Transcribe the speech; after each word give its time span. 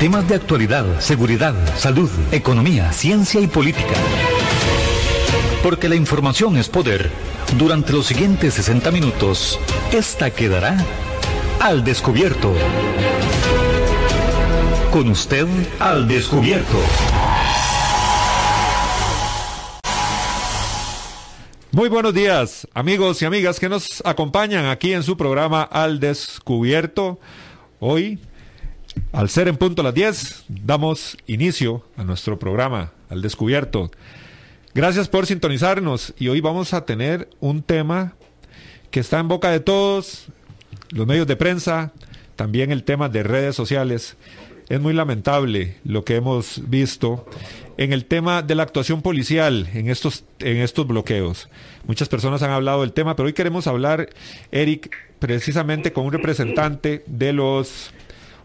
Temas 0.00 0.28
de 0.28 0.34
actualidad, 0.34 1.00
seguridad, 1.00 1.54
salud, 1.74 2.10
economía, 2.30 2.92
ciencia 2.92 3.40
y 3.40 3.46
política. 3.46 3.94
Porque 5.62 5.88
la 5.88 5.94
información 5.94 6.58
es 6.58 6.68
poder. 6.68 7.10
Durante 7.56 7.94
los 7.94 8.04
siguientes 8.04 8.52
60 8.52 8.90
minutos, 8.90 9.58
esta 9.92 10.30
quedará 10.30 10.76
al 11.60 11.82
descubierto. 11.82 12.52
Con 14.92 15.08
usted 15.08 15.46
al 15.78 16.06
descubierto. 16.06 16.76
Muy 21.72 21.88
buenos 21.88 22.12
días, 22.12 22.68
amigos 22.74 23.22
y 23.22 23.24
amigas 23.24 23.58
que 23.58 23.70
nos 23.70 24.02
acompañan 24.04 24.66
aquí 24.66 24.92
en 24.92 25.02
su 25.02 25.16
programa 25.16 25.62
Al 25.62 26.00
Descubierto. 26.00 27.18
Hoy, 27.80 28.18
al 29.12 29.28
ser 29.28 29.48
en 29.48 29.56
punto 29.56 29.82
las 29.82 29.94
10, 29.94 30.44
damos 30.48 31.16
inicio 31.26 31.84
a 31.96 32.04
nuestro 32.04 32.38
programa 32.38 32.92
Al 33.08 33.22
Descubierto. 33.22 33.90
Gracias 34.74 35.08
por 35.08 35.26
sintonizarnos 35.26 36.12
y 36.18 36.28
hoy 36.28 36.40
vamos 36.40 36.74
a 36.74 36.84
tener 36.84 37.28
un 37.40 37.62
tema 37.62 38.14
que 38.90 39.00
está 39.00 39.18
en 39.18 39.28
boca 39.28 39.50
de 39.50 39.60
todos, 39.60 40.26
los 40.90 41.06
medios 41.06 41.26
de 41.26 41.36
prensa, 41.36 41.92
también 42.36 42.70
el 42.72 42.84
tema 42.84 43.08
de 43.08 43.22
redes 43.22 43.56
sociales. 43.56 44.16
Es 44.68 44.80
muy 44.80 44.92
lamentable 44.92 45.76
lo 45.84 46.04
que 46.04 46.16
hemos 46.16 46.68
visto 46.68 47.26
en 47.78 47.92
el 47.92 48.04
tema 48.04 48.42
de 48.42 48.54
la 48.54 48.64
actuación 48.64 49.00
policial 49.00 49.68
en 49.74 49.88
estos, 49.88 50.24
en 50.40 50.58
estos 50.58 50.86
bloqueos. 50.86 51.48
Muchas 51.86 52.08
personas 52.08 52.42
han 52.42 52.50
hablado 52.50 52.82
del 52.82 52.92
tema, 52.92 53.16
pero 53.16 53.26
hoy 53.26 53.32
queremos 53.32 53.66
hablar, 53.66 54.10
Eric, 54.50 54.90
precisamente 55.18 55.92
con 55.92 56.04
un 56.04 56.12
representante 56.12 57.04
de 57.06 57.32
los 57.32 57.92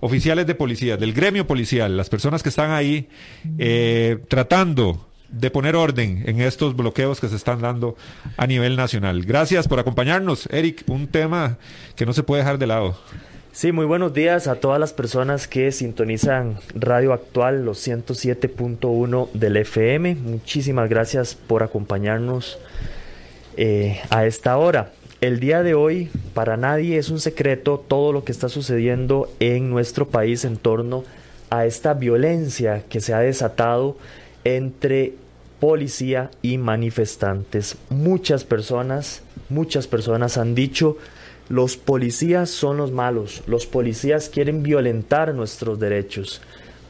oficiales 0.01 0.45
de 0.45 0.55
policía, 0.55 0.97
del 0.97 1.13
gremio 1.13 1.47
policial, 1.47 1.95
las 1.95 2.09
personas 2.09 2.43
que 2.43 2.49
están 2.49 2.71
ahí 2.71 3.07
eh, 3.57 4.17
tratando 4.27 5.07
de 5.29 5.49
poner 5.49 5.77
orden 5.77 6.23
en 6.27 6.41
estos 6.41 6.75
bloqueos 6.75 7.21
que 7.21 7.29
se 7.29 7.37
están 7.37 7.61
dando 7.61 7.95
a 8.35 8.47
nivel 8.47 8.75
nacional. 8.75 9.23
Gracias 9.23 9.67
por 9.67 9.79
acompañarnos, 9.79 10.47
Eric, 10.51 10.83
un 10.87 11.07
tema 11.07 11.57
que 11.95 12.05
no 12.05 12.11
se 12.11 12.23
puede 12.23 12.41
dejar 12.41 12.57
de 12.57 12.67
lado. 12.67 12.97
Sí, 13.53 13.71
muy 13.71 13.85
buenos 13.85 14.13
días 14.13 14.47
a 14.47 14.55
todas 14.55 14.79
las 14.79 14.93
personas 14.93 15.47
que 15.47 15.71
sintonizan 15.71 16.57
Radio 16.73 17.11
Actual, 17.11 17.65
los 17.65 17.85
107.1 17.85 19.29
del 19.33 19.57
FM. 19.57 20.15
Muchísimas 20.15 20.89
gracias 20.89 21.35
por 21.35 21.61
acompañarnos 21.61 22.57
eh, 23.57 23.99
a 24.09 24.25
esta 24.25 24.57
hora. 24.57 24.93
El 25.21 25.39
día 25.39 25.61
de 25.61 25.75
hoy, 25.75 26.09
para 26.33 26.57
nadie 26.57 26.97
es 26.97 27.11
un 27.11 27.19
secreto 27.19 27.77
todo 27.87 28.11
lo 28.11 28.23
que 28.23 28.31
está 28.31 28.49
sucediendo 28.49 29.31
en 29.39 29.69
nuestro 29.69 30.07
país 30.07 30.45
en 30.45 30.57
torno 30.57 31.03
a 31.51 31.67
esta 31.67 31.93
violencia 31.93 32.85
que 32.89 33.01
se 33.01 33.13
ha 33.13 33.19
desatado 33.19 33.97
entre 34.45 35.13
policía 35.59 36.31
y 36.41 36.57
manifestantes. 36.57 37.77
Muchas 37.91 38.43
personas, 38.45 39.21
muchas 39.47 39.85
personas 39.85 40.39
han 40.39 40.55
dicho 40.55 40.97
los 41.49 41.77
policías 41.77 42.49
son 42.49 42.77
los 42.77 42.91
malos, 42.91 43.43
los 43.45 43.67
policías 43.67 44.27
quieren 44.27 44.63
violentar 44.63 45.35
nuestros 45.35 45.79
derechos. 45.79 46.41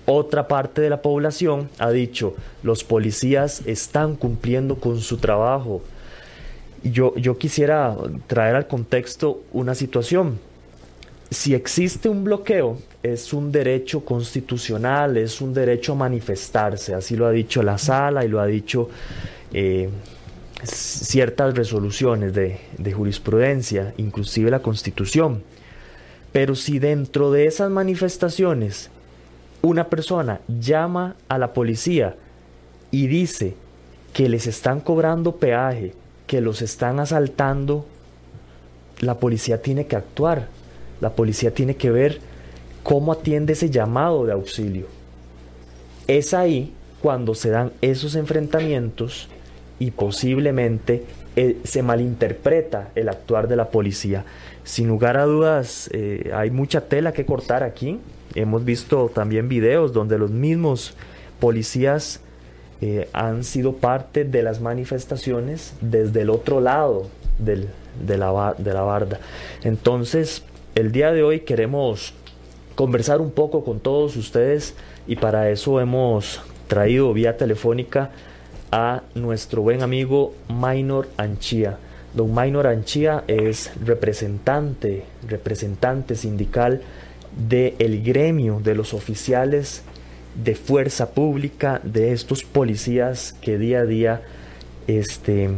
Otra 0.05 0.47
parte 0.47 0.79
de 0.79 0.89
la 0.89 1.01
población 1.01 1.69
ha 1.79 1.91
dicho, 1.91 2.33
los 2.63 2.85
policías 2.85 3.61
están 3.65 4.15
cumpliendo 4.15 4.77
con 4.77 5.01
su 5.01 5.17
trabajo. 5.17 5.81
Yo, 6.83 7.15
yo 7.15 7.37
quisiera 7.37 7.95
traer 8.27 8.55
al 8.55 8.67
contexto 8.67 9.43
una 9.53 9.75
situación. 9.75 10.39
Si 11.29 11.53
existe 11.53 12.09
un 12.09 12.23
bloqueo, 12.23 12.77
es 13.03 13.33
un 13.33 13.51
derecho 13.51 14.03
constitucional, 14.05 15.17
es 15.17 15.41
un 15.41 15.53
derecho 15.53 15.93
a 15.93 15.95
manifestarse, 15.95 16.93
así 16.93 17.15
lo 17.15 17.25
ha 17.25 17.31
dicho 17.31 17.63
la 17.63 17.77
sala 17.77 18.25
y 18.25 18.27
lo 18.27 18.39
ha 18.39 18.45
dicho 18.45 18.89
eh, 19.53 19.89
ciertas 20.63 21.55
resoluciones 21.55 22.33
de, 22.33 22.93
jurisprudencia, 22.93 23.93
inclusive 23.97 24.51
la 24.51 24.59
Constitución. 24.59 25.43
Pero 26.31 26.55
si 26.55 26.79
dentro 26.79 27.31
de 27.31 27.45
esas 27.45 27.69
manifestaciones 27.69 28.89
una 29.61 29.89
persona 29.89 30.41
llama 30.47 31.15
a 31.27 31.37
la 31.37 31.53
policía 31.53 32.15
y 32.89 33.07
dice 33.07 33.55
que 34.13 34.29
les 34.29 34.47
están 34.47 34.79
cobrando 34.79 35.35
peaje, 35.35 35.93
que 36.31 36.39
los 36.39 36.61
están 36.61 37.01
asaltando, 37.01 37.85
la 39.01 39.15
policía 39.15 39.61
tiene 39.61 39.85
que 39.85 39.97
actuar. 39.97 40.47
La 41.01 41.09
policía 41.09 41.53
tiene 41.53 41.75
que 41.75 41.91
ver 41.91 42.19
cómo 42.83 43.11
atiende 43.11 43.51
ese 43.51 43.69
llamado 43.69 44.25
de 44.25 44.31
auxilio. 44.31 44.85
Es 46.07 46.33
ahí 46.33 46.71
cuando 47.01 47.35
se 47.35 47.49
dan 47.49 47.73
esos 47.81 48.15
enfrentamientos 48.15 49.27
y 49.77 49.91
posiblemente 49.91 51.03
eh, 51.35 51.57
se 51.65 51.83
malinterpreta 51.83 52.91
el 52.95 53.09
actuar 53.09 53.49
de 53.49 53.57
la 53.57 53.69
policía. 53.69 54.23
Sin 54.63 54.87
lugar 54.87 55.17
a 55.17 55.25
dudas, 55.25 55.89
eh, 55.91 56.31
hay 56.33 56.49
mucha 56.49 56.87
tela 56.87 57.11
que 57.11 57.25
cortar 57.25 57.61
aquí. 57.61 57.99
Hemos 58.35 58.63
visto 58.63 59.11
también 59.13 59.49
videos 59.49 59.91
donde 59.91 60.17
los 60.17 60.31
mismos 60.31 60.93
policías 61.41 62.21
eh, 62.81 63.07
han 63.13 63.43
sido 63.43 63.73
parte 63.73 64.23
de 64.25 64.41
las 64.41 64.59
manifestaciones 64.59 65.73
desde 65.81 66.21
el 66.21 66.29
otro 66.31 66.59
lado 66.59 67.07
de, 67.37 67.67
la, 68.17 68.55
de 68.57 68.73
la 68.73 68.81
barda. 68.81 69.19
Entonces, 69.63 70.43
el 70.73 70.91
día 70.91 71.11
de 71.11 71.21
hoy 71.21 71.41
queremos 71.41 72.13
conversar 72.75 73.21
un 73.21 73.31
poco 73.31 73.63
con 73.63 73.79
todos 73.79 74.15
ustedes 74.15 74.73
y 75.07 75.15
para 75.15 75.49
eso 75.49 75.79
hemos 75.79 76.41
traído 76.67 77.13
vía 77.13 77.37
telefónica 77.37 78.11
a 78.71 79.03
nuestro 79.13 79.61
buen 79.61 79.83
amigo 79.83 80.33
Minor 80.49 81.07
Anchía. 81.17 81.77
Don 82.13 82.33
Minor 82.33 82.67
Anchía 82.67 83.23
es 83.27 83.71
representante, 83.85 85.03
representante 85.27 86.15
sindical 86.15 86.81
del 87.35 87.75
el 87.79 88.03
gremio 88.03 88.59
de 88.63 88.75
los 88.75 88.93
oficiales 88.93 89.83
de 90.35 90.55
fuerza 90.55 91.11
pública, 91.11 91.81
de 91.83 92.13
estos 92.13 92.43
policías 92.43 93.33
que 93.41 93.57
día 93.57 93.79
a 93.79 93.85
día 93.85 94.21
este, 94.87 95.49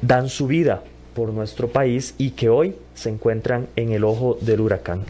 dan 0.00 0.28
su 0.28 0.46
vida 0.46 0.82
por 1.14 1.32
nuestro 1.32 1.68
país 1.68 2.14
y 2.18 2.30
que 2.30 2.48
hoy 2.48 2.76
se 2.94 3.10
encuentran 3.10 3.68
en 3.76 3.92
el 3.92 4.04
ojo 4.04 4.38
del 4.40 4.60
huracán. 4.60 5.04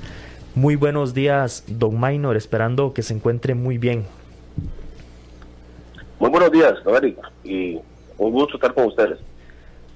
Muy 0.55 0.77
buenos 0.77 1.15
días, 1.15 1.65
don 1.67 1.99
Minor, 2.01 2.37
esperando 2.37 2.93
que 2.93 3.03
se 3.03 3.15
encuentre 3.15 3.55
muy 3.55 3.79
bien. 3.79 4.05
Muy 6.19 6.31
buenos 6.31 6.53
días, 6.53 6.75
don 6.85 7.17
y 7.43 7.81
un 8.19 8.33
gusto 8.33 8.57
estar 8.57 8.75
con 8.75 8.87
ustedes. 8.87 9.19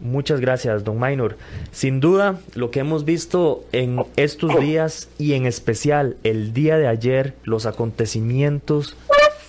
Muchas 0.00 0.40
gracias, 0.40 0.84
don 0.84 1.00
Minor. 1.00 1.36
Sin 1.72 2.00
duda, 2.00 2.38
lo 2.54 2.70
que 2.70 2.80
hemos 2.80 3.04
visto 3.04 3.64
en 3.72 4.04
estos 4.16 4.60
días 4.60 5.08
y 5.18 5.32
en 5.32 5.46
especial 5.46 6.16
el 6.22 6.52
día 6.52 6.76
de 6.76 6.86
ayer, 6.86 7.34
los 7.44 7.64
acontecimientos 7.64 8.96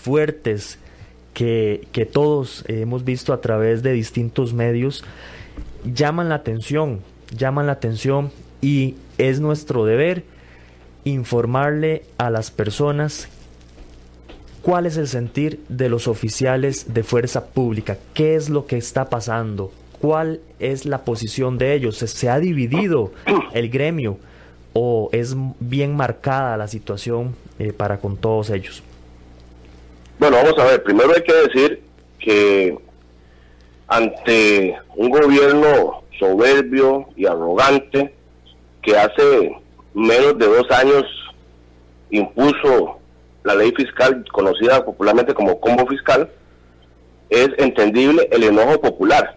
fuertes 0.01 0.79
que, 1.33 1.87
que 1.91 2.05
todos 2.05 2.63
hemos 2.67 3.03
visto 3.03 3.33
a 3.33 3.41
través 3.41 3.83
de 3.83 3.91
distintos 3.91 4.53
medios, 4.53 5.03
llaman 5.83 6.29
la 6.29 6.35
atención, 6.35 7.01
llaman 7.35 7.67
la 7.67 7.73
atención 7.73 8.31
y 8.61 8.95
es 9.17 9.39
nuestro 9.39 9.85
deber 9.85 10.23
informarle 11.03 12.03
a 12.17 12.29
las 12.29 12.51
personas 12.51 13.27
cuál 14.61 14.85
es 14.85 14.97
el 14.97 15.07
sentir 15.07 15.63
de 15.69 15.89
los 15.89 16.07
oficiales 16.07 16.93
de 16.93 17.03
fuerza 17.03 17.47
pública, 17.47 17.97
qué 18.13 18.35
es 18.35 18.49
lo 18.49 18.65
que 18.65 18.77
está 18.77 19.09
pasando, 19.09 19.71
cuál 20.01 20.41
es 20.59 20.85
la 20.85 21.03
posición 21.03 21.57
de 21.57 21.73
ellos, 21.73 21.97
se, 21.97 22.29
ha 22.29 22.39
dividido 22.39 23.11
el 23.53 23.69
gremio 23.69 24.17
o 24.73 25.09
es 25.11 25.35
bien 25.59 25.95
marcada 25.95 26.57
la 26.57 26.67
situación 26.67 27.35
eh, 27.59 27.73
para 27.73 27.99
con 27.99 28.17
todos 28.17 28.49
ellos. 28.49 28.83
Bueno, 30.19 30.37
vamos 30.37 30.57
a 30.57 30.65
ver, 30.65 30.83
primero 30.83 31.13
hay 31.15 31.23
que 31.23 31.33
decir 31.33 31.81
que 32.19 32.77
ante 33.87 34.77
un 34.95 35.09
gobierno 35.09 36.03
soberbio 36.19 37.07
y 37.15 37.25
arrogante 37.25 38.13
que 38.81 38.97
hace 38.97 39.55
menos 39.93 40.37
de 40.37 40.45
dos 40.45 40.69
años 40.71 41.05
impuso 42.09 42.99
la 43.43 43.55
ley 43.55 43.73
fiscal, 43.75 44.25
conocida 44.31 44.83
popularmente 44.83 45.33
como 45.33 45.59
combo 45.59 45.87
fiscal, 45.87 46.29
es 47.29 47.49
entendible 47.57 48.27
el 48.31 48.43
enojo 48.43 48.79
popular, 48.81 49.36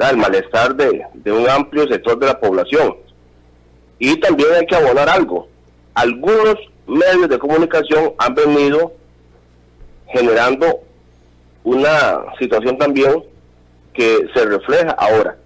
el 0.00 0.16
malestar 0.16 0.74
de, 0.74 1.32
un 1.32 1.48
amplio 1.48 1.86
sector 1.86 2.18
de 2.18 2.26
la 2.26 2.40
población. 2.40 2.96
Y 3.98 4.18
también 4.20 4.48
hay 4.54 4.66
que 4.66 4.74
abonar 4.74 5.08
algo. 5.08 5.48
Algunos 5.94 6.56
medios 6.86 7.28
de 7.28 7.38
comunicación 7.38 8.12
han 8.18 8.34
venido 8.34 8.92
generando 10.08 10.80
una 11.64 12.24
situación 12.38 12.76
también 12.78 13.22
que 13.94 14.26
se 14.34 14.44
refleja 14.46 14.90
ahora. 14.92 15.36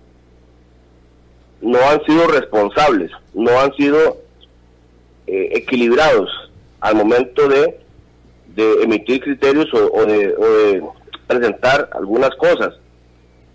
No 1.60 1.78
han 1.80 2.02
sido 2.04 2.26
responsables, 2.28 3.10
no 3.34 3.60
han 3.60 3.74
sido 3.74 4.18
eh, 5.26 5.50
equilibrados 5.52 6.30
al 6.80 6.94
momento 6.94 7.48
de, 7.48 7.80
emitir 8.82 9.20
criterios 9.20 9.66
o 9.74 10.06
de 10.06 10.82
presentar 11.26 11.90
algunas 11.92 12.30
cosas. 12.36 12.74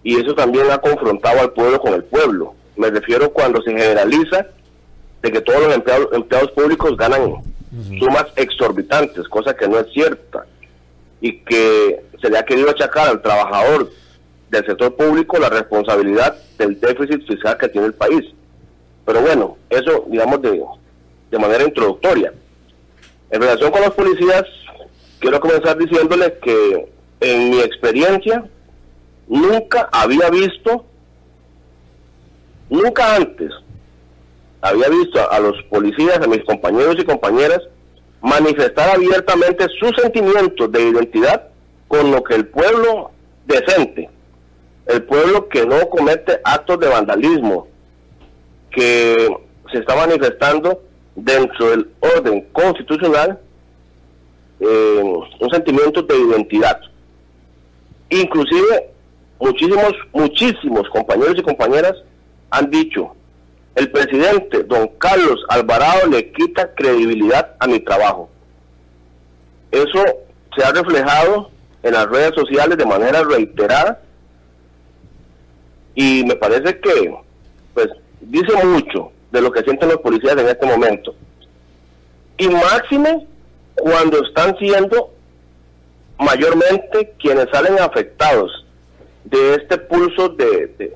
Y 0.04 0.20
eso 0.20 0.34
también 0.34 0.70
ha 0.72 0.80
confrontado 0.80 1.42
al 1.42 1.52
pueblo 1.52 1.80
con 1.80 1.94
el 1.94 2.04
pueblo. 2.04 2.56
Me 2.76 2.90
refiero 2.90 3.32
cuando 3.32 3.62
se 3.62 3.72
generaliza 3.72 4.48
de 5.22 5.32
que 5.32 5.42
todos 5.42 5.64
los 5.64 5.76
empleados, 5.76 6.08
empleados 6.14 6.52
públicos 6.52 6.98
ganan 6.98 7.36
sumas 8.00 8.26
exorbitantes, 8.36 9.28
cosa 9.28 9.56
que 9.56 9.68
no 9.68 9.80
es 9.80 9.92
cierta, 9.94 10.46
y 11.22 11.38
que 11.40 12.04
se 12.20 12.30
le 12.30 12.38
ha 12.38 12.46
querido 12.46 12.70
achacar 12.70 13.08
al 13.08 13.22
trabajador 13.22 13.90
del 14.50 14.66
sector 14.66 14.96
público 14.96 15.40
la 15.40 15.50
responsabilidad 15.50 16.36
del 16.58 16.80
déficit 16.80 17.26
fiscal 17.28 17.58
que 17.58 17.70
tiene 17.70 17.88
el 17.88 17.94
país. 17.94 18.26
Pero 19.06 19.22
bueno, 19.22 19.58
eso 19.70 20.06
digamos 20.08 20.42
de, 20.42 20.62
de 21.30 21.40
manera 21.40 21.64
introductoria. 21.64 22.34
En 23.30 23.42
relación 23.42 23.72
con 23.72 23.82
los 23.82 23.92
policías, 23.92 24.44
quiero 25.20 25.40
comenzar 25.40 25.78
diciéndole 25.78 26.38
que 26.42 26.90
en 27.22 27.50
mi 27.52 27.60
experiencia 27.62 28.44
nunca 29.32 29.88
había 29.94 30.30
visto, 30.30 30.86
nunca 32.70 33.16
antes 33.16 33.50
había 34.62 34.90
visto 34.90 35.32
a 35.32 35.40
los 35.40 35.56
policías, 35.70 36.20
a 36.20 36.28
mis 36.28 36.44
compañeros 36.44 36.98
y 37.00 37.06
compañeras, 37.06 37.62
manifestar 38.22 38.90
abiertamente 38.94 39.66
sus 39.80 39.92
sentimientos 39.96 40.70
de 40.72 40.84
identidad 40.84 41.48
con 41.88 42.12
lo 42.12 42.22
que 42.24 42.36
el 42.36 42.46
pueblo 42.48 43.12
decente, 43.46 44.10
el 44.88 45.04
pueblo 45.04 45.48
que 45.48 45.66
no 45.66 45.90
comete 45.90 46.40
actos 46.44 46.80
de 46.82 46.90
vandalismo, 46.90 47.68
que 48.70 49.30
se 49.72 49.80
está 49.80 49.96
manifestando 49.96 50.82
dentro 51.16 51.70
del 51.70 51.90
orden 52.02 52.42
constitucional, 52.52 53.40
eh, 54.60 55.02
un 55.40 55.50
sentimiento 55.50 56.02
de 56.02 56.18
identidad. 56.18 56.82
Inclusive 58.10 58.92
muchísimos, 59.42 59.94
muchísimos 60.14 60.88
compañeros 60.90 61.36
y 61.38 61.42
compañeras 61.42 61.96
han 62.52 62.70
dicho, 62.70 63.16
el 63.76 63.90
presidente, 63.92 64.64
don 64.64 64.88
Carlos 65.00 65.44
Alvarado, 65.50 66.08
le 66.08 66.32
quita 66.32 66.74
credibilidad 66.76 67.56
a 67.60 67.68
mi 67.68 67.80
trabajo. 67.80 68.30
Eso 69.72 70.04
se 70.56 70.64
ha 70.64 70.72
reflejado 70.72 71.50
en 71.82 71.94
las 71.94 72.06
redes 72.08 72.34
sociales 72.36 72.78
de 72.78 72.86
manera 72.86 73.24
reiterada 73.24 74.02
y 75.96 76.24
me 76.26 76.36
parece 76.36 76.80
que 76.80 77.16
pues 77.74 77.88
dice 78.20 78.54
mucho 78.64 79.12
de 79.32 79.42
lo 79.42 79.52
que 79.52 79.64
sienten 79.64 79.90
los 79.90 79.98
policías 80.00 80.38
en 80.38 80.48
este 80.48 80.66
momento. 80.66 81.16
Y 82.38 82.50
máxime 82.50 83.26
cuando 83.76 84.24
están 84.24 84.58
siendo 84.58 85.12
mayormente 86.20 87.14
quienes 87.18 87.48
salen 87.52 87.80
afectados 87.80 88.66
de 89.24 89.56
este 89.56 89.78
pulso 89.78 90.30
de, 90.30 90.94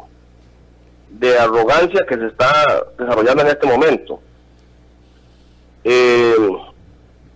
de, 1.10 1.38
arrogancia 1.38 2.06
que 2.08 2.16
se 2.18 2.28
está 2.28 2.86
desarrollando 2.98 3.44
en 3.44 3.50
este 3.50 3.68
momento. 3.68 4.20
Eh, 5.84 6.36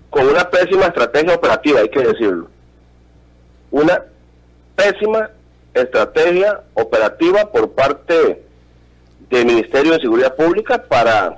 con 0.10 0.28
una 0.28 0.50
pésima 0.50 0.86
estrategia 0.86 1.36
operativa, 1.36 1.82
hay 1.82 1.90
que 1.90 2.02
decirlo. 2.02 2.48
Una 3.72 4.04
pésima 4.76 5.30
estrategia 5.74 6.62
operativa 6.74 7.52
por 7.52 7.72
parte 7.72 8.44
del 9.30 9.46
Ministerio 9.46 9.94
de 9.94 10.00
Seguridad 10.00 10.36
Pública 10.36 10.84
para, 10.84 11.38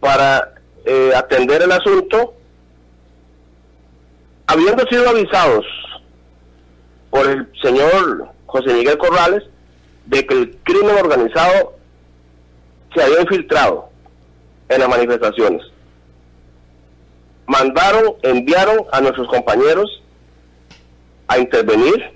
para 0.00 0.54
eh, 0.84 1.12
atender 1.14 1.62
el 1.62 1.70
asunto, 1.70 2.34
habiendo 4.46 4.84
sido 4.88 5.08
avisados 5.08 5.64
por 7.10 7.28
el 7.28 7.48
señor 7.62 8.31
José 8.52 8.74
Miguel 8.74 8.98
Corrales 8.98 9.44
de 10.04 10.26
que 10.26 10.34
el 10.34 10.58
crimen 10.62 10.94
organizado 10.96 11.74
se 12.94 13.02
había 13.02 13.22
infiltrado 13.22 13.88
en 14.68 14.80
las 14.80 14.88
manifestaciones. 14.90 15.62
Mandaron, 17.46 18.14
enviaron 18.22 18.84
a 18.92 19.00
nuestros 19.00 19.26
compañeros 19.28 20.02
a 21.28 21.38
intervenir 21.38 22.10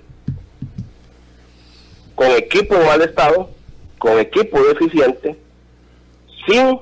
con 2.13 2.27
equipo 2.27 2.75
mal 2.85 3.01
estado, 3.01 3.49
con 3.97 4.19
equipo 4.19 4.61
deficiente, 4.61 5.35
sin 6.47 6.79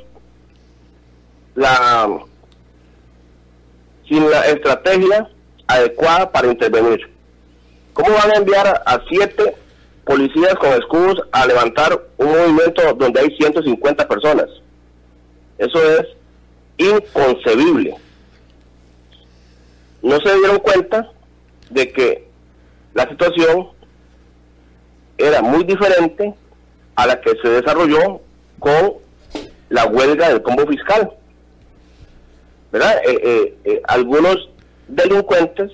la 1.55 2.09
sin 4.05 4.29
la 4.29 4.45
estrategia 4.47 5.29
adecuada 5.65 6.29
para 6.29 6.49
intervenir. 6.49 7.14
¿Cómo 7.95 8.13
van 8.13 8.31
a 8.31 8.35
enviar 8.35 8.83
a, 8.85 9.01
siete 9.09 9.55
policías 10.03 10.53
con 10.55 10.69
escudos 10.73 11.17
a 11.31 11.47
levantar 11.47 11.97
un 12.17 12.27
movimiento 12.27 12.93
donde 12.93 13.21
hay 13.21 13.37
150 13.37 14.05
personas? 14.05 14.47
Eso 15.57 15.81
es 15.81 16.05
inconcebible. 16.77 17.95
No 20.01 20.19
se 20.19 20.35
dieron 20.35 20.59
cuenta 20.59 21.09
de 21.69 21.89
que 21.93 22.27
la 22.93 23.07
situación 23.07 23.69
era 25.17 25.41
muy 25.41 25.63
diferente 25.63 26.33
a 26.97 27.07
la 27.07 27.21
que 27.21 27.31
se 27.41 27.47
desarrolló 27.47 28.19
con 28.59 28.95
la 29.69 29.85
huelga 29.85 30.27
del 30.27 30.41
combo 30.41 30.67
fiscal. 30.67 31.13
¿Verdad? 32.73 32.97
Eh, 33.05 33.21
eh, 33.23 33.57
eh, 33.63 33.81
algunos 33.87 34.49
delincuentes 34.89 35.71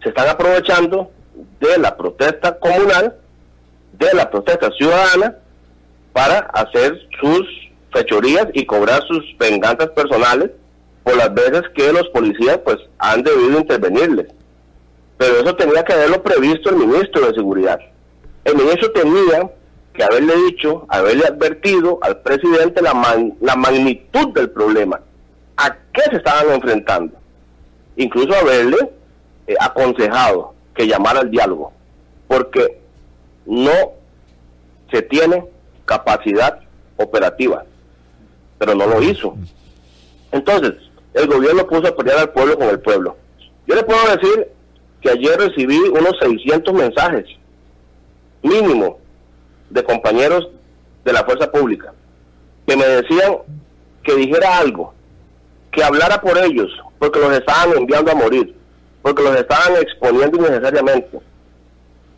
se 0.00 0.10
están 0.10 0.28
aprovechando 0.28 1.10
de 1.60 1.78
la 1.78 1.96
protesta 1.96 2.58
comunal, 2.58 3.16
de 3.92 4.12
la 4.14 4.30
protesta 4.30 4.70
ciudadana, 4.72 5.36
para 6.12 6.38
hacer 6.38 6.98
sus 7.20 7.46
fechorías 7.92 8.46
y 8.52 8.66
cobrar 8.66 9.02
sus 9.06 9.24
venganzas 9.38 9.88
personales 9.90 10.50
por 11.02 11.16
las 11.16 11.32
veces 11.32 11.62
que 11.74 11.92
los 11.92 12.08
policías 12.08 12.58
pues 12.58 12.78
han 12.98 13.22
debido 13.22 13.58
intervenirles. 13.58 14.26
Pero 15.18 15.40
eso 15.40 15.54
tenía 15.56 15.84
que 15.84 15.92
haberlo 15.92 16.22
previsto 16.22 16.70
el 16.70 16.76
ministro 16.76 17.26
de 17.26 17.34
Seguridad. 17.34 17.78
El 18.44 18.56
ministro 18.56 18.90
tenía 18.92 19.50
que 19.92 20.04
haberle 20.04 20.34
dicho, 20.46 20.86
haberle 20.88 21.26
advertido 21.26 21.98
al 22.02 22.20
presidente 22.20 22.80
la, 22.80 22.92
la 23.40 23.56
magnitud 23.56 24.32
del 24.34 24.50
problema, 24.50 25.00
a 25.56 25.76
qué 25.92 26.02
se 26.10 26.16
estaban 26.16 26.54
enfrentando. 26.54 27.16
Incluso 27.96 28.34
haberle 28.34 28.78
eh, 29.46 29.54
aconsejado 29.60 30.54
que 30.80 30.86
llamara 30.86 31.20
al 31.20 31.30
diálogo, 31.30 31.74
porque 32.26 32.80
no 33.44 33.92
se 34.90 35.02
tiene 35.02 35.44
capacidad 35.84 36.58
operativa, 36.96 37.66
pero 38.56 38.74
no 38.74 38.86
lo 38.86 39.02
hizo. 39.02 39.36
Entonces, 40.32 40.72
el 41.12 41.26
gobierno 41.26 41.66
puso 41.66 41.88
a 41.88 41.94
pelear 41.94 42.20
al 42.20 42.30
pueblo 42.30 42.56
con 42.56 42.70
el 42.70 42.80
pueblo. 42.80 43.14
Yo 43.66 43.74
le 43.74 43.82
puedo 43.82 44.00
decir 44.16 44.48
que 45.02 45.10
ayer 45.10 45.38
recibí 45.38 45.76
unos 45.76 46.14
600 46.18 46.72
mensajes, 46.72 47.26
mínimo, 48.42 49.00
de 49.68 49.84
compañeros 49.84 50.48
de 51.04 51.12
la 51.12 51.24
fuerza 51.24 51.52
pública, 51.52 51.92
que 52.66 52.74
me 52.74 52.86
decían 52.86 53.34
que 54.02 54.14
dijera 54.14 54.56
algo, 54.56 54.94
que 55.72 55.84
hablara 55.84 56.22
por 56.22 56.38
ellos, 56.38 56.70
porque 56.98 57.20
los 57.20 57.32
estaban 57.34 57.76
enviando 57.76 58.12
a 58.12 58.14
morir 58.14 58.56
porque 59.02 59.22
los 59.22 59.36
estaban 59.36 59.76
exponiendo 59.76 60.38
innecesariamente, 60.38 61.18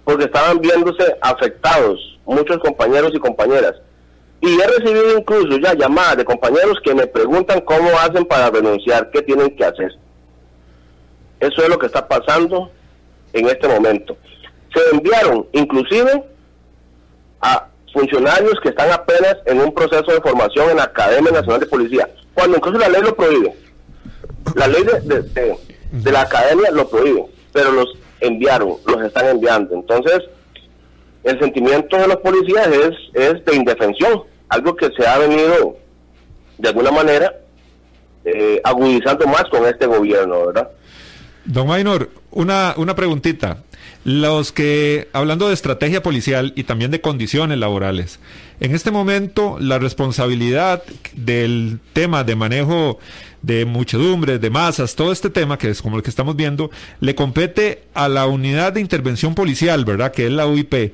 porque 0.05 0.25
estaban 0.25 0.61
viéndose 0.61 1.17
afectados 1.21 2.13
muchos 2.25 2.59
compañeros 2.59 3.13
y 3.15 3.19
compañeras. 3.19 3.75
Y 4.41 4.61
he 4.61 4.67
recibido 4.67 5.19
incluso 5.19 5.57
ya 5.59 5.75
llamadas 5.75 6.17
de 6.17 6.25
compañeros 6.25 6.79
que 6.85 6.95
me 6.95 7.07
preguntan 7.07 7.61
cómo 7.61 7.91
hacen 8.01 8.25
para 8.25 8.51
denunciar, 8.51 9.11
qué 9.11 9.23
tienen 9.23 9.55
que 9.57 9.65
hacer. 9.65 9.93
Eso 11.39 11.63
es 11.63 11.69
lo 11.69 11.79
que 11.79 11.87
está 11.87 12.07
pasando 12.07 12.71
en 13.33 13.47
este 13.47 13.69
momento. 13.69 14.17
Se 14.75 14.97
enviaron 14.97 15.47
inclusive 15.53 16.25
a 17.41 17.69
funcionarios 17.93 18.59
que 18.63 18.71
están 18.71 18.91
apenas 18.91 19.37
en 19.47 19.61
un 19.61 19.73
proceso 19.73 20.13
de 20.13 20.21
formación 20.21 20.71
en 20.71 20.77
la 20.77 20.85
Academia 20.85 21.33
Nacional 21.33 21.61
de 21.61 21.67
Policía, 21.67 22.09
cuando 22.35 22.57
incluso 22.57 22.79
la 22.79 22.89
ley 22.89 23.03
lo 23.03 23.15
prohíbe. 23.15 23.55
La 24.57 24.67
ley 24.67 24.83
de, 24.83 25.57
la 25.93 26.23
academia 26.23 26.71
lo 26.71 26.89
prohíben, 26.89 27.27
pero 27.53 27.73
los 27.73 27.87
enviaron, 28.21 28.77
los 28.87 29.03
están 29.03 29.29
enviando. 29.29 29.75
Entonces, 29.75 30.21
el 31.25 31.39
sentimiento 31.39 31.97
de 31.97 32.09
los 32.09 32.17
policías 32.17 32.69
es, 32.69 32.91
es 33.15 33.45
de 33.45 33.55
indefensión, 33.55 34.23
algo 34.49 34.75
que 34.75 34.91
se 34.97 35.07
ha 35.07 35.19
venido 35.19 35.77
de 36.59 36.69
alguna 36.69 36.91
manera 36.91 37.33
eh, 38.25 38.61
agudizando 38.63 39.27
más 39.27 39.45
con 39.51 39.67
este 39.67 39.87
gobierno, 39.87 40.47
¿verdad? 40.47 40.71
Don 41.45 41.67
Maynor, 41.67 42.11
una, 42.31 42.75
una 42.77 42.95
preguntita. 42.95 43.59
Los 44.05 44.51
que, 44.51 45.09
hablando 45.13 45.47
de 45.47 45.55
estrategia 45.55 46.03
policial 46.03 46.53
y 46.57 46.65
también 46.65 46.91
de 46.91 47.01
condiciones 47.01 47.59
laborales, 47.59 48.19
en 48.59 48.75
este 48.75 48.91
momento 48.91 49.59
la 49.61 49.79
responsabilidad 49.79 50.83
del 51.15 51.79
tema 51.93 52.25
de 52.25 52.35
manejo 52.35 52.99
de 53.43 53.65
muchedumbre, 53.65 54.39
de 54.39 54.51
masas, 54.51 54.95
todo 54.95 55.13
este 55.13 55.31
tema 55.31 55.59
que 55.59 55.71
es 55.71 55.83
como 55.83 55.97
el 55.97 56.03
que 56.03 56.11
estamos 56.11 56.37
viendo, 56.37 56.71
le 57.01 57.15
compete 57.15 57.83
a 57.95 58.09
la 58.09 58.27
unidad 58.27 58.73
de 58.73 58.81
intervención 58.81 59.35
policial, 59.35 59.85
¿verdad? 59.85 60.13
Que 60.13 60.27
es 60.27 60.33
la 60.33 60.47
UIP. 60.47 60.93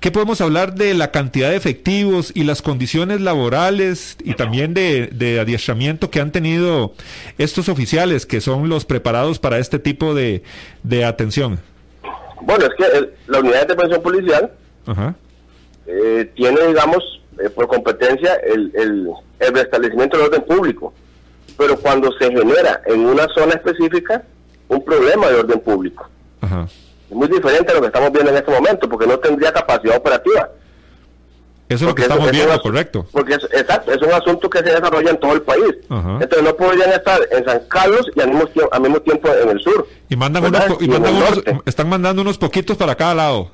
¿Qué 0.00 0.10
podemos 0.10 0.42
hablar 0.42 0.74
de 0.74 0.92
la 0.92 1.10
cantidad 1.10 1.48
de 1.48 1.56
efectivos 1.56 2.30
y 2.34 2.44
las 2.44 2.60
condiciones 2.60 3.22
laborales 3.22 4.18
y 4.22 4.34
también 4.34 4.74
de, 4.74 5.08
de, 5.10 5.40
adiestramiento 5.40 6.10
que 6.10 6.20
han 6.20 6.30
tenido 6.30 6.92
estos 7.38 7.70
oficiales 7.70 8.26
que 8.26 8.42
son 8.42 8.68
los 8.68 8.84
preparados 8.84 9.38
para 9.38 9.58
este 9.58 9.78
tipo 9.78 10.14
de, 10.14 10.42
de 10.82 11.06
atención? 11.06 11.58
Bueno, 12.42 12.66
es 12.66 12.72
que 12.76 12.98
el, 12.98 13.14
la 13.28 13.40
unidad 13.40 13.54
de 13.54 13.62
intervención 13.62 14.02
policial 14.02 14.52
Ajá. 14.84 15.14
eh, 15.86 16.30
tiene, 16.34 16.66
digamos, 16.66 17.02
eh, 17.42 17.48
por 17.48 17.66
competencia 17.66 18.34
el, 18.34 18.72
el, 18.74 19.08
el 19.40 19.54
restablecimiento 19.54 20.18
del 20.18 20.26
orden 20.26 20.42
público. 20.42 20.92
Pero 21.56 21.76
cuando 21.78 22.10
se 22.18 22.26
genera 22.26 22.80
en 22.86 23.00
una 23.06 23.26
zona 23.34 23.54
específica 23.54 24.22
un 24.68 24.84
problema 24.84 25.28
de 25.28 25.36
orden 25.36 25.60
público. 25.60 26.08
Ajá. 26.40 26.66
Es 27.10 27.14
muy 27.16 27.28
diferente 27.28 27.70
a 27.70 27.74
lo 27.76 27.80
que 27.80 27.86
estamos 27.88 28.10
viendo 28.12 28.30
en 28.30 28.36
este 28.38 28.50
momento, 28.50 28.88
porque 28.88 29.06
no 29.06 29.18
tendría 29.18 29.52
capacidad 29.52 29.96
operativa. 29.96 30.48
Eso 31.68 31.84
es 31.84 31.88
lo 31.88 31.94
que 31.94 32.02
estamos 32.02 32.26
es 32.26 32.32
viendo, 32.32 32.60
correcto. 32.60 33.06
Porque 33.10 33.34
es, 33.34 33.44
exacto, 33.44 33.92
es 33.92 34.02
un 34.02 34.12
asunto 34.12 34.50
que 34.50 34.58
se 34.58 34.64
desarrolla 34.64 35.10
en 35.10 35.18
todo 35.20 35.32
el 35.32 35.42
país. 35.42 35.74
Ajá. 35.88 36.18
Entonces 36.20 36.42
no 36.42 36.54
podrían 36.56 36.90
estar 36.92 37.20
en 37.30 37.44
San 37.44 37.60
Carlos 37.68 38.06
y 38.14 38.20
al 38.20 38.28
mismo, 38.30 38.46
tiempo, 38.48 38.74
al 38.74 38.80
mismo 38.82 39.00
tiempo 39.00 39.28
en 39.28 39.48
el 39.48 39.60
sur. 39.60 39.86
Y 40.08 40.16
mandan 40.16 40.44
unos, 40.44 40.62
y 40.80 40.88
mandan 40.88 41.14
unos- 41.14 41.42
están 41.64 41.88
mandando 41.88 42.22
unos 42.22 42.36
poquitos 42.36 42.76
para 42.76 42.94
cada 42.94 43.14
lado. 43.14 43.50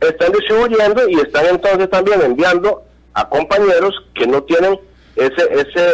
Están 0.00 0.32
distribuyendo 0.32 1.08
y 1.08 1.14
están 1.20 1.46
entonces 1.46 1.88
también 1.88 2.20
enviando 2.20 2.82
a 3.14 3.28
compañeros 3.28 3.94
que 4.14 4.26
no 4.26 4.42
tienen 4.42 4.78
ese 5.16 5.42
ese 5.52 5.92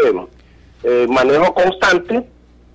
eh, 0.82 1.06
manejo 1.08 1.54
constante 1.54 2.26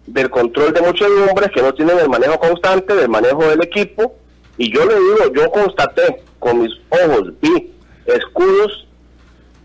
del 0.05 0.29
control 0.29 0.74
de 0.74 0.81
muchedumbres, 0.81 1.50
que 1.51 1.62
no 1.62 1.74
tienen 1.74 2.00
el 2.00 2.09
manejo 2.09 2.39
constante 2.39 2.95
del 2.95 3.09
manejo 3.09 3.47
del 3.47 3.63
equipo. 3.63 4.15
Y 4.57 4.74
yo 4.74 4.85
le 4.85 4.95
digo, 4.95 5.33
yo 5.33 5.51
constaté 5.51 6.24
con 6.39 6.62
mis 6.62 6.71
ojos, 6.89 7.33
vi 7.41 7.74
escudos 8.05 8.88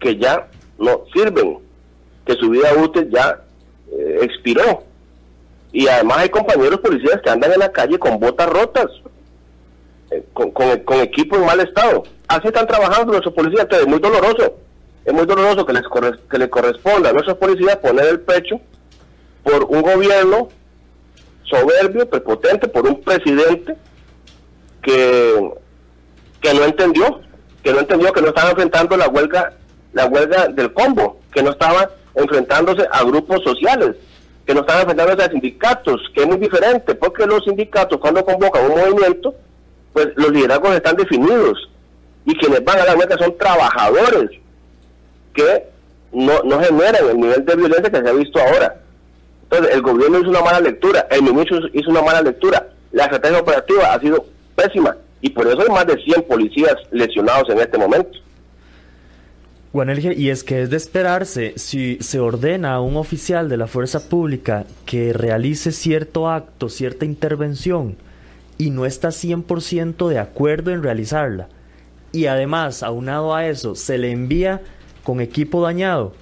que 0.00 0.16
ya 0.16 0.49
no 0.78 1.04
sirven, 1.12 1.59
que 2.25 2.35
su 2.35 2.50
vida 2.50 2.73
útil 2.75 3.11
ya 3.11 3.42
eh, 3.92 4.18
expiró. 4.23 4.85
Y 5.73 5.87
además 5.87 6.18
hay 6.18 6.28
compañeros 6.30 6.80
policías 6.80 7.20
que 7.23 7.30
andan 7.30 7.52
en 7.52 7.61
la 7.61 7.70
calle 7.70 7.99
con 7.99 8.18
botas 8.18 8.49
rotas, 8.49 8.87
eh, 10.11 10.25
con, 10.32 10.50
con, 10.50 10.78
con 10.80 11.00
equipo 11.00 11.37
en 11.37 11.44
mal 11.44 11.61
estado. 11.61 12.02
Así 12.26 12.49
están 12.49 12.66
trabajando 12.66 13.12
nuestros 13.12 13.35
policías, 13.35 13.62
entonces 13.62 13.87
es 13.87 13.90
muy 13.90 14.00
doloroso. 14.00 14.56
Es 15.04 15.12
muy 15.14 15.25
doloroso 15.26 15.64
que 15.66 15.73
les, 15.73 15.83
corres- 15.85 16.19
que 16.30 16.38
les 16.38 16.49
corresponda 16.49 17.11
a 17.11 17.12
nuestros 17.12 17.37
policías 17.38 17.76
poner 17.76 18.07
el 18.07 18.21
pecho 18.21 18.61
por 19.42 19.64
un 19.64 19.83
gobierno 19.83 20.49
soberbio, 21.45 22.09
prepotente, 22.09 22.69
por 22.69 22.87
un 22.87 23.00
presidente 23.00 23.76
que, 24.83 25.50
que 26.40 26.54
no 26.54 26.64
entendió, 26.64 27.21
que 27.62 27.73
no 27.73 27.80
entendió 27.80 28.12
que 28.12 28.21
no 28.23 28.28
estaba 28.28 28.50
enfrentando 28.50 28.97
la 28.97 29.09
huelga, 29.09 29.52
la 29.92 30.07
huelga 30.07 30.49
del 30.49 30.73
combo, 30.73 31.19
que 31.33 31.42
no 31.42 31.50
estaba 31.50 31.90
enfrentándose 32.14 32.87
a 32.92 33.02
grupos 33.04 33.42
sociales, 33.42 33.97
que 34.47 34.54
no 34.54 34.61
estaba 34.61 34.80
enfrentándose 34.83 35.23
a 35.25 35.30
sindicatos, 35.30 36.00
que 36.14 36.23
es 36.23 36.26
muy 36.26 36.37
diferente, 36.38 36.95
porque 36.95 37.26
los 37.26 37.45
sindicatos 37.45 37.99
cuando 38.00 38.25
convocan 38.25 38.71
un 38.71 38.78
movimiento, 38.78 39.35
pues 39.92 40.09
los 40.16 40.30
liderazgos 40.30 40.75
están 40.75 40.97
definidos 40.97 41.69
y 42.25 42.37
quienes 42.37 42.62
van 42.64 42.78
a 42.80 42.85
la 42.85 42.95
huelga 42.97 43.16
son 43.19 43.37
trabajadores 43.37 44.30
que 45.34 45.64
no, 46.12 46.42
no 46.42 46.60
generan 46.60 47.08
el 47.10 47.20
nivel 47.20 47.44
de 47.44 47.56
violencia 47.56 47.90
que 47.90 48.00
se 48.00 48.08
ha 48.08 48.12
visto 48.12 48.40
ahora. 48.40 48.80
Entonces, 49.44 49.75
el 49.75 49.82
gobierno 49.82 50.20
hizo 50.20 50.30
una 50.30 50.42
mala 50.42 50.60
lectura, 50.60 51.06
el 51.10 51.22
ministro 51.22 51.58
hizo 51.72 51.90
una 51.90 52.02
mala 52.02 52.22
lectura, 52.22 52.68
la 52.92 53.04
estrategia 53.04 53.40
operativa 53.40 53.94
ha 53.94 54.00
sido 54.00 54.25
pésima 54.54 54.96
y 55.20 55.30
por 55.30 55.46
eso 55.46 55.60
hay 55.60 55.68
más 55.68 55.87
de 55.87 56.00
100 56.02 56.22
policías 56.22 56.75
lesionados 56.90 57.49
en 57.50 57.58
este 57.58 57.78
momento. 57.78 58.18
Juanelge, 59.72 60.14
y 60.16 60.30
es 60.30 60.42
que 60.42 60.62
es 60.62 60.70
de 60.70 60.76
esperarse, 60.76 61.52
si 61.56 61.99
se 62.00 62.18
ordena 62.18 62.75
a 62.75 62.80
un 62.80 62.96
oficial 62.96 63.49
de 63.49 63.56
la 63.56 63.68
fuerza 63.68 64.08
pública 64.08 64.64
que 64.84 65.12
realice 65.12 65.70
cierto 65.70 66.28
acto, 66.28 66.68
cierta 66.68 67.04
intervención, 67.04 67.96
y 68.58 68.70
no 68.70 68.84
está 68.84 69.08
100% 69.08 70.08
de 70.08 70.18
acuerdo 70.18 70.72
en 70.72 70.82
realizarla, 70.82 71.49
y 72.10 72.26
además, 72.26 72.82
aunado 72.82 73.32
a 73.32 73.46
eso, 73.46 73.76
se 73.76 73.96
le 73.96 74.10
envía 74.10 74.60
con 75.04 75.21
equipo 75.21 75.62
dañado, 75.62 76.14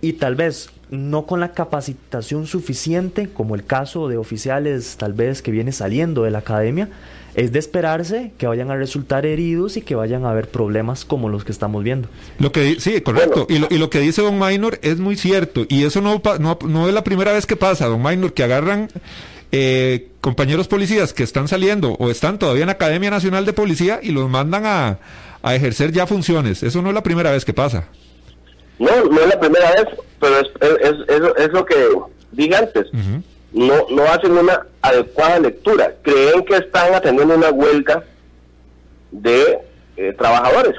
y 0.00 0.14
tal 0.14 0.34
vez 0.36 0.70
no 0.90 1.26
con 1.26 1.40
la 1.40 1.52
capacitación 1.52 2.46
suficiente, 2.46 3.28
como 3.28 3.54
el 3.54 3.64
caso 3.64 4.08
de 4.08 4.16
oficiales 4.16 4.96
tal 4.96 5.12
vez 5.12 5.42
que 5.42 5.50
viene 5.50 5.72
saliendo 5.72 6.22
de 6.22 6.30
la 6.30 6.38
academia, 6.38 6.88
es 7.34 7.52
de 7.52 7.58
esperarse 7.58 8.32
que 8.38 8.46
vayan 8.46 8.70
a 8.70 8.76
resultar 8.76 9.26
heridos 9.26 9.76
y 9.76 9.82
que 9.82 9.94
vayan 9.94 10.24
a 10.24 10.30
haber 10.30 10.48
problemas 10.48 11.04
como 11.04 11.28
los 11.28 11.44
que 11.44 11.52
estamos 11.52 11.84
viendo. 11.84 12.08
Lo 12.38 12.50
que 12.52 12.80
sí, 12.80 13.00
correcto. 13.02 13.46
Y, 13.50 13.58
lo, 13.58 13.68
y 13.70 13.78
lo 13.78 13.90
que 13.90 14.00
dice 14.00 14.22
Don 14.22 14.38
Minor 14.38 14.78
es 14.82 14.98
muy 14.98 15.16
cierto. 15.16 15.66
Y 15.68 15.84
eso 15.84 16.00
no, 16.00 16.20
pa- 16.20 16.38
no, 16.38 16.58
no 16.66 16.88
es 16.88 16.94
la 16.94 17.04
primera 17.04 17.32
vez 17.32 17.44
que 17.46 17.54
pasa, 17.54 17.86
Don 17.86 18.02
Minor, 18.02 18.32
que 18.32 18.42
agarran 18.42 18.88
eh, 19.52 20.08
compañeros 20.20 20.68
policías 20.68 21.12
que 21.12 21.22
están 21.22 21.48
saliendo 21.48 21.92
o 21.92 22.10
están 22.10 22.38
todavía 22.38 22.62
en 22.62 22.68
la 22.68 22.72
Academia 22.72 23.10
Nacional 23.10 23.44
de 23.44 23.52
Policía 23.52 24.00
y 24.02 24.10
los 24.10 24.28
mandan 24.28 24.64
a, 24.66 24.98
a 25.42 25.54
ejercer 25.54 25.92
ya 25.92 26.06
funciones. 26.06 26.62
Eso 26.62 26.82
no 26.82 26.88
es 26.88 26.94
la 26.94 27.02
primera 27.02 27.30
vez 27.30 27.44
que 27.44 27.54
pasa. 27.54 27.88
No, 28.78 29.04
no 29.04 29.20
es 29.20 29.28
la 29.28 29.40
primera 29.40 29.70
vez, 29.72 29.86
pero 30.20 30.38
es, 30.38 30.48
es, 30.60 30.96
es, 31.08 31.20
es 31.36 31.52
lo 31.52 31.64
que 31.64 31.74
dije 32.32 32.56
antes. 32.56 32.86
No, 33.52 33.86
no 33.90 34.02
hacen 34.04 34.32
una 34.32 34.66
adecuada 34.82 35.40
lectura. 35.40 35.94
Creen 36.02 36.44
que 36.44 36.56
están 36.56 36.94
atendiendo 36.94 37.34
una 37.34 37.50
huelga 37.50 38.04
de 39.10 39.58
eh, 39.96 40.14
trabajadores. 40.18 40.74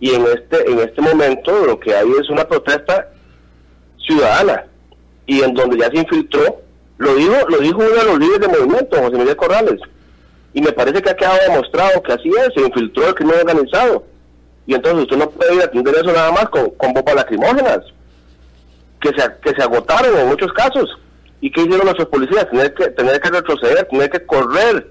Y 0.00 0.14
en 0.14 0.22
este, 0.22 0.70
en 0.70 0.78
este 0.80 1.00
momento 1.00 1.66
lo 1.66 1.78
que 1.78 1.94
hay 1.94 2.08
es 2.20 2.30
una 2.30 2.48
protesta 2.48 3.08
ciudadana 4.06 4.64
y 5.26 5.42
en 5.42 5.54
donde 5.54 5.78
ya 5.78 5.90
se 5.90 5.98
infiltró, 5.98 6.62
lo 6.98 7.14
dijo, 7.14 7.34
lo 7.48 7.58
dijo 7.58 7.78
uno 7.78 7.90
de 7.90 8.04
los 8.04 8.18
líderes 8.18 8.40
de 8.40 8.48
movimiento, 8.48 8.96
José 9.00 9.16
Miguel 9.16 9.36
Corrales, 9.36 9.80
y 10.52 10.60
me 10.60 10.72
parece 10.72 11.00
que 11.00 11.10
ha 11.10 11.16
quedado 11.16 11.38
demostrado 11.48 12.02
que 12.02 12.12
así 12.12 12.28
es, 12.28 12.52
se 12.54 12.60
infiltró 12.60 13.08
el 13.08 13.14
crimen 13.14 13.40
organizado. 13.40 14.04
Y 14.66 14.74
entonces 14.74 15.02
usted 15.02 15.16
no 15.16 15.30
puede 15.30 15.54
ir 15.54 15.62
a 15.62 15.64
atender 15.64 15.94
eso 15.94 16.12
nada 16.12 16.32
más 16.32 16.48
con, 16.48 16.70
con 16.70 16.92
bombas 16.92 17.14
lacrimógenas, 17.14 17.80
que 19.00 19.08
se, 19.10 19.28
que 19.42 19.50
se 19.56 19.62
agotaron 19.62 20.18
en 20.18 20.28
muchos 20.28 20.52
casos. 20.52 20.88
¿Y 21.40 21.50
qué 21.50 21.62
hicieron 21.62 21.84
nuestros 21.84 22.08
policías? 22.08 22.50
Tener 22.50 22.74
que, 22.74 22.88
tener 22.90 23.20
que 23.20 23.30
retroceder, 23.30 23.86
tener 23.86 24.10
que 24.10 24.26
correr 24.26 24.90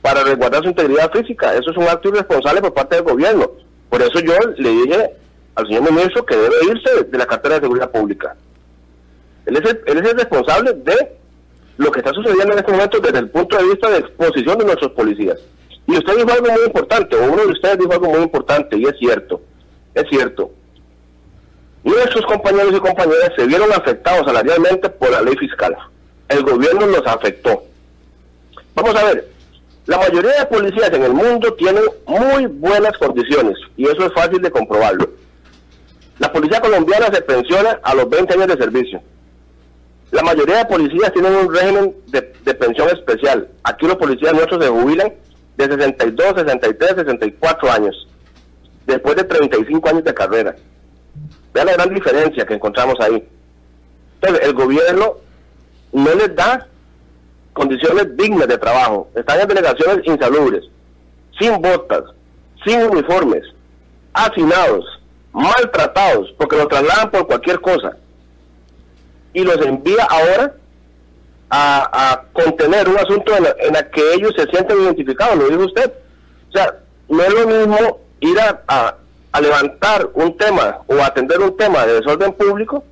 para 0.00 0.24
resguardar 0.24 0.62
su 0.62 0.70
integridad 0.70 1.10
física. 1.12 1.54
Eso 1.54 1.70
es 1.70 1.76
un 1.76 1.84
acto 1.84 2.08
irresponsable 2.08 2.62
por 2.62 2.74
parte 2.74 2.96
del 2.96 3.04
gobierno. 3.04 3.50
Por 3.90 4.00
eso 4.00 4.20
yo 4.20 4.32
le 4.56 4.70
dije 4.70 5.10
al 5.56 5.66
señor 5.66 5.92
ministro 5.92 6.24
que 6.24 6.36
debe 6.36 6.54
irse 6.70 7.04
de 7.04 7.18
la 7.18 7.26
cartera 7.26 7.56
de 7.56 7.62
seguridad 7.62 7.90
pública. 7.90 8.36
Él 9.46 9.56
es, 9.56 9.70
el, 9.70 9.80
él 9.86 9.98
es 9.98 10.10
el 10.10 10.18
responsable 10.18 10.72
de 10.72 11.19
lo 11.80 11.90
que 11.90 12.00
está 12.00 12.12
sucediendo 12.12 12.52
en 12.52 12.58
este 12.58 12.72
momento 12.72 13.00
desde 13.00 13.18
el 13.20 13.30
punto 13.30 13.56
de 13.56 13.64
vista 13.64 13.88
de 13.88 13.98
exposición 14.00 14.58
de 14.58 14.66
nuestros 14.66 14.92
policías. 14.92 15.38
Y 15.86 15.92
usted 15.96 16.14
dijo 16.14 16.30
algo 16.30 16.52
muy 16.52 16.62
importante, 16.66 17.16
o 17.16 17.32
uno 17.32 17.42
de 17.42 17.52
ustedes 17.52 17.78
dijo 17.78 17.92
algo 17.92 18.10
muy 18.10 18.20
importante, 18.20 18.76
y 18.76 18.84
es 18.84 18.98
cierto, 18.98 19.40
es 19.94 20.04
cierto. 20.10 20.50
Nuestros 21.82 22.26
compañeros 22.26 22.74
y 22.76 22.80
compañeras 22.80 23.32
se 23.34 23.46
vieron 23.46 23.72
afectados 23.72 24.26
salarialmente 24.26 24.90
por 24.90 25.10
la 25.10 25.22
ley 25.22 25.34
fiscal. 25.38 25.74
El 26.28 26.42
gobierno 26.42 26.86
los 26.86 27.06
afectó. 27.06 27.62
Vamos 28.74 28.94
a 28.94 29.04
ver, 29.04 29.28
la 29.86 29.96
mayoría 29.96 30.32
de 30.32 30.46
policías 30.46 30.92
en 30.92 31.02
el 31.02 31.14
mundo 31.14 31.54
tienen 31.54 31.84
muy 32.06 32.44
buenas 32.44 32.92
condiciones, 32.98 33.56
y 33.78 33.84
eso 33.84 34.04
es 34.04 34.12
fácil 34.12 34.42
de 34.42 34.50
comprobarlo. 34.50 35.08
La 36.18 36.30
policía 36.30 36.60
colombiana 36.60 37.06
se 37.06 37.22
pensiona 37.22 37.80
a 37.82 37.94
los 37.94 38.06
20 38.10 38.34
años 38.34 38.48
de 38.48 38.56
servicio. 38.58 39.02
La 40.10 40.22
mayoría 40.22 40.58
de 40.58 40.64
policías 40.64 41.12
tienen 41.12 41.34
un 41.34 41.54
régimen 41.54 41.94
de, 42.08 42.22
pensión 42.54 42.88
especial. 42.88 43.48
Aquí 43.62 43.86
los 43.86 43.96
policías 43.96 44.32
nuestros 44.32 44.62
se 44.62 44.70
jubilan 44.70 45.12
de 45.56 45.64
62, 45.64 46.34
63, 46.36 46.90
64 46.96 47.70
años, 47.70 48.08
después 48.86 49.16
de 49.16 49.24
35 49.24 49.88
años 49.88 50.04
de 50.04 50.14
carrera. 50.14 50.56
Vean 51.54 51.66
la 51.66 51.72
gran 51.74 51.94
diferencia 51.94 52.44
que 52.44 52.54
encontramos 52.54 52.96
ahí. 53.00 53.26
Entonces, 54.20 54.48
el 54.48 54.54
gobierno 54.54 55.16
no 55.92 56.14
les 56.14 56.34
da 56.34 56.66
condiciones 57.52 58.16
dignas 58.16 58.48
de 58.48 58.58
trabajo. 58.58 59.08
Están 59.14 59.40
en 59.40 59.48
delegaciones 59.48 60.06
insalubres, 60.06 60.64
sin 61.38 61.60
botas, 61.62 62.02
sin 62.64 62.82
uniformes, 62.82 63.44
hacinados, 64.12 64.84
maltratados, 65.32 66.32
porque 66.36 66.56
los 66.56 66.68
trasladan 66.68 67.10
por 67.10 67.26
cualquier 67.26 67.60
cosa. 67.60 67.96
Y 69.32 69.44
los 69.44 69.64
envía 69.64 70.04
ahora 70.04 70.54
a, 71.48 72.12
a 72.12 72.22
contener 72.32 72.88
un 72.88 72.98
asunto 72.98 73.36
en 73.36 73.44
la, 73.44 73.56
en 73.60 73.72
la 73.72 73.88
que 73.90 74.14
ellos 74.14 74.32
se 74.36 74.44
sienten 74.46 74.80
identificados, 74.82 75.36
lo 75.36 75.48
dijo 75.48 75.64
usted. 75.64 75.92
O 76.48 76.52
sea, 76.52 76.76
no 77.08 77.22
es 77.22 77.32
lo 77.32 77.46
mismo 77.46 78.00
ir 78.20 78.38
a, 78.40 78.62
a, 78.68 78.94
a 79.32 79.40
levantar 79.40 80.08
un 80.14 80.36
tema 80.36 80.78
o 80.86 80.94
atender 81.02 81.40
un 81.40 81.56
tema 81.56 81.86
de 81.86 81.94
desorden 81.94 82.32
público 82.32 82.84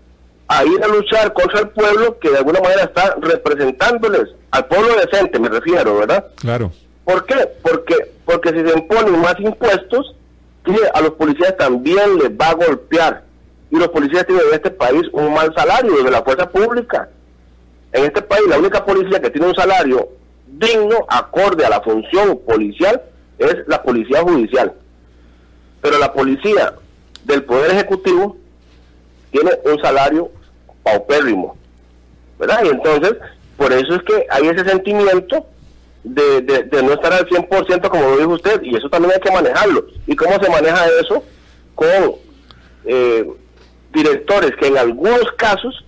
a 0.49 0.64
ir 0.64 0.83
a 0.83 0.88
luchar 0.88 1.33
contra 1.35 1.61
el 1.61 1.68
pueblo 1.68 2.18
que 2.18 2.30
de 2.30 2.38
alguna 2.38 2.61
manera 2.61 2.85
está 2.85 3.16
representándoles, 3.21 4.30
al 4.50 4.66
pueblo 4.66 4.95
decente 4.95 5.38
me 5.38 5.49
refiero, 5.49 5.99
¿verdad? 5.99 6.25
Claro. 6.37 6.73
¿Por 7.04 7.26
qué? 7.26 7.49
Porque, 7.62 8.12
porque 8.25 8.50
si 8.50 8.66
se 8.66 8.78
imponen 8.78 9.21
más 9.21 9.38
impuestos, 9.38 10.14
a 10.95 11.00
los 11.00 11.12
policías 11.12 11.57
también 11.57 12.18
les 12.18 12.30
va 12.30 12.49
a 12.50 12.54
golpear. 12.54 13.23
Y 13.71 13.77
los 13.77 13.89
policías 13.89 14.27
tienen 14.27 14.45
en 14.49 14.55
este 14.55 14.71
país 14.71 15.03
un 15.13 15.33
mal 15.33 15.53
salario 15.55 16.03
de 16.03 16.11
la 16.11 16.23
fuerza 16.23 16.49
pública. 16.49 17.09
En 17.93 18.05
este 18.05 18.23
país 18.23 18.45
la 18.49 18.59
única 18.59 18.85
policía 18.85 19.21
que 19.21 19.31
tiene 19.31 19.49
un 19.49 19.55
salario 19.55 20.09
digno, 20.47 21.05
acorde 21.09 21.65
a 21.65 21.71
la 21.71 21.81
función 21.81 22.39
policial, 22.47 23.03
es 23.39 23.57
la 23.67 23.83
policía 23.83 24.23
judicial. 24.23 24.73
Pero 25.81 25.99
la 25.99 26.13
policía 26.13 26.75
del 27.25 27.45
Poder 27.45 27.71
Ejecutivo 27.73 28.37
tiene 29.31 29.51
un 29.65 29.79
salario 29.81 30.31
paupérrimo. 30.83 31.57
¿Verdad? 32.39 32.61
Y 32.65 32.69
entonces, 32.69 33.15
por 33.57 33.73
eso 33.73 33.95
es 33.95 34.03
que 34.03 34.27
hay 34.31 34.49
ese 34.49 34.65
sentimiento 34.65 35.47
de, 36.05 36.41
de, 36.41 36.83
no 36.83 36.93
estar 36.93 37.13
al 37.13 37.29
100% 37.29 37.89
como 37.89 38.03
lo 38.03 38.17
dijo 38.17 38.31
usted, 38.31 38.63
y 38.63 38.77
eso 38.77 38.89
también 38.89 39.15
hay 39.15 39.21
que 39.21 39.31
manejarlo. 39.31 39.87
¿Y 40.07 40.17
cómo 40.17 40.43
se 40.43 40.49
maneja 40.49 40.87
eso? 41.01 41.23
Con 41.75 42.15
eh, 42.85 43.27
directores 43.92 44.52
que 44.61 44.68
en 44.68 44.78
algunos 44.78 45.33
casos 45.37 45.85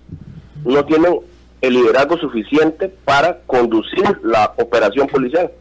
no 0.65 0.83
tienen 0.85 1.19
el 1.61 1.73
liderazgo 1.73 2.17
suficiente 2.17 2.89
para 3.05 3.39
conducir 3.45 4.19
la 4.23 4.53
operación 4.57 5.07
policial. 5.07 5.51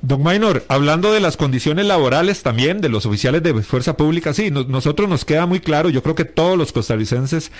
Don 0.00 0.22
Maynor, 0.22 0.64
hablando 0.68 1.12
de 1.12 1.20
las 1.20 1.36
condiciones 1.36 1.86
laborales 1.86 2.42
también 2.42 2.80
de 2.80 2.88
los 2.88 3.04
oficiales 3.04 3.42
de 3.42 3.62
fuerza 3.62 3.96
pública, 3.96 4.32
sí, 4.32 4.50
nosotros 4.50 5.08
nos 5.08 5.24
queda 5.24 5.46
muy 5.46 5.58
claro, 5.58 5.88
yo 5.90 6.02
creo 6.02 6.14
que 6.14 6.24
todos 6.24 6.56
los 6.56 6.72
costarricenses 6.72 7.50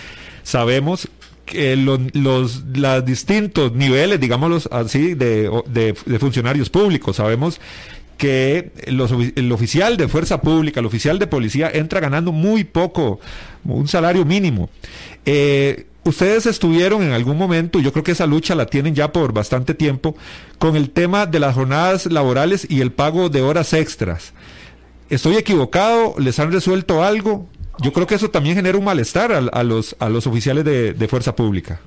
sabemos 0.45 1.09
que 1.47 1.77
los, 1.77 2.01
los 2.15 3.05
distintos 3.05 3.73
niveles, 3.73 4.21
digámoslo 4.21 4.61
así, 4.71 5.15
de, 5.15 5.51
de, 5.67 6.19
funcionarios 6.19 6.71
públicos, 6.71 7.17
sabemos 7.17 7.61
que 8.19 8.73
los, 8.89 9.11
el 9.13 9.51
oficial 9.51 9.97
de 9.97 10.09
fuerza 10.09 10.43
pública, 10.43 10.81
el 10.81 10.87
oficial 10.87 11.19
de 11.19 11.27
policía 11.27 11.71
entra 11.73 12.01
ganando 12.01 12.33
muy 12.33 12.65
poco, 12.65 13.21
un 13.65 13.89
salario 13.89 14.27
mínimo. 14.27 14.69
Eh, 15.25 15.87
Ustedes 16.09 16.47
estuvieron 16.47 17.03
en 17.03 17.13
algún 17.13 17.37
momento, 17.37 17.81
yo 17.81 17.93
creo 17.93 18.03
que 18.03 18.13
esa 18.13 18.27
lucha 18.27 18.55
la 18.55 18.65
tienen 18.65 18.95
ya 18.95 19.13
por 19.13 19.35
bastante 19.35 19.75
tiempo, 19.75 20.15
con 20.59 20.75
el 20.75 20.89
tema 20.89 21.27
de 21.27 21.39
las 21.39 21.55
jornadas 21.55 22.07
laborales 22.07 22.67
y 22.71 22.81
el 22.81 22.93
pago 22.93 23.29
de 23.29 23.43
horas 23.43 23.75
extras. 23.75 24.33
¿Estoy 25.11 25.37
equivocado? 25.37 26.15
¿Les 26.17 26.39
han 26.39 26.51
resuelto 26.51 27.05
algo? 27.05 27.47
Yo 27.83 27.93
creo 27.93 28.07
que 28.07 28.15
eso 28.15 28.31
también 28.31 28.57
genera 28.57 28.79
un 28.79 28.85
malestar 28.85 29.33
a, 29.33 29.63
los, 29.63 29.97
a 29.99 30.09
los 30.09 30.27
oficiales 30.27 30.65
de, 30.65 31.09
fuerza 31.09 31.37
pública. 31.37 31.79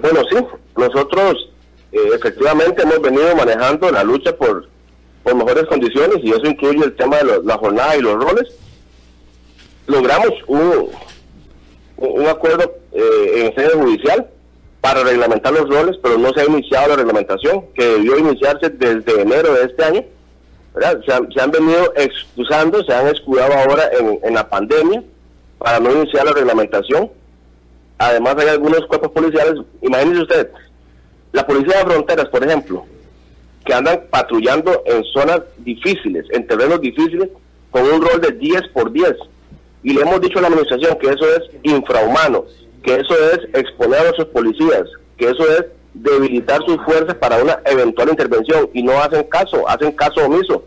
Bueno, 0.00 0.20
sí, 0.30 0.36
nosotros 0.76 1.50
eh, 1.90 1.98
efectivamente 2.14 2.82
hemos 2.82 3.00
venido 3.00 3.34
manejando 3.34 3.90
la 3.90 4.04
lucha 4.04 4.36
por, 4.36 4.68
por 5.28 5.36
mejores 5.36 5.66
condiciones 5.66 6.18
y 6.22 6.30
eso 6.30 6.46
incluye 6.46 6.84
el 6.84 6.96
tema 6.96 7.18
de 7.18 7.42
la 7.42 7.58
jornada 7.58 7.96
y 7.96 8.00
los 8.00 8.14
roles. 8.14 8.48
Logramos 9.86 10.32
un, 10.46 10.88
un 11.96 12.26
acuerdo 12.26 12.72
eh, 12.92 13.44
en 13.44 13.54
sede 13.54 13.78
judicial 13.78 14.28
para 14.80 15.02
reglamentar 15.02 15.52
los 15.52 15.68
roles, 15.68 15.98
pero 16.02 16.18
no 16.18 16.32
se 16.32 16.40
ha 16.40 16.46
iniciado 16.46 16.88
la 16.88 16.96
reglamentación, 16.96 17.64
que 17.74 17.84
debió 17.84 18.18
iniciarse 18.18 18.70
desde 18.70 19.20
enero 19.20 19.52
de 19.54 19.64
este 19.64 19.84
año. 19.84 20.04
Se 21.04 21.40
han, 21.40 21.50
venido 21.50 21.92
excusando, 21.96 22.84
se 22.84 22.94
han 22.94 23.08
escudado 23.08 23.52
ahora 23.52 23.90
en, 24.22 24.34
la 24.34 24.48
pandemia 24.48 25.02
para 25.58 25.80
no 25.80 25.90
iniciar 25.90 26.24
la 26.24 26.32
reglamentación. 26.32 27.10
Además 27.98 28.36
hay 28.38 28.48
algunos 28.48 28.86
cuerpos 28.86 29.10
policiales, 29.10 29.60
imagínese 29.82 30.22
usted, 30.22 30.50
la 31.32 31.44
policía 31.44 31.78
de 31.78 31.90
fronteras, 31.90 32.26
por 32.26 32.44
ejemplo, 32.44 32.86
que 33.68 33.74
andan 33.74 34.00
patrullando 34.08 34.82
en 34.86 35.04
zonas 35.04 35.42
difíciles, 35.58 36.24
en 36.30 36.46
terrenos 36.46 36.80
difíciles, 36.80 37.28
con 37.70 37.82
un 37.82 38.00
rol 38.00 38.18
de 38.18 38.32
10 38.32 38.68
por 38.68 38.90
10 38.90 39.12
y 39.82 39.92
le 39.92 40.00
hemos 40.00 40.22
dicho 40.22 40.38
a 40.38 40.42
la 40.42 40.48
administración 40.48 40.96
que 40.98 41.08
eso 41.08 41.26
es 41.36 41.50
infrahumano, 41.64 42.46
que 42.82 42.94
eso 42.94 43.14
es 43.30 43.40
exponer 43.52 44.00
a 44.00 44.02
nuestros 44.04 44.28
policías, 44.28 44.84
que 45.18 45.28
eso 45.28 45.46
es 45.50 45.66
debilitar 45.92 46.62
sus 46.64 46.82
fuerzas 46.82 47.14
para 47.16 47.42
una 47.42 47.60
eventual 47.66 48.08
intervención 48.08 48.70
y 48.72 48.82
no 48.82 48.92
hacen 49.02 49.24
caso, 49.24 49.68
hacen 49.68 49.92
caso 49.92 50.24
omiso. 50.24 50.64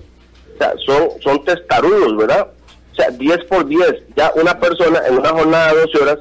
O 0.54 0.58
sea, 0.60 0.76
son, 0.86 1.10
son 1.24 1.44
testarudos, 1.44 2.16
¿verdad? 2.18 2.50
O 2.92 2.96
sea, 2.96 3.10
10 3.10 3.46
por 3.46 3.66
10, 3.66 3.96
ya 4.16 4.32
una 4.36 4.60
persona 4.60 5.02
en 5.08 5.18
una 5.18 5.30
jornada 5.30 5.74
de 5.74 5.82
12 5.82 5.98
horas, 6.04 6.20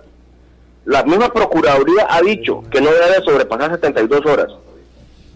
la 0.86 1.02
misma 1.02 1.30
Procuraduría 1.30 2.06
ha 2.08 2.22
dicho 2.22 2.64
que 2.70 2.80
no 2.80 2.90
debe 2.90 3.22
sobrepasar 3.22 3.72
72 3.72 4.24
horas 4.24 4.48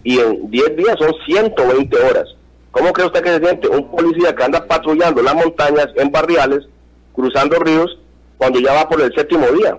y 0.05 0.19
en 0.19 0.49
10 0.49 0.75
días 0.77 0.95
son 0.97 1.11
120 1.25 1.97
horas. 1.97 2.35
¿Cómo 2.71 2.93
cree 2.93 3.07
usted 3.07 3.21
que 3.21 3.31
se 3.31 3.39
siente 3.39 3.67
un 3.67 3.91
policía 3.91 4.33
que 4.33 4.43
anda 4.43 4.65
patrullando 4.65 5.21
las 5.21 5.35
montañas 5.35 5.87
en 5.95 6.11
barriales 6.11 6.65
cruzando 7.13 7.57
ríos 7.59 7.97
cuando 8.37 8.59
ya 8.59 8.73
va 8.73 8.87
por 8.87 9.01
el 9.01 9.13
séptimo 9.15 9.47
día. 9.47 9.77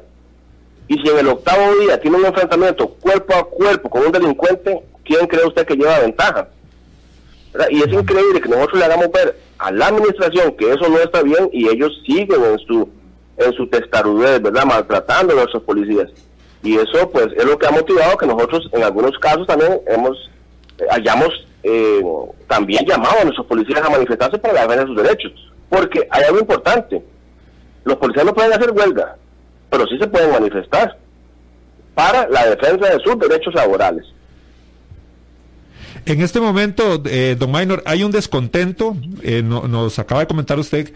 Y 0.88 0.94
si 0.98 1.08
en 1.08 1.18
el 1.18 1.28
octavo 1.28 1.62
día 1.80 2.00
tiene 2.00 2.16
un 2.16 2.26
enfrentamiento 2.26 2.88
cuerpo 2.88 3.34
a 3.34 3.44
cuerpo 3.44 3.90
con 3.90 4.06
un 4.06 4.12
delincuente, 4.12 4.82
¿quién 5.04 5.26
cree 5.26 5.46
usted 5.46 5.66
que 5.66 5.76
lleva 5.76 6.00
ventaja? 6.00 6.48
Y 7.70 7.82
es 7.82 7.92
increíble 7.92 8.40
que 8.40 8.48
nosotros 8.48 8.78
le 8.78 8.84
hagamos 8.84 9.10
ver 9.12 9.38
a 9.58 9.70
la 9.70 9.88
administración 9.88 10.56
que 10.56 10.72
eso 10.72 10.88
no 10.88 10.98
está 10.98 11.22
bien 11.22 11.48
y 11.52 11.68
ellos 11.68 11.92
siguen 12.04 12.44
en 12.44 12.58
su 12.60 12.88
en 13.38 13.52
su 13.52 13.66
testarudez, 13.66 14.40
¿verdad? 14.40 14.64
Maltratando 14.64 15.34
a 15.34 15.36
nuestros 15.36 15.62
policías. 15.62 16.10
Y 16.62 16.76
eso, 16.76 17.10
pues, 17.10 17.28
es 17.36 17.44
lo 17.44 17.58
que 17.58 17.66
ha 17.66 17.70
motivado 17.70 18.16
que 18.16 18.26
nosotros, 18.26 18.68
en 18.72 18.82
algunos 18.82 19.18
casos, 19.18 19.46
también 19.46 19.80
hemos 19.86 20.30
eh, 20.78 20.84
hayamos 20.90 21.28
eh, 21.62 22.02
también 22.48 22.84
llamado 22.86 23.20
a 23.20 23.24
nuestros 23.24 23.46
policías 23.46 23.82
a 23.82 23.90
manifestarse 23.90 24.38
para 24.38 24.62
defender 24.62 24.86
sus 24.86 24.96
derechos. 24.96 25.32
Porque 25.68 26.06
hay 26.10 26.24
algo 26.24 26.40
importante 26.40 27.02
los 27.86 27.96
policías 27.98 28.26
no 28.26 28.34
pueden 28.34 28.52
hacer 28.52 28.72
huelga, 28.72 29.16
pero 29.70 29.86
sí 29.86 29.96
se 29.96 30.08
pueden 30.08 30.32
manifestar 30.32 30.98
para 31.94 32.28
la 32.28 32.46
defensa 32.50 32.90
de 32.90 32.98
sus 33.02 33.16
derechos 33.18 33.54
laborales. 33.54 34.04
En 36.04 36.20
este 36.20 36.40
momento, 36.40 37.02
eh, 37.06 37.36
don 37.38 37.52
Minor, 37.52 37.82
hay 37.86 38.02
un 38.02 38.10
descontento, 38.10 38.96
eh, 39.22 39.42
nos 39.42 39.98
acaba 40.00 40.20
de 40.20 40.26
comentar 40.26 40.58
usted, 40.58 40.92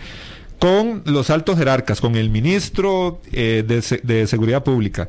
con 0.58 1.02
los 1.06 1.30
altos 1.30 1.56
jerarcas, 1.56 2.00
con 2.00 2.16
el 2.16 2.28
ministro 2.28 3.20
eh, 3.32 3.64
de, 3.66 4.00
de, 4.02 4.26
Seguridad 4.26 4.64
Pública. 4.64 5.08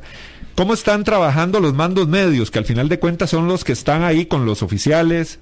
¿Cómo 0.54 0.74
están 0.74 1.04
trabajando 1.04 1.60
los 1.60 1.74
mandos 1.74 2.08
medios, 2.08 2.50
que 2.50 2.58
al 2.58 2.64
final 2.64 2.88
de 2.88 2.98
cuentas 2.98 3.30
son 3.30 3.48
los 3.48 3.64
que 3.64 3.72
están 3.72 4.02
ahí 4.02 4.26
con 4.26 4.46
los 4.46 4.62
oficiales? 4.62 5.38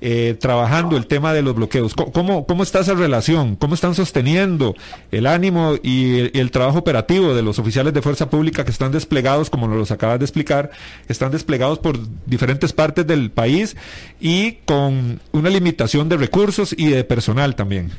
eh, 0.00 0.36
trabajando 0.38 0.96
el 0.96 1.06
tema 1.06 1.32
de 1.32 1.42
los 1.42 1.54
bloqueos? 1.54 1.94
¿Cómo, 1.94 2.46
¿Cómo 2.46 2.62
está 2.62 2.80
esa 2.80 2.94
relación? 2.94 3.56
¿Cómo 3.56 3.74
están 3.74 3.94
sosteniendo 3.94 4.74
el 5.10 5.26
ánimo 5.26 5.74
y 5.82 6.36
el, 6.38 6.50
trabajo 6.50 6.78
operativo 6.78 7.34
de 7.34 7.42
los 7.42 7.58
oficiales 7.58 7.94
de 7.94 8.02
fuerza 8.02 8.30
pública 8.30 8.64
que 8.64 8.70
están 8.70 8.92
desplegados, 8.92 9.50
como 9.50 9.68
nos 9.68 9.76
los 9.76 9.90
acabas 9.90 10.18
de 10.18 10.24
explicar, 10.24 10.70
están 11.08 11.30
desplegados 11.30 11.78
por 11.78 11.98
diferentes 12.26 12.72
partes 12.72 13.06
del 13.06 13.30
país 13.30 13.76
y 14.20 14.52
con 14.64 15.20
una 15.32 15.50
limitación 15.50 16.08
de 16.08 16.16
recursos 16.16 16.74
y 16.76 16.88
de 16.88 17.04
personal 17.04 17.54
también? 17.54 17.90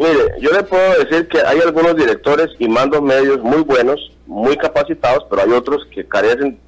Mire, 0.00 0.40
yo 0.40 0.50
le 0.50 0.62
puedo 0.62 1.04
decir 1.04 1.28
que 1.28 1.42
hay 1.42 1.58
algunos 1.60 1.94
directores 1.94 2.48
y 2.58 2.66
mandos 2.68 3.02
medios 3.02 3.42
muy 3.42 3.60
buenos, 3.60 4.10
muy 4.26 4.56
capacitados, 4.56 5.26
pero 5.28 5.42
hay 5.42 5.50
otros 5.50 5.86
que 5.94 6.08
carecen 6.08 6.58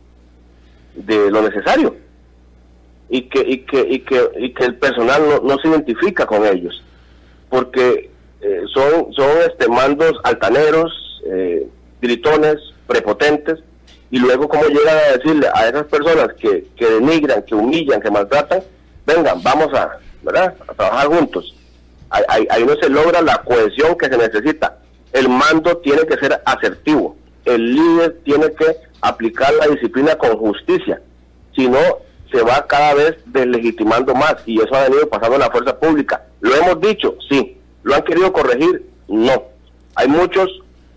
de 0.95 1.31
lo 1.31 1.40
necesario 1.40 1.97
y 3.09 3.23
que, 3.31 3.40
y 3.40 3.59
que, 3.64 3.87
y 3.88 4.01
que, 4.01 4.31
y 4.37 4.53
que 4.53 4.64
el 4.64 4.77
personal 4.77 5.23
no, 5.27 5.40
no 5.40 5.59
se 5.62 5.68
identifica 5.68 6.27
con 6.27 6.45
ellos, 6.45 6.85
porque 7.49 8.11
eh, 8.42 8.62
son, 8.75 9.11
son 9.14 9.31
este, 9.49 9.66
mandos 9.66 10.12
altaneros, 10.25 10.92
eh, 11.25 11.66
gritones, 12.03 12.57
prepotentes, 12.87 13.61
y 14.11 14.18
luego 14.18 14.47
cómo 14.47 14.64
llegan 14.64 14.99
a 14.99 15.16
decirle 15.16 15.49
a 15.55 15.68
esas 15.68 15.87
personas 15.87 16.35
que, 16.38 16.66
que 16.77 16.85
denigran, 16.85 17.42
que 17.45 17.55
humillan, 17.55 18.03
que 18.03 18.11
maltratan, 18.11 18.62
vengan, 19.07 19.42
vamos 19.42 19.73
a, 19.73 19.99
¿verdad? 20.23 20.55
a 20.68 20.75
trabajar 20.75 21.07
juntos. 21.07 21.55
Ahí, 22.29 22.64
no 22.64 22.75
se 22.75 22.90
logra 22.90 23.22
la 23.22 23.42
cohesión 23.42 23.96
que 23.96 24.07
se 24.07 24.18
necesita. 24.18 24.79
El 25.12 25.29
mando 25.29 25.79
tiene 25.79 26.03
que 26.07 26.18
ser 26.18 26.40
asertivo. 26.44 27.16
El 27.44 27.75
líder 27.75 28.20
tiene 28.25 28.53
que 28.53 28.77
aplicar 29.01 29.53
la 29.55 29.66
disciplina 29.66 30.14
con 30.16 30.37
justicia. 30.37 31.01
Si 31.57 31.68
no, 31.68 31.79
se 32.31 32.42
va 32.42 32.66
cada 32.66 32.94
vez 32.94 33.16
deslegitimando 33.27 34.14
más 34.14 34.37
y 34.46 34.61
eso 34.61 34.75
ha 34.75 34.85
venido 34.85 35.09
pasando 35.09 35.37
en 35.37 35.40
la 35.40 35.51
fuerza 35.51 35.79
pública. 35.79 36.22
¿Lo 36.40 36.55
hemos 36.55 36.81
dicho? 36.81 37.16
Sí. 37.29 37.59
¿Lo 37.83 37.94
han 37.94 38.03
querido 38.03 38.33
corregir? 38.33 38.87
No. 39.09 39.44
Hay 39.94 40.09
muchos 40.09 40.48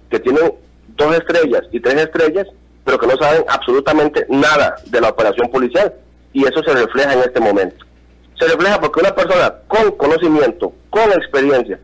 que 0.10 0.20
tienen 0.20 0.54
dos 0.96 1.16
estrellas 1.16 1.64
y 1.72 1.80
tres 1.80 1.96
estrellas, 1.96 2.48
pero 2.84 3.00
que 3.00 3.08
no 3.08 3.18
saben 3.18 3.44
absolutamente 3.48 4.26
nada 4.30 4.76
de 4.86 5.02
la 5.02 5.10
operación 5.10 5.50
policial 5.50 5.94
y 6.34 6.46
eso 6.46 6.62
se 6.64 6.74
refleja 6.74 7.14
en 7.14 7.20
este 7.20 7.40
momento. 7.40 7.86
Se 8.40 8.48
refleja 8.48 8.80
porque 8.80 9.00
una 9.00 9.16
persona 9.16 9.54
con 9.68 9.92
conocimiento, 9.92 10.74
con 10.90 11.12
experiencia, 11.12 11.80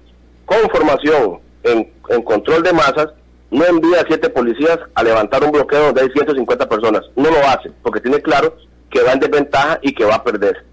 con 0.45 0.69
formación 0.69 1.39
en, 1.63 1.91
en 2.09 2.21
control 2.23 2.63
de 2.63 2.73
masas, 2.73 3.07
no 3.51 3.65
envía 3.65 4.01
a 4.01 4.05
siete 4.07 4.29
policías 4.29 4.79
a 4.95 5.03
levantar 5.03 5.43
un 5.43 5.51
bloqueo 5.51 5.85
donde 5.85 6.01
hay 6.01 6.09
150 6.09 6.69
personas. 6.69 7.03
No 7.15 7.29
lo 7.29 7.39
hace, 7.47 7.71
porque 7.83 7.99
tiene 7.99 8.21
claro 8.21 8.55
que 8.89 9.01
va 9.01 9.13
en 9.13 9.19
desventaja 9.19 9.79
y 9.81 9.93
que 9.93 10.05
va 10.05 10.15
a 10.15 10.23
perder. 10.23 10.65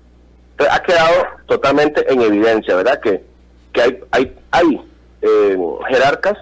ha 0.71 0.83
quedado 0.83 1.27
totalmente 1.47 2.11
en 2.13 2.23
evidencia, 2.23 2.77
¿verdad? 2.77 3.01
Que, 3.01 3.25
que 3.73 3.83
hay, 3.83 4.01
hay, 4.11 4.37
hay 4.51 4.81
eh, 5.23 5.59
jerarcas 5.89 6.37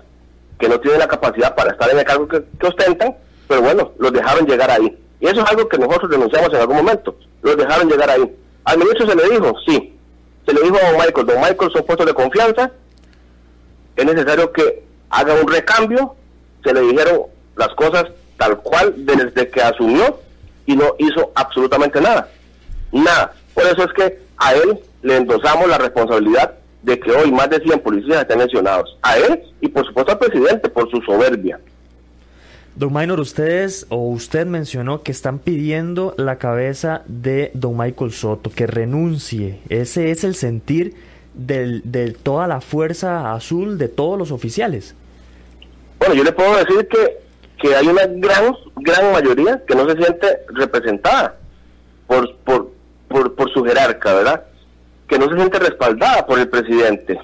que 0.58 0.68
no 0.68 0.80
tienen 0.80 1.00
la 1.00 1.08
capacidad 1.08 1.54
para 1.54 1.72
estar 1.72 1.90
en 1.90 1.98
el 1.98 2.04
cargo 2.04 2.28
que, 2.28 2.42
ostentan, 2.66 3.14
pero 3.46 3.62
bueno, 3.62 3.92
los 3.98 4.12
dejaron 4.12 4.46
llegar 4.46 4.70
ahí. 4.70 4.98
Y 5.20 5.26
eso 5.26 5.42
es 5.42 5.50
algo 5.50 5.68
que 5.68 5.78
nosotros 5.78 6.10
denunciamos 6.10 6.50
en 6.52 6.60
algún 6.60 6.76
momento. 6.76 7.16
Los 7.42 7.56
dejaron 7.56 7.88
llegar 7.88 8.10
ahí. 8.10 8.36
Al 8.66 8.78
ministro 8.78 9.06
se 9.06 9.14
le 9.14 9.30
dijo, 9.30 9.54
sí. 9.64 9.96
Se 10.44 10.52
le 10.52 10.60
dijo 10.60 10.76
a 10.76 10.90
don 10.90 11.00
Michael, 11.00 11.26
don 11.26 11.40
Michael 11.40 11.70
son 11.72 11.86
puestos 11.86 12.06
de 12.06 12.14
confianza, 12.14 12.70
es 13.96 14.04
necesario 14.04 14.52
que 14.52 14.82
haga 15.08 15.34
un 15.34 15.48
recambio. 15.48 16.14
Se 16.64 16.74
le 16.74 16.80
dijeron 16.80 17.22
las 17.56 17.68
cosas 17.68 18.04
tal 18.36 18.58
cual 18.58 18.92
desde 18.96 19.48
que 19.48 19.62
asumió 19.62 20.18
y 20.66 20.76
no 20.76 20.94
hizo 20.98 21.30
absolutamente 21.34 22.00
nada. 22.00 22.28
Nada. 22.92 23.32
Por 23.54 23.64
eso 23.64 23.84
es 23.84 23.92
que 23.92 24.18
a 24.36 24.54
él 24.54 24.78
le 25.02 25.16
endosamos 25.16 25.68
la 25.68 25.78
responsabilidad 25.78 26.54
de 26.82 26.98
que 26.98 27.12
hoy 27.12 27.30
más 27.30 27.48
de 27.48 27.60
100 27.60 27.80
policías 27.80 28.22
estén 28.22 28.38
mencionados. 28.38 28.98
A 29.02 29.16
él 29.16 29.42
y 29.60 29.68
por 29.68 29.86
supuesto 29.86 30.12
al 30.12 30.18
presidente 30.18 30.68
por 30.68 30.90
su 30.90 31.00
soberbia. 31.02 31.60
Don 32.76 32.92
Minor, 32.92 33.20
ustedes 33.20 33.86
o 33.88 33.96
usted 34.08 34.46
mencionó 34.46 35.02
que 35.02 35.10
están 35.10 35.38
pidiendo 35.38 36.14
la 36.18 36.36
cabeza 36.36 37.02
de 37.06 37.50
don 37.54 37.76
Michael 37.76 38.12
Soto, 38.12 38.50
que 38.50 38.66
renuncie. 38.66 39.60
Ese 39.68 40.10
es 40.10 40.24
el 40.24 40.34
sentir 40.34 40.94
de 41.34 42.16
toda 42.22 42.46
la 42.46 42.60
fuerza 42.60 43.32
azul, 43.32 43.78
de 43.78 43.88
todos 43.88 44.18
los 44.18 44.30
oficiales. 44.30 44.94
Bueno, 45.98 46.14
yo 46.14 46.24
le 46.24 46.32
puedo 46.32 46.54
decir 46.56 46.86
que, 46.86 47.18
que 47.58 47.74
hay 47.74 47.86
una 47.86 48.06
gran, 48.06 48.54
gran 48.76 49.12
mayoría 49.12 49.62
que 49.66 49.74
no 49.74 49.88
se 49.88 49.96
siente 49.96 50.26
representada 50.48 51.36
por, 52.06 52.36
por, 52.38 52.70
por, 53.08 53.34
por 53.34 53.52
su 53.52 53.64
jerarca, 53.64 54.12
¿verdad? 54.12 54.44
que 55.08 55.18
no 55.18 55.28
se 55.28 55.36
siente 55.36 55.58
respaldada 55.58 56.26
por 56.26 56.38
el 56.38 56.48
presidente. 56.48 57.18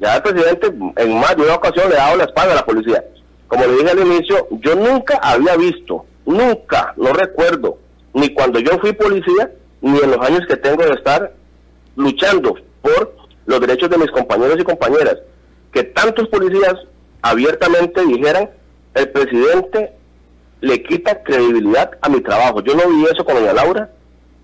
Ya 0.00 0.16
el 0.16 0.22
presidente 0.22 0.72
en 0.96 1.18
más 1.18 1.36
de 1.36 1.42
una 1.42 1.54
ocasión 1.54 1.88
le 1.88 1.96
ha 1.96 2.04
dado 2.04 2.16
la 2.16 2.24
espalda 2.24 2.52
a 2.52 2.56
la 2.56 2.66
policía. 2.66 3.04
Como 3.48 3.64
le 3.66 3.72
dije 3.76 3.90
al 3.90 4.00
inicio, 4.00 4.48
yo 4.50 4.74
nunca 4.74 5.18
había 5.22 5.56
visto, 5.56 6.04
nunca, 6.24 6.94
no 6.96 7.12
recuerdo, 7.12 7.78
ni 8.12 8.32
cuando 8.34 8.58
yo 8.58 8.78
fui 8.78 8.92
policía, 8.92 9.52
ni 9.80 9.98
en 9.98 10.10
los 10.10 10.26
años 10.26 10.40
que 10.48 10.56
tengo 10.56 10.82
de 10.84 10.92
estar 10.92 11.32
luchando 11.94 12.56
por 12.82 13.16
los 13.46 13.60
derechos 13.60 13.90
de 13.90 13.98
mis 13.98 14.10
compañeros 14.10 14.56
y 14.58 14.64
compañeras, 14.64 15.18
que 15.72 15.84
tantos 15.84 16.28
policías 16.28 16.74
abiertamente 17.22 18.04
dijeran, 18.04 18.50
el 18.94 19.10
presidente 19.10 19.92
le 20.60 20.82
quita 20.82 21.22
credibilidad 21.22 21.90
a 22.00 22.08
mi 22.08 22.20
trabajo. 22.20 22.62
Yo 22.62 22.74
no 22.74 22.88
vi 22.88 23.04
eso 23.04 23.24
con 23.24 23.34
doña 23.34 23.52
Laura, 23.52 23.90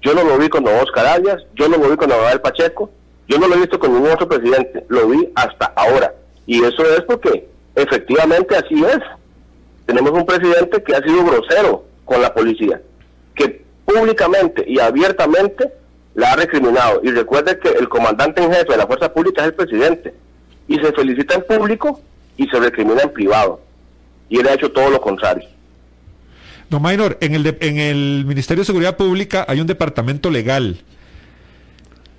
yo 0.02 0.14
no 0.14 0.24
lo 0.24 0.36
vi 0.38 0.48
con 0.48 0.64
don 0.64 0.74
Oscar 0.74 1.06
Arias, 1.06 1.42
yo 1.54 1.68
no 1.68 1.78
lo 1.78 1.88
vi 1.88 1.96
con 1.96 2.08
don 2.08 2.20
Abel 2.20 2.40
Pacheco, 2.40 2.90
yo 3.28 3.38
no 3.38 3.48
lo 3.48 3.54
he 3.54 3.60
visto 3.60 3.78
con 3.78 3.92
ningún 3.92 4.10
otro 4.10 4.28
presidente, 4.28 4.84
lo 4.88 5.08
vi 5.08 5.28
hasta 5.34 5.66
ahora. 5.76 6.14
Y 6.46 6.62
eso 6.62 6.82
es 6.84 7.02
porque 7.02 7.48
efectivamente 7.74 8.56
así 8.56 8.82
es. 8.84 8.98
Tenemos 9.86 10.12
un 10.12 10.24
presidente 10.24 10.82
que 10.82 10.94
ha 10.94 11.02
sido 11.02 11.24
grosero 11.24 11.84
con 12.04 12.22
la 12.22 12.32
policía, 12.32 12.80
que 13.34 13.64
públicamente 13.84 14.64
y 14.66 14.78
abiertamente 14.78 15.72
la 16.14 16.32
ha 16.32 16.36
recriminado. 16.36 17.00
Y 17.02 17.10
recuerde 17.10 17.58
que 17.58 17.70
el 17.70 17.88
comandante 17.88 18.42
en 18.42 18.52
jefe 18.52 18.72
de 18.72 18.76
la 18.76 18.86
fuerza 18.86 19.12
pública 19.12 19.42
es 19.42 19.48
el 19.48 19.54
presidente. 19.54 20.14
Y 20.68 20.76
se 20.76 20.92
felicita 20.92 21.34
en 21.34 21.42
público 21.42 22.00
y 22.36 22.46
se 22.46 22.58
recrimina 22.58 23.02
en 23.02 23.12
privado. 23.12 23.60
Y 24.28 24.38
él 24.38 24.48
ha 24.48 24.54
hecho 24.54 24.70
todo 24.70 24.90
lo 24.90 25.00
contrario. 25.00 25.48
No, 26.70 26.80
Minor, 26.80 27.18
en 27.20 27.34
el, 27.34 27.56
en 27.60 27.78
el 27.78 28.24
Ministerio 28.24 28.62
de 28.62 28.66
Seguridad 28.66 28.96
Pública 28.96 29.44
hay 29.46 29.60
un 29.60 29.66
departamento 29.66 30.30
legal. 30.30 30.78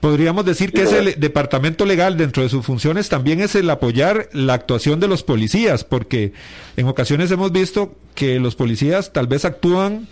Podríamos 0.04 0.44
decir 0.44 0.74
que 0.74 0.82
ese 0.82 1.16
departamento 1.16 1.86
legal 1.86 2.18
dentro 2.18 2.44
de 2.44 2.50
sus 2.50 2.66
funciones 2.66 3.08
también 3.08 3.39
es 3.39 3.56
el 3.56 3.70
apoyar 3.70 4.28
la 4.34 4.54
actuación 4.54 5.00
de 5.00 5.08
los 5.08 5.24
policías, 5.24 5.86
porque 5.86 6.34
en 6.76 6.89
ocasiones 6.89 7.32
hemos 7.32 7.54
visto 7.54 7.96
que 8.13 8.38
los 8.42 8.58
policías 8.58 9.13
tal 9.13 9.28
vez 9.28 9.46
actúan 9.46 10.10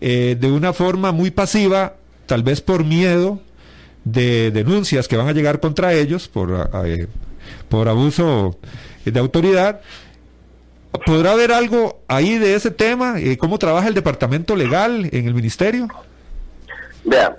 eh, 0.00 0.38
de 0.40 0.50
una 0.50 0.72
forma 0.72 1.12
muy 1.12 1.30
pasiva, 1.30 1.96
tal 2.24 2.42
vez 2.42 2.62
por 2.62 2.86
miedo 2.86 3.38
de 4.04 4.50
denuncias 4.50 5.08
que 5.08 5.18
van 5.18 5.28
a 5.28 5.32
llegar 5.32 5.60
contra 5.60 5.92
ellos 5.92 6.26
por, 6.26 6.70
eh, 6.86 7.06
por 7.68 7.90
abuso 7.90 8.58
de 9.04 9.20
autoridad 9.20 9.82
¿Podrá 11.04 11.32
haber 11.32 11.52
algo 11.52 12.00
ahí 12.08 12.38
de 12.38 12.54
ese 12.54 12.70
tema? 12.70 13.20
Eh, 13.20 13.36
¿Cómo 13.36 13.58
trabaja 13.58 13.88
el 13.88 13.94
departamento 13.94 14.56
legal 14.56 15.06
en 15.12 15.26
el 15.26 15.34
ministerio? 15.34 15.86
Vean, 17.04 17.34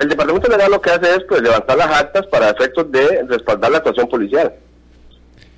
el 0.00 0.08
departamento 0.08 0.48
legal 0.48 0.70
lo 0.70 0.80
que 0.80 0.90
hace 0.90 1.14
es 1.14 1.24
pues, 1.28 1.42
levantar 1.42 1.76
las 1.76 2.00
actas 2.00 2.26
para 2.28 2.50
efectos 2.50 2.90
de 2.90 3.22
respaldar 3.28 3.70
la 3.70 3.78
actuación 3.78 4.08
policial, 4.08 4.54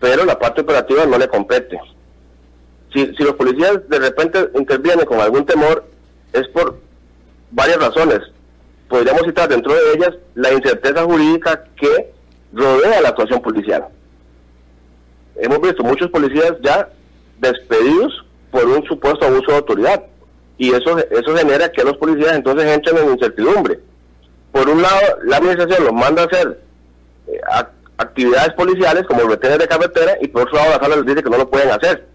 pero 0.00 0.24
la 0.24 0.37
parte 0.37 0.62
operativa 0.62 1.07
no 1.07 1.16
le 1.16 1.28
compete. 1.28 1.81
Si, 2.92 3.07
los 3.22 3.35
policías 3.35 3.88
de 3.88 3.98
repente 4.00 4.50
intervienen 4.57 5.07
con 5.07 5.20
algún 5.20 5.46
temor, 5.46 5.85
es 6.33 6.46
por 6.48 6.76
varias 7.52 7.78
razones. 7.78 8.18
Podríamos 8.88 9.22
citar 9.22 9.48
dentro 9.48 9.72
de 9.72 9.92
ellas 9.94 10.11
la 10.35 10.52
incerteza 10.52 11.05
jurídica 11.05 11.64
que 11.76 12.12
rodea 12.52 13.00
la 13.00 13.11
actuación 13.11 13.40
policial. 13.40 13.87
Hemos 15.37 15.61
visto 15.61 15.85
muchos 15.85 16.11
policías 16.11 16.55
ya 16.62 16.90
despedidos 17.38 18.24
por 18.50 18.64
un 18.66 18.85
supuesto 18.85 19.24
abuso 19.24 19.52
de 19.52 19.57
autoridad. 19.57 20.02
Y 20.59 20.74
eso, 20.74 20.98
eso 20.98 21.37
genera 21.37 21.70
que 21.70 21.85
los 21.85 21.96
policías 21.96 22.35
entonces 22.35 22.66
entren 22.66 22.98
en 22.98 23.12
incertidumbre. 23.12 23.81
Por 24.53 24.69
un 24.69 24.83
lado, 24.83 25.19
la 25.25 25.38
administración 25.38 25.85
los 25.85 25.93
manda 25.93 26.23
a 26.23 26.27
hacer 26.27 26.61
eh, 27.27 27.41
actividades 27.97 28.53
policiales 28.55 29.05
como 29.07 29.23
retener 29.23 29.59
de 29.59 29.69
carretera 29.69 30.17
y 30.21 30.29
por 30.29 30.43
otro 30.43 30.57
lado 30.57 30.71
la 30.71 30.79
sala 30.79 30.97
les 30.97 31.07
dice 31.07 31.23
que 31.23 31.31
no 31.31 31.38
lo 31.38 31.51
pueden 31.51 31.71
hacer. 31.71 32.07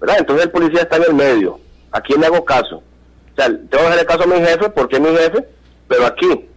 ¿verdad? 0.00 0.16
Entonces 0.20 0.46
el 0.46 0.50
policía 0.50 0.82
está 0.82 0.96
en 0.96 1.04
el 1.04 1.14
medio. 1.14 1.60
¿A 1.92 2.00
quién 2.00 2.20
le 2.20 2.26
hago 2.26 2.44
caso? 2.44 2.76
O 2.76 3.36
sea, 3.36 3.46
tengo 3.46 3.68
que 3.68 3.76
hacerle 3.76 4.06
caso 4.06 4.22
a 4.24 4.26
mi 4.26 4.38
jefe 4.38 4.68
porque 4.70 4.96
es 4.96 5.02
mi 5.02 5.16
jefe, 5.16 5.44
pero 5.86 6.06
aquí 6.06 6.48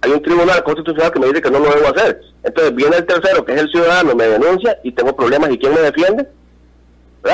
hay 0.00 0.10
un 0.10 0.22
tribunal 0.22 0.62
constitucional 0.62 1.12
que 1.12 1.20
me 1.20 1.28
dice 1.28 1.42
que 1.42 1.50
no 1.50 1.58
lo 1.58 1.70
debo 1.70 1.88
hacer. 1.88 2.20
Entonces 2.42 2.74
viene 2.74 2.96
el 2.96 3.06
tercero, 3.06 3.44
que 3.44 3.54
es 3.54 3.60
el 3.60 3.70
ciudadano, 3.70 4.14
me 4.14 4.26
denuncia 4.26 4.78
y 4.82 4.92
tengo 4.92 5.16
problemas. 5.16 5.50
¿Y 5.50 5.58
quién 5.58 5.74
me 5.74 5.80
defiende? 5.80 6.28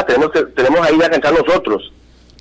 Tenemos, 0.07 0.31
que, 0.31 0.45
tenemos 0.45 0.81
ahí 0.87 0.97
ya 1.01 1.09
que 1.09 1.16
entrar 1.16 1.35
nosotros 1.35 1.93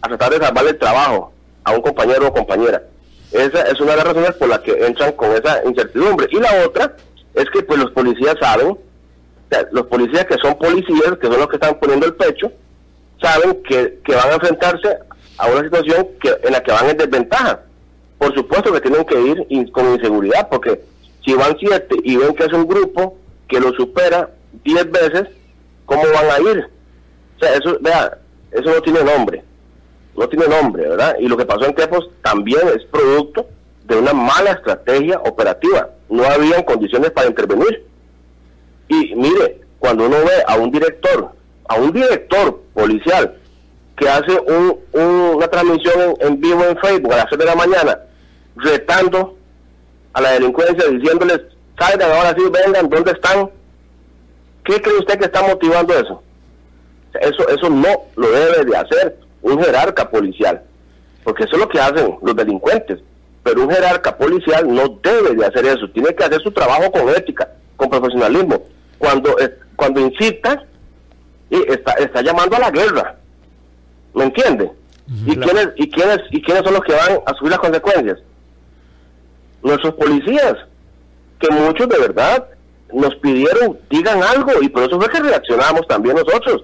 a 0.02 0.08
tratar 0.08 0.32
de 0.32 0.46
salvarle 0.46 0.70
el 0.72 0.78
trabajo 0.78 1.34
a 1.64 1.72
un 1.72 1.82
compañero 1.82 2.28
o 2.28 2.34
compañera. 2.34 2.84
Esa 3.32 3.62
es 3.64 3.80
una 3.80 3.92
de 3.92 3.98
las 3.98 4.08
razones 4.08 4.32
por 4.34 4.50
las 4.50 4.60
que 4.60 4.72
entran 4.86 5.12
con 5.14 5.32
esa 5.32 5.64
incertidumbre. 5.66 6.28
Y 6.32 6.40
la 6.40 6.66
otra 6.66 6.96
es 7.36 7.46
que 7.52 7.62
pues 7.62 7.80
los 7.80 7.92
policías 7.92 8.36
saben, 8.40 8.78
los 9.72 9.86
policías 9.88 10.26
que 10.26 10.38
son 10.38 10.58
policías, 10.58 11.18
que 11.20 11.28
son 11.28 11.38
los 11.38 11.48
que 11.48 11.56
están 11.56 11.80
poniendo 11.80 12.08
el 12.08 12.16
pecho, 12.16 12.52
saben 13.22 13.62
que, 13.64 14.00
que 14.04 14.16
van 14.16 14.32
a 14.32 14.36
enfrentarse 14.36 14.98
a 15.38 15.48
una 15.48 15.64
situación 15.64 16.08
que, 16.22 16.36
en 16.44 16.54
la 16.54 16.62
que 16.62 16.72
van 16.72 16.90
en 16.90 16.98
desventaja. 16.98 17.62
Por 18.18 18.34
supuesto 18.34 18.74
que 18.74 18.82
tienen 18.82 19.06
que 19.06 19.20
ir 19.22 19.72
con 19.72 19.94
inseguridad, 19.94 20.50
porque 20.50 20.82
si 21.26 21.34
van 21.34 21.56
siete 21.60 21.96
y 22.04 22.18
ven 22.18 22.36
que 22.36 22.46
es 22.46 22.54
un 22.54 22.68
grupo 22.68 23.18
que 23.48 23.60
lo 23.60 23.72
supera 23.74 24.30
diez 24.64 24.90
veces, 24.92 25.28
¿cómo 25.86 26.04
van 26.14 26.30
a 26.30 26.40
ir? 26.52 26.70
O 27.38 27.40
sea, 27.40 27.54
eso, 27.56 27.78
vea, 27.82 28.18
eso 28.52 28.70
no 28.70 28.82
tiene 28.82 29.04
nombre. 29.04 29.44
No 30.20 30.28
tiene 30.28 30.50
nombre, 30.50 30.86
¿verdad? 30.86 31.16
Y 31.18 31.30
lo 31.30 31.38
que 31.38 31.46
pasó 31.46 31.64
en 31.64 31.74
Tepos 31.74 32.10
también 32.22 32.68
es 32.76 32.84
producto 32.92 33.48
de 33.86 33.96
una 33.96 34.12
mala 34.12 34.52
estrategia 34.52 35.18
operativa. 35.20 35.92
No 36.10 36.26
habían 36.26 36.62
condiciones 36.64 37.12
para 37.12 37.30
intervenir. 37.30 37.86
Y 38.90 39.16
mire, 39.16 39.62
cuando 39.80 40.08
uno 40.08 40.18
ve 40.18 40.44
a 40.46 40.58
un 40.58 40.72
director, 40.72 41.30
a 41.70 41.76
un 41.76 41.94
director 41.94 42.62
policial 42.74 43.34
que 43.96 44.10
hace 44.10 44.38
un, 44.42 44.78
una 44.92 45.48
transmisión 45.48 46.14
en, 46.20 46.42
vivo 46.42 46.66
en 46.66 46.78
Facebook 46.80 47.14
a 47.14 47.18
las 47.18 47.28
6 47.30 47.40
de 47.40 47.46
la 47.46 47.56
mañana, 47.56 48.00
retando 48.58 49.38
a 50.12 50.20
la 50.20 50.32
delincuencia, 50.32 50.86
diciéndoles, 50.90 51.40
salgan 51.80 52.12
ahora 52.12 52.36
sí, 52.38 52.44
vengan, 52.52 52.90
¿dónde 52.90 53.12
están? 53.12 53.50
¿Qué 54.66 54.82
cree 54.82 54.98
usted 54.98 55.18
que 55.18 55.26
está 55.26 55.44
motivando 55.44 55.94
eso? 55.94 56.22
Eso, 57.22 57.48
eso 57.48 57.70
no 57.70 57.88
lo 58.18 58.30
debe 58.32 58.66
de 58.66 58.76
hacer 58.76 59.29
un 59.42 59.62
jerarca 59.64 60.10
policial, 60.10 60.62
porque 61.24 61.44
eso 61.44 61.56
es 61.56 61.60
lo 61.60 61.70
que 61.70 61.80
hacen 61.80 62.18
los 62.22 62.36
delincuentes. 62.36 63.00
Pero 63.44 63.64
un 63.64 63.72
jerarca 63.72 64.18
policial 64.18 64.68
no 64.68 65.00
debe 65.02 65.36
de 65.36 65.46
hacer 65.46 65.66
eso, 65.66 65.90
tiene 65.92 66.14
que 66.14 66.24
hacer 66.24 66.42
su 66.42 66.52
trabajo 66.52 66.92
con 66.92 67.10
ética, 67.10 67.50
con 67.78 67.90
profesionalismo. 67.90 68.64
Cuando, 68.98 69.38
eh, 69.40 69.56
cuando 69.76 70.02
incita, 70.02 70.66
y 71.50 71.72
está, 71.72 71.94
está 71.94 72.22
llamando 72.22 72.58
a 72.58 72.60
la 72.60 72.72
guerra, 72.72 73.16
¿me 74.14 74.26
entiende? 74.26 74.72
¿Y, 75.26 75.36
quiénes, 75.36 75.70
y, 75.76 75.90
quiénes, 75.90 76.20
¿Y 76.30 76.42
quiénes 76.42 76.64
son 76.64 76.74
los 76.74 76.84
que 76.84 76.94
van 76.94 77.20
a 77.26 77.34
subir 77.34 77.52
las 77.52 77.60
consecuencias? 77.60 78.20
Nuestros 79.64 79.96
policías, 79.96 80.56
que 81.40 81.50
muchos 81.50 81.90
de 81.90 81.98
verdad 81.98 82.46
nos 82.94 83.16
pidieron, 83.16 83.80
digan 83.90 84.22
algo, 84.22 84.62
y 84.62 84.70
por 84.70 84.84
eso 84.84 85.00
fue 85.00 85.10
que 85.10 85.20
reaccionamos 85.20 85.88
también 85.88 86.16
nosotros 86.16 86.64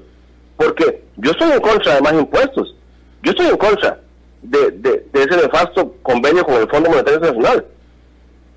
Porque 0.57 1.03
yo 1.17 1.31
estoy 1.31 1.51
en 1.51 1.59
contra 1.59 1.95
de 1.95 2.01
más 2.01 2.13
impuestos. 2.13 2.75
Yo 3.23 3.31
estoy 3.31 3.47
en 3.47 3.57
contra 3.57 3.99
de, 4.41 5.05
ese 5.13 5.37
nefasto 5.37 5.95
convenio 6.01 6.45
con 6.45 6.55
el 6.55 6.69
Fondo 6.69 6.89
Monetario 6.89 7.19
Internacional. 7.19 7.65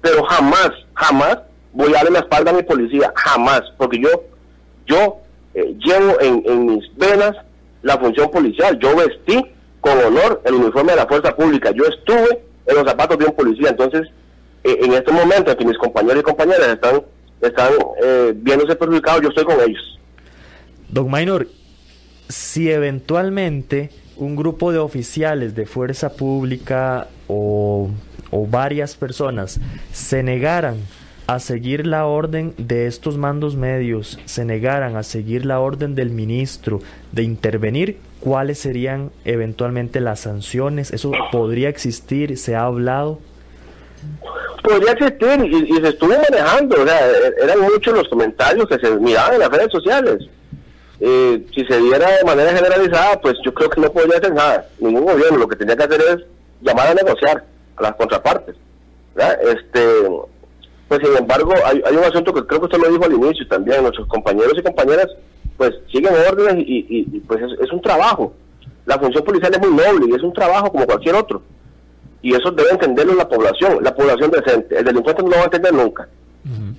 Pero 0.00 0.22
jamás, 0.24 0.70
jamás 0.94 1.38
voy 1.72 1.90
a 1.90 1.96
darle 1.96 2.10
la 2.10 2.18
espalda 2.20 2.50
a 2.50 2.54
mi 2.54 2.62
policía, 2.62 3.12
jamás, 3.16 3.62
porque 3.76 4.00
yo, 4.00 4.08
yo 4.86 5.18
eh, 5.54 5.74
llevo 5.78 6.20
en, 6.20 6.66
mis 6.66 6.96
venas 6.96 7.36
la 7.82 7.98
función 7.98 8.30
policial. 8.30 8.78
Yo 8.78 8.96
vestí 8.96 9.44
con 9.80 9.98
honor 9.98 10.42
el 10.44 10.54
uniforme 10.54 10.92
de 10.92 10.98
la 10.98 11.06
fuerza 11.06 11.34
pública. 11.34 11.70
Yo 11.72 11.84
estuve 11.84 12.42
en 12.66 12.76
los 12.76 12.84
zapatos 12.84 13.18
de 13.18 13.24
un 13.24 13.32
policía. 13.32 13.70
Entonces, 13.70 14.08
eh, 14.64 14.78
en 14.82 14.92
este 14.92 15.12
momento 15.12 15.50
en 15.50 15.56
que 15.56 15.64
mis 15.64 15.78
compañeros 15.78 16.20
y 16.20 16.22
compañeras 16.22 16.68
están, 16.68 17.02
están 17.40 17.72
eh, 18.02 18.32
viéndose 18.36 18.76
perjudicados, 18.76 19.22
yo 19.22 19.28
estoy 19.28 19.44
con 19.44 19.60
ellos. 19.60 19.98
Don 20.88 21.10
Minor, 21.10 21.46
si 22.28 22.70
eventualmente 22.70 23.90
un 24.16 24.36
grupo 24.36 24.72
de 24.72 24.78
oficiales 24.78 25.54
de 25.54 25.66
fuerza 25.66 26.12
pública 26.12 27.08
o, 27.28 27.90
varias 28.50 28.94
personas 28.94 29.58
se 29.92 30.22
negaran 30.22 30.76
a 31.26 31.38
seguir 31.38 31.86
la 31.86 32.06
orden 32.06 32.54
de 32.58 32.86
estos 32.86 33.16
mandos 33.16 33.56
medios, 33.56 34.18
se 34.24 34.44
negaran 34.44 34.96
a 34.96 35.02
seguir 35.02 35.44
la 35.46 35.60
orden 35.60 35.94
del 35.94 36.10
ministro 36.10 36.80
de 37.12 37.22
intervenir, 37.22 37.98
¿cuáles 38.20 38.58
serían 38.58 39.10
eventualmente 39.24 40.00
las 40.00 40.20
sanciones? 40.20 40.90
¿Eso 40.90 41.12
podría 41.32 41.68
existir? 41.68 42.36
¿Se 42.38 42.54
ha 42.54 42.64
hablado? 42.64 43.20
Podría 44.62 44.92
existir 44.92 45.44
y, 45.44 45.80
se 45.80 45.88
estuvo 45.88 46.14
manejando, 46.30 46.82
o 46.82 46.86
sea, 46.86 47.00
eran 47.42 47.60
muchos 47.60 47.94
los 47.94 48.08
comentarios 48.08 48.66
que 48.68 48.78
se 48.78 48.90
miraban 48.96 49.34
en 49.34 49.40
las 49.40 49.50
redes 49.50 49.72
sociales. 49.72 50.28
Eh, 51.00 51.46
si 51.54 51.64
se 51.64 51.78
diera 51.80 52.10
de 52.16 52.24
manera 52.24 52.52
generalizada, 52.52 53.20
pues 53.20 53.36
yo 53.44 53.54
creo 53.54 53.70
que 53.70 53.80
no 53.80 53.92
podría 53.92 54.18
hacer 54.18 54.34
nada. 54.34 54.66
Ningún 54.80 55.04
gobierno 55.04 55.38
lo 55.38 55.48
que 55.48 55.56
tenía 55.56 55.76
que 55.76 55.84
hacer 55.84 56.00
es 56.00 56.24
llamar 56.60 56.88
a 56.88 56.94
negociar 56.94 57.44
a 57.76 57.82
las 57.82 57.94
contrapartes. 57.94 58.56
Este, 59.42 59.80
pues 60.88 61.00
sin 61.04 61.16
embargo, 61.16 61.52
hay, 61.64 61.96
un 61.96 62.04
asunto 62.04 62.32
que 62.32 62.46
creo 62.46 62.60
que 62.60 62.66
usted 62.66 62.78
lo 62.78 62.90
dijo 62.90 63.04
al 63.04 63.12
inicio 63.12 63.46
también, 63.48 63.82
nuestros 63.82 64.06
compañeros 64.08 64.54
y 64.56 64.62
compañeras 64.62 65.08
pues 65.56 65.74
siguen 65.92 66.14
órdenes 66.14 66.64
y, 66.66 67.02
pues 67.26 67.40
es, 67.60 67.72
un 67.72 67.82
trabajo. 67.82 68.32
La 68.86 68.98
función 68.98 69.24
policial 69.24 69.52
es 69.52 69.60
muy 69.60 69.76
noble 69.76 70.06
y 70.08 70.14
es 70.14 70.22
un 70.22 70.32
trabajo 70.32 70.70
como 70.70 70.86
cualquier 70.86 71.16
otro. 71.16 71.42
Y 72.22 72.34
eso 72.34 72.50
debe 72.52 72.70
entenderlo 72.70 73.14
la 73.14 73.28
población, 73.28 73.82
la 73.82 73.94
población 73.94 74.30
decente. 74.30 74.78
El 74.78 74.84
delincuente 74.84 75.22
no 75.22 75.30
lo 75.30 75.36
va 75.36 75.42
a 75.42 75.44
entender 75.44 75.74
nunca. 75.74 76.08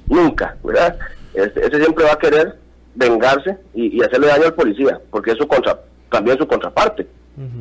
Nunca, 0.08 0.58
¿verdad? 0.64 0.98
Este, 1.34 1.68
ese 1.68 1.78
siempre 1.78 2.06
va 2.06 2.14
a 2.14 2.18
querer 2.18 2.58
vengarse 2.96 3.58
y, 3.74 4.02
hacerle 4.04 4.28
daño 4.28 4.46
al 4.46 4.54
policía, 4.54 5.00
porque 5.12 5.32
es 5.32 5.38
su 5.38 5.48
contra, 5.48 5.80
también 6.12 6.38
su 6.38 6.48
contraparte. 6.48 7.08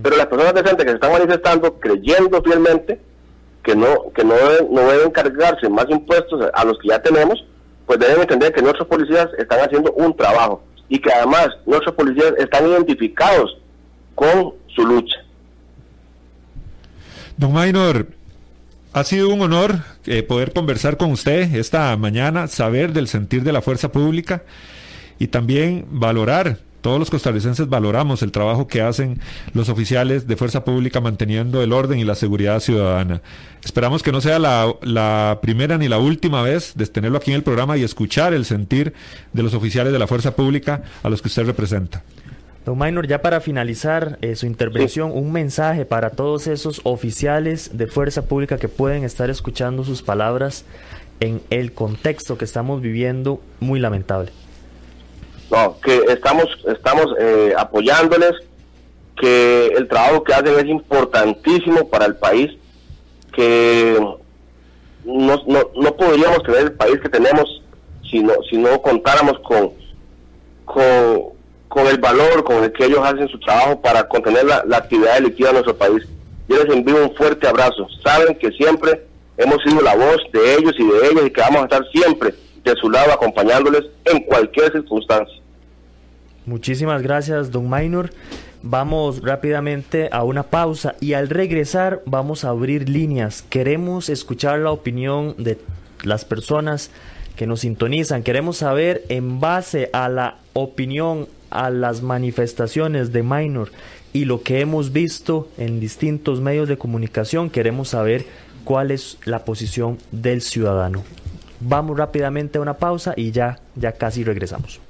Pero 0.03 0.17
las 0.17 0.27
personas 0.27 0.55
decentes 0.55 0.85
que 0.85 0.91
se 0.91 0.97
están 0.97 1.13
manifestando 1.13 1.79
creyendo 1.79 2.43
fielmente 2.43 3.01
que 3.63 3.77
no 3.77 4.11
que 4.13 4.25
no 4.25 4.35
deben, 4.35 4.75
no 4.75 4.81
deben 4.91 5.11
cargarse 5.11 5.69
más 5.69 5.87
impuestos 5.89 6.51
a 6.53 6.65
los 6.65 6.77
que 6.79 6.89
ya 6.89 7.01
tenemos, 7.01 7.45
pues 7.87 7.99
deben 8.01 8.23
entender 8.23 8.53
que 8.53 8.61
nuestros 8.61 8.89
policías 8.89 9.29
están 9.39 9.61
haciendo 9.61 9.93
un 9.93 10.17
trabajo 10.17 10.65
y 10.89 10.99
que 10.99 11.13
además 11.13 11.51
nuestros 11.65 11.95
policías 11.95 12.33
están 12.39 12.67
identificados 12.67 13.57
con 14.17 14.55
su 14.75 14.85
lucha. 14.85 15.17
Don 17.37 17.53
Maynor, 17.53 18.09
ha 18.93 19.05
sido 19.05 19.29
un 19.29 19.41
honor 19.43 19.77
eh, 20.07 20.23
poder 20.25 20.53
conversar 20.53 20.97
con 20.97 21.13
usted 21.13 21.55
esta 21.55 21.97
mañana, 21.97 22.49
saber 22.49 22.93
del 22.93 23.07
sentir 23.07 23.45
de 23.45 23.53
la 23.53 23.63
fuerza 23.63 23.93
pública 23.93 24.43
y 25.19 25.29
también 25.29 25.87
valorar 25.91 26.59
todos 26.81 26.99
los 27.01 27.11
costarricenses 27.11 27.69
valoramos 27.69 28.23
el 28.23 28.31
trabajo 28.31 28.69
que 28.69 28.83
hacen 28.83 29.19
los 29.53 29.69
oficiales 29.69 30.27
de 30.27 30.37
fuerza 30.37 30.65
pública 30.65 31.01
manteniendo 31.01 31.63
el 31.63 31.73
orden 31.73 31.99
y 31.99 32.05
la 32.05 32.15
seguridad 32.15 32.61
ciudadana. 32.61 33.21
Esperamos 33.65 34.03
que 34.03 34.13
no 34.13 34.21
sea 34.21 34.39
la, 34.39 35.39
primera 35.43 35.77
ni 35.77 35.89
la 35.89 35.99
última 35.99 36.43
vez 36.43 36.75
de 36.77 36.87
tenerlo 36.87 37.19
aquí 37.19 37.33
en 37.33 37.37
el 37.37 37.43
programa 37.43 37.77
y 37.77 37.83
escuchar 37.83 38.33
el 38.33 38.45
sentir 38.45 38.95
de 39.33 39.43
los 39.43 39.55
oficiales 39.55 39.93
de 39.93 39.99
la 39.99 40.07
fuerza 40.07 40.37
pública 40.37 40.83
a 41.03 41.09
los 41.09 41.21
que 41.21 41.29
usted 41.29 41.47
representa. 41.47 42.03
Don 42.65 42.79
Maynor, 42.79 43.09
ya 43.09 43.23
para 43.23 43.41
finalizar 43.41 44.19
eh, 44.21 44.37
su 44.37 44.47
intervención, 44.47 45.11
un 45.13 45.33
mensaje 45.33 45.85
para 45.85 46.11
todos 46.11 46.47
esos 46.47 46.81
oficiales 46.85 47.77
de 47.77 47.87
fuerza 47.87 48.27
pública 48.27 48.59
que 48.59 48.69
pueden 48.69 49.05
estar 49.05 49.31
escuchando 49.31 49.85
sus 49.85 50.03
palabras 50.03 50.65
en 51.21 51.41
el 51.51 51.73
contexto 51.73 52.39
que 52.39 52.45
estamos 52.45 52.83
viviendo 52.83 53.43
muy 53.59 53.81
lamentable. 53.81 54.33
No, 55.51 55.81
que 55.81 55.97
estamos, 56.09 56.47
estamos 56.67 57.07
eh, 57.19 57.55
apoyándoles, 57.57 58.33
que 59.17 59.69
el 59.69 59.89
trabajo 59.89 60.23
que 60.23 60.35
hacen 60.35 60.59
es 60.59 60.67
importantísimo 60.67 61.89
para 61.89 62.07
el 62.07 62.17
país, 62.17 62.51
que 63.35 63.99
no, 65.05 65.43
no, 65.47 65.71
no 65.75 65.97
podríamos 65.97 66.43
tener 66.43 66.63
el 66.63 66.73
país 66.73 67.01
que 67.01 67.09
tenemos 67.09 67.63
si 68.11 68.21
no, 68.21 68.35
si 68.49 68.57
no 68.57 68.81
contáramos 68.83 69.39
con, 69.41 69.73
con, 70.65 71.87
el 71.87 71.99
valor 71.99 72.45
con 72.45 72.65
el 72.65 72.73
que 72.73 72.87
ellos 72.87 73.01
hacen 73.03 73.29
su 73.29 73.39
trabajo 73.41 73.81
para 73.81 74.07
contener 74.09 74.45
la, 74.45 74.65
la 74.67 74.79
actividad 74.79 75.15
delictiva 75.15 75.51
en 75.51 75.55
nuestro 75.55 75.77
país. 75.77 76.05
Yo 76.49 76.63
les 76.63 76.75
envío 76.75 77.05
un 77.05 77.15
fuerte 77.15 77.47
abrazo. 77.47 77.87
Saben 78.03 78.37
que 78.39 78.51
siempre 78.53 79.07
hemos 79.37 79.63
sido 79.63 79.81
la 79.83 79.95
voz 79.95 80.19
de 80.33 80.55
ellos 80.55 80.75
y 80.79 80.87
de 80.87 81.09
ellos 81.09 81.27
y 81.27 81.31
que 81.31 81.41
vamos 81.41 81.63
a 81.63 81.65
estar 81.65 81.85
siempre 81.93 82.35
de 82.69 82.77
su 82.81 82.91
lado 82.91 83.13
acompañándoles 83.13 83.85
en 84.05 84.21
cualquier 84.21 84.73
circunstancia. 84.73 85.37
Muchísimas 86.47 87.03
gracias, 87.03 87.51
don 87.51 87.69
Minor. 87.69 88.11
Vamos 88.63 89.23
rápidamente 89.23 90.09
a 90.11 90.25
una 90.25 90.43
pausa 90.43 90.95
y 91.01 91.13
al 91.13 91.29
regresar 91.29 92.03
vamos 92.07 92.45
a 92.45 92.49
abrir 92.49 92.89
líneas. 92.89 93.43
Queremos 93.43 94.09
escuchar 94.09 94.59
la 94.61 94.73
opinión 94.73 95.35
de 95.39 95.59
las 96.03 96.25
personas 96.25 96.91
que 97.37 97.47
nos 97.47 97.61
sintonizan. 97.61 98.23
Queremos 98.23 98.57
saber 98.57 99.05
en 99.09 99.41
base 99.41 99.91
a 99.93 100.09
la 100.09 100.39
opinión, 100.55 101.29
a 101.51 101.71
las 101.71 102.03
manifestaciones 102.03 103.13
de 103.13 103.23
Minor 103.23 103.71
y 104.13 104.25
lo 104.25 104.43
que 104.43 104.61
hemos 104.61 104.93
visto 104.93 105.49
en 105.59 105.79
distintos 105.81 106.41
medios 106.41 106.69
de 106.69 106.79
comunicación, 106.79 107.51
queremos 107.51 107.91
saber 107.91 108.25
cuál 108.65 108.91
es 108.91 109.19
la 109.25 109.45
posición 109.45 109.99
del 110.11 110.43
ciudadano. 110.43 111.05
Vamos 111.61 111.97
rápidamente 111.97 112.59
a 112.59 112.61
una 112.61 112.75
pausa 112.75 113.15
y 113.17 113.33
ya, 113.33 113.59
ya 113.75 113.93
casi 113.93 114.25
regresamos. 114.25 114.81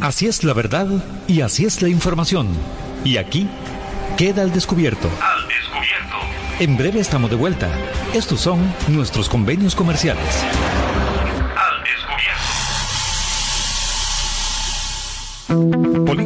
Así 0.00 0.26
es 0.26 0.44
la 0.44 0.52
verdad 0.52 0.86
y 1.26 1.40
así 1.40 1.64
es 1.64 1.82
la 1.82 1.88
información. 1.88 2.48
Y 3.04 3.16
aquí 3.16 3.48
queda 4.16 4.42
al 4.42 4.52
descubierto. 4.52 5.08
Al 5.20 5.48
descubierto. 5.48 6.16
En 6.60 6.76
breve 6.76 7.00
estamos 7.00 7.30
de 7.30 7.36
vuelta. 7.36 7.68
Estos 8.14 8.40
son 8.40 8.60
nuestros 8.88 9.28
convenios 9.28 9.74
comerciales. 9.74 10.44
Polígono 15.48 16.25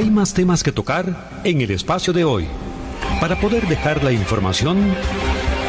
Hay 0.00 0.08
más 0.08 0.32
temas 0.32 0.62
que 0.62 0.72
tocar 0.72 1.28
en 1.44 1.60
el 1.60 1.70
espacio 1.72 2.14
de 2.14 2.24
hoy 2.24 2.46
para 3.20 3.38
poder 3.38 3.68
dejar 3.68 4.02
la 4.02 4.10
información 4.10 4.94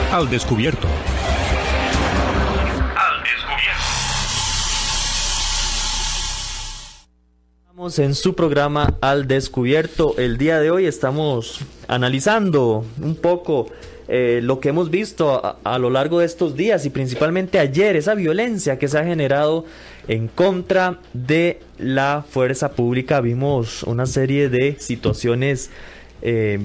al 0.10 0.30
descubierto. 0.30 0.88
Al 2.96 3.24
descubierto. 3.24 3.84
Estamos 7.60 8.00
en 8.00 8.16
su 8.16 8.34
programa 8.34 8.98
Al 9.02 9.28
descubierto. 9.28 10.16
El 10.18 10.38
día 10.38 10.62
de 10.62 10.72
hoy 10.72 10.86
estamos 10.86 11.60
analizando 11.90 12.86
un 13.02 13.16
poco 13.16 13.68
eh, 14.08 14.40
lo 14.42 14.62
que 14.62 14.70
hemos 14.70 14.90
visto 14.90 15.46
a, 15.46 15.58
a, 15.66 15.78
lo 15.78 15.90
largo 15.90 16.20
de 16.20 16.26
estos 16.26 16.56
días 16.56 16.86
y 16.86 16.90
principalmente 16.90 17.60
ayer, 17.60 17.98
esa 17.98 18.16
violencia 18.16 18.80
que 18.80 18.88
se 18.88 18.98
ha 18.98 19.04
generado 19.04 19.66
en 20.08 20.28
contra 20.28 21.00
de 21.14 21.60
la 21.78 22.26
fuerza 22.28 22.72
pública. 22.72 23.22
Vimos 23.22 23.84
una 23.84 24.06
serie 24.06 24.50
de 24.50 24.78
situaciones 24.80 25.70
eh, 26.22 26.60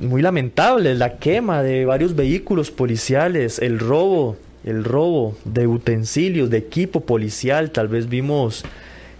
muy 0.00 0.22
lamentables, 0.22 0.96
la 0.96 1.18
quema 1.18 1.62
de 1.62 1.84
varios 1.84 2.14
vehículos 2.14 2.70
policiales, 2.70 3.58
el 3.58 3.78
robo, 3.78 4.36
el 4.64 4.84
robo 4.84 5.36
de 5.44 5.66
utensilios, 5.66 6.50
de 6.50 6.58
equipo 6.58 7.00
policial, 7.00 7.70
tal 7.70 7.88
vez 7.88 8.08
vimos 8.08 8.64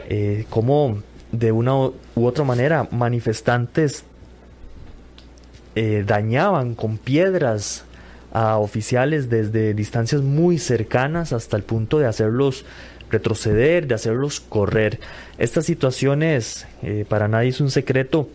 eh, 0.09 0.44
cómo 0.51 1.03
de 1.33 1.53
una 1.53 1.75
u 1.77 1.92
otra 2.16 2.44
manera 2.44 2.88
manifestantes 2.90 4.05
eh, 5.75 6.05
dañaban 6.07 6.75
con 6.75 6.97
piedras 6.97 7.85
a 8.33 8.59
oficiales 8.59 9.29
desde 9.31 9.75
distancias 9.75 10.23
muy 10.23 10.59
cercanas 10.59 11.33
hasta 11.33 11.57
el 11.57 11.62
punto 11.62 11.99
de 11.99 12.07
hacerlos 12.07 12.64
retroceder, 13.11 13.87
de 13.87 13.94
hacerlos 13.94 14.40
correr. 14.40 15.01
Estas 15.38 15.66
situaciones, 15.66 16.66
eh, 16.83 17.05
para 17.09 17.29
nadie 17.29 17.51
es 17.51 17.61
un 17.61 17.71
secreto, 17.71 18.29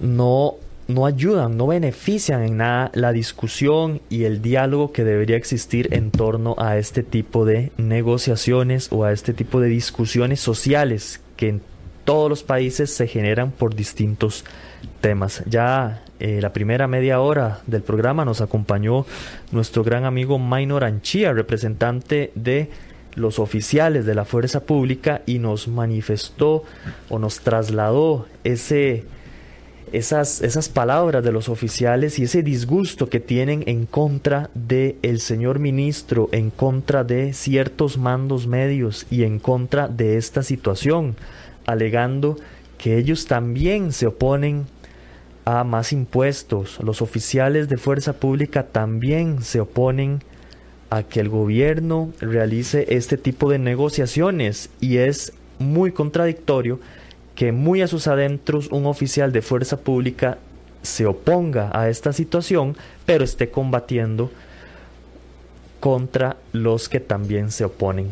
no, 0.00 0.54
no 0.88 1.06
ayudan, 1.06 1.56
no 1.56 1.66
benefician 1.66 2.42
en 2.42 2.58
nada 2.58 2.90
la 2.94 3.12
discusión 3.12 4.00
y 4.10 4.24
el 4.24 4.42
diálogo 4.42 4.92
que 4.92 5.04
debería 5.04 5.36
existir 5.36 5.88
en 5.92 6.10
torno 6.10 6.54
a 6.58 6.76
este 6.76 7.02
tipo 7.02 7.44
de 7.44 7.72
negociaciones 7.76 8.88
o 8.90 9.04
a 9.04 9.12
este 9.12 9.32
tipo 9.32 9.60
de 9.60 9.68
discusiones 9.68 10.40
sociales 10.40 11.20
que 11.36 11.48
en 11.48 11.62
todos 12.04 12.28
los 12.28 12.42
países 12.42 12.90
se 12.90 13.06
generan 13.06 13.50
por 13.50 13.74
distintos 13.74 14.44
temas. 15.00 15.42
Ya 15.46 16.02
eh, 16.20 16.40
la 16.40 16.52
primera 16.52 16.86
media 16.86 17.20
hora 17.20 17.60
del 17.66 17.82
programa 17.82 18.24
nos 18.24 18.40
acompañó 18.40 19.06
nuestro 19.52 19.82
gran 19.84 20.04
amigo 20.04 20.38
Maynor 20.38 20.84
Anchía, 20.84 21.32
representante 21.32 22.30
de 22.34 22.70
los 23.14 23.38
oficiales 23.38 24.06
de 24.06 24.14
la 24.14 24.24
fuerza 24.24 24.60
pública 24.60 25.22
y 25.26 25.38
nos 25.38 25.68
manifestó 25.68 26.64
o 27.08 27.18
nos 27.18 27.40
trasladó 27.40 28.26
esas, 28.44 28.74
esas 29.92 30.68
palabras 30.68 31.22
de 31.22 31.32
los 31.32 31.48
oficiales 31.48 32.18
y 32.18 32.24
ese 32.24 32.42
disgusto 32.42 33.08
que 33.08 33.20
tienen 33.20 33.62
en 33.66 33.86
contra 33.86 34.50
del 34.54 34.96
el 35.02 35.20
señor 35.20 35.58
ministro, 35.58 36.28
en 36.32 36.50
contra 36.50 37.04
de 37.04 37.32
ciertos 37.32 37.98
mandos 37.98 38.46
medios 38.46 39.06
y 39.10 39.22
en 39.22 39.38
contra 39.38 39.88
de 39.88 40.16
esta 40.16 40.42
situación, 40.42 41.16
alegando 41.66 42.36
que 42.78 42.98
ellos 42.98 43.26
también 43.26 43.92
se 43.92 44.06
oponen 44.06 44.66
a 45.44 45.64
más 45.64 45.92
impuestos. 45.92 46.78
Los 46.82 47.02
oficiales 47.02 47.68
de 47.68 47.76
fuerza 47.76 48.14
pública 48.14 48.66
también 48.66 49.42
se 49.42 49.60
oponen 49.60 50.22
a 50.94 51.02
que 51.02 51.20
el 51.20 51.28
gobierno 51.28 52.12
realice 52.20 52.86
este 52.90 53.16
tipo 53.16 53.50
de 53.50 53.58
negociaciones 53.58 54.70
y 54.80 54.98
es 54.98 55.32
muy 55.58 55.92
contradictorio 55.92 56.78
que 57.34 57.50
muy 57.50 57.82
a 57.82 57.88
sus 57.88 58.06
adentros 58.06 58.68
un 58.70 58.86
oficial 58.86 59.32
de 59.32 59.42
fuerza 59.42 59.78
pública 59.78 60.38
se 60.82 61.06
oponga 61.06 61.70
a 61.72 61.88
esta 61.88 62.12
situación, 62.12 62.76
pero 63.06 63.24
esté 63.24 63.50
combatiendo 63.50 64.30
contra 65.80 66.36
los 66.52 66.88
que 66.88 67.00
también 67.00 67.50
se 67.50 67.64
oponen. 67.64 68.06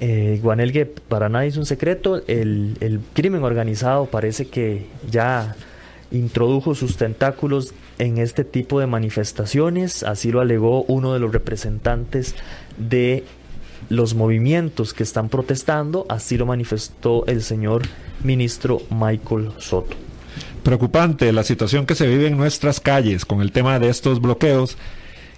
Eh, 0.00 0.40
Guanelgue, 0.42 0.84
para 0.84 1.28
nadie 1.28 1.48
es 1.48 1.56
un 1.56 1.66
secreto, 1.66 2.22
el, 2.26 2.76
el 2.80 3.00
crimen 3.14 3.44
organizado 3.44 4.06
parece 4.06 4.48
que 4.48 4.86
ya 5.10 5.56
introdujo 6.10 6.74
sus 6.74 6.96
tentáculos 6.96 7.72
en 7.98 8.18
este 8.18 8.44
tipo 8.44 8.80
de 8.80 8.86
manifestaciones, 8.86 10.02
así 10.02 10.32
lo 10.32 10.40
alegó 10.40 10.82
uno 10.84 11.12
de 11.12 11.20
los 11.20 11.32
representantes 11.32 12.34
de 12.76 13.24
los 13.88 14.14
movimientos 14.14 14.94
que 14.94 15.02
están 15.02 15.28
protestando, 15.28 16.06
así 16.08 16.36
lo 16.36 16.46
manifestó 16.46 17.26
el 17.26 17.42
señor 17.42 17.82
ministro 18.22 18.80
Michael 18.90 19.50
Soto. 19.58 19.96
Preocupante 20.62 21.30
la 21.32 21.44
situación 21.44 21.84
que 21.84 21.94
se 21.94 22.06
vive 22.06 22.26
en 22.26 22.36
nuestras 22.36 22.80
calles 22.80 23.24
con 23.24 23.42
el 23.42 23.52
tema 23.52 23.78
de 23.78 23.90
estos 23.90 24.20
bloqueos 24.20 24.76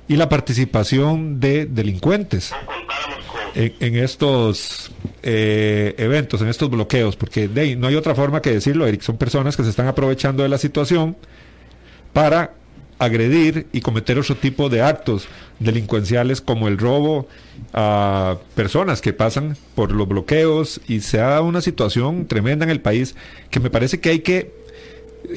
y 0.08 0.16
la 0.16 0.28
participación 0.28 1.40
de 1.40 1.66
delincuentes. 1.66 2.52
en, 3.54 3.96
estos 3.96 4.92
eh, 5.22 5.94
eventos, 5.98 6.42
en 6.42 6.48
estos 6.48 6.70
bloqueos, 6.70 7.16
porque 7.16 7.48
no 7.76 7.88
hay 7.88 7.94
otra 7.94 8.14
forma 8.14 8.42
que 8.42 8.52
decirlo, 8.52 8.86
Eric, 8.86 9.00
son 9.00 9.16
personas 9.16 9.56
que 9.56 9.64
se 9.64 9.70
están 9.70 9.88
aprovechando 9.88 10.42
de 10.42 10.48
la 10.48 10.58
situación 10.58 11.16
para 12.16 12.52
agredir 12.98 13.66
y 13.74 13.82
cometer 13.82 14.18
otro 14.18 14.36
tipo 14.36 14.70
de 14.70 14.80
actos 14.80 15.28
delincuenciales 15.58 16.40
como 16.40 16.66
el 16.66 16.78
robo 16.78 17.28
a 17.74 18.38
personas 18.54 19.02
que 19.02 19.12
pasan 19.12 19.58
por 19.74 19.92
los 19.92 20.08
bloqueos 20.08 20.80
y 20.88 21.00
se 21.00 21.20
ha 21.20 21.26
dado 21.26 21.44
una 21.44 21.60
situación 21.60 22.26
tremenda 22.26 22.64
en 22.64 22.70
el 22.70 22.80
país 22.80 23.16
que 23.50 23.60
me 23.60 23.68
parece 23.68 24.00
que 24.00 24.08
hay 24.08 24.20
que 24.20 24.50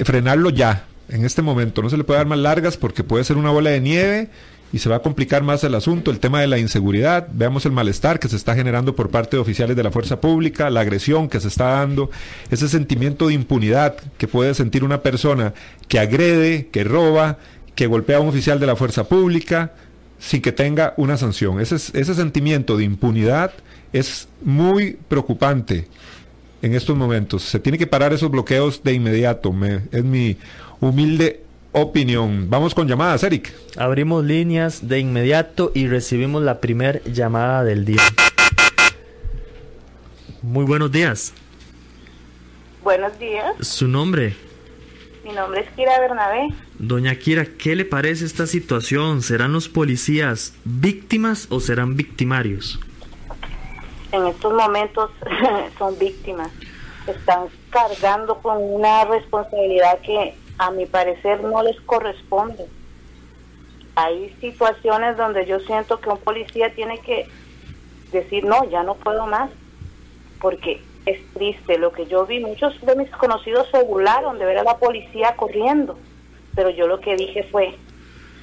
frenarlo 0.05 0.51
ya, 0.51 0.86
en 1.09 1.25
este 1.25 1.41
momento. 1.41 1.82
No 1.82 1.89
se 1.89 1.97
le 1.97 2.05
puede 2.05 2.19
dar 2.19 2.27
más 2.27 2.39
largas 2.39 2.77
porque 2.77 3.03
puede 3.03 3.25
ser 3.25 3.36
una 3.36 3.51
bola 3.51 3.71
de 3.71 3.82
nieve 3.82 4.30
y 4.72 4.80
se 4.80 4.89
va 4.89 4.97
a 4.97 5.01
complicar 5.01 5.43
más 5.43 5.63
el 5.63 5.74
asunto, 5.76 6.11
el 6.11 6.20
tema 6.20 6.41
de 6.41 6.47
la 6.47 6.59
inseguridad, 6.59 7.28
veamos 7.32 7.65
el 7.65 7.72
malestar 7.72 8.20
que 8.20 8.28
se 8.28 8.36
está 8.36 8.55
generando 8.55 8.95
por 8.95 9.09
parte 9.09 9.38
de 9.38 9.41
oficiales 9.41 9.76
de 9.76 9.84
la 9.84 9.91
fuerza 9.91 10.22
pública, 10.22 10.70
la 10.70 10.82
agresión 10.82 11.28
que 11.28 11.39
se 11.39 11.47
está 11.47 11.65
dando, 11.65 12.11
ese 12.51 12.70
sentimiento 12.70 13.28
de 13.28 13.34
impunidad 13.34 13.95
que 14.17 14.28
puede 14.28 14.53
sentir 14.53 14.84
una 14.84 15.01
persona 15.01 15.53
que 15.88 15.99
agrede, 15.99 16.67
que 16.67 16.84
roba, 16.84 17.38
que 17.76 17.88
golpea 17.88 18.17
a 18.17 18.20
un 18.20 18.30
oficial 18.30 18.59
de 18.59 18.67
la 18.67 18.76
fuerza 18.76 19.05
pública 19.05 19.74
sin 20.20 20.41
que 20.41 20.51
tenga 20.51 20.93
una 20.97 21.17
sanción. 21.17 21.59
Ese, 21.59 21.76
ese 21.76 22.13
sentimiento 22.13 22.78
de 22.78 22.84
impunidad 22.84 23.53
es 23.93 24.28
muy 24.43 24.97
preocupante 25.07 25.88
en 26.61 26.76
estos 26.76 26.95
momentos. 26.95 27.43
Se 27.43 27.59
tiene 27.59 27.78
que 27.78 27.88
parar 27.88 28.13
esos 28.13 28.30
bloqueos 28.30 28.84
de 28.84 28.93
inmediato, 28.93 29.55
es 29.91 30.03
mi 30.03 30.38
humilde 30.80 31.43
opinión. 31.72 32.49
Vamos 32.49 32.74
con 32.74 32.88
llamadas, 32.88 33.24
Eric. 33.24 33.53
Abrimos 33.78 34.24
líneas 34.24 34.88
de 34.88 34.99
inmediato 34.99 35.72
y 35.74 35.88
recibimos 35.88 36.43
la 36.43 36.59
primera 36.59 36.99
llamada 37.05 37.63
del 37.63 37.86
día. 37.86 38.01
Muy 40.41 40.65
buenos 40.65 40.91
días. 40.91 41.34
Buenos 42.84 43.17
días. 43.20 43.55
¿Su 43.59 43.88
nombre? 43.88 44.36
Mi 45.24 45.34
nombre 45.34 45.61
es 45.61 45.70
Kira 45.72 45.99
Bernabé. 45.99 46.47
Doña 46.80 47.13
Kira, 47.15 47.45
¿qué 47.45 47.76
le 47.76 47.86
parece 47.86 48.26
esta 48.26 48.47
situación? 48.47 49.22
¿Serán 49.22 49.51
los 49.51 49.67
policías 49.67 50.53
víctimas 50.63 51.47
o 51.51 51.59
serán 51.59 51.95
victimarios? 51.95 52.80
En 54.11 54.26
estos 54.26 54.53
momentos 54.53 55.11
son 55.78 55.99
víctimas. 55.99 56.49
Están 57.05 57.47
cargando 57.70 58.39
con 58.39 58.57
una 58.59 59.05
responsabilidad 59.05 59.99
que 60.01 60.36
a 60.60 60.72
mi 60.72 60.86
parecer 60.86 61.41
no 61.41 61.64
les 61.64 61.80
corresponde. 61.82 62.68
Hay 63.95 64.36
situaciones 64.39 65.18
donde 65.18 65.45
yo 65.45 65.60
siento 65.62 65.99
que 65.99 66.10
un 66.10 66.20
policía 66.20 66.74
tiene 66.76 66.99
que 66.99 67.28
decir, 68.12 68.43
no, 68.43 68.66
ya 68.66 68.84
no 68.84 68.95
puedo 68.95 69.26
más, 69.26 69.49
porque 70.39 70.82
es 71.05 71.20
triste 71.34 71.78
lo 71.78 71.91
que 71.93 72.05
yo 72.07 72.26
vi. 72.26 72.39
Muchos 72.41 72.80
de 72.82 72.95
mis 72.95 73.10
conocidos 73.12 73.68
se 73.72 73.84
burlaron 73.84 74.38
de 74.38 74.45
ver 74.45 74.60
a 74.60 74.64
la 74.64 74.78
policía 74.78 75.36
corriendo, 75.38 75.97
pero 76.55 76.70
yo 76.70 76.88
lo 76.88 76.99
que 76.99 77.16
dije 77.16 77.43
fue, 77.43 77.76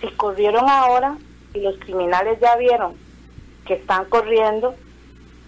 si 0.00 0.08
corrieron 0.08 0.68
ahora 0.68 1.16
y 1.52 1.60
los 1.60 1.78
criminales 1.78 2.40
ya 2.40 2.56
vieron 2.56 2.94
que 3.66 3.74
están 3.74 4.06
corriendo, 4.06 4.74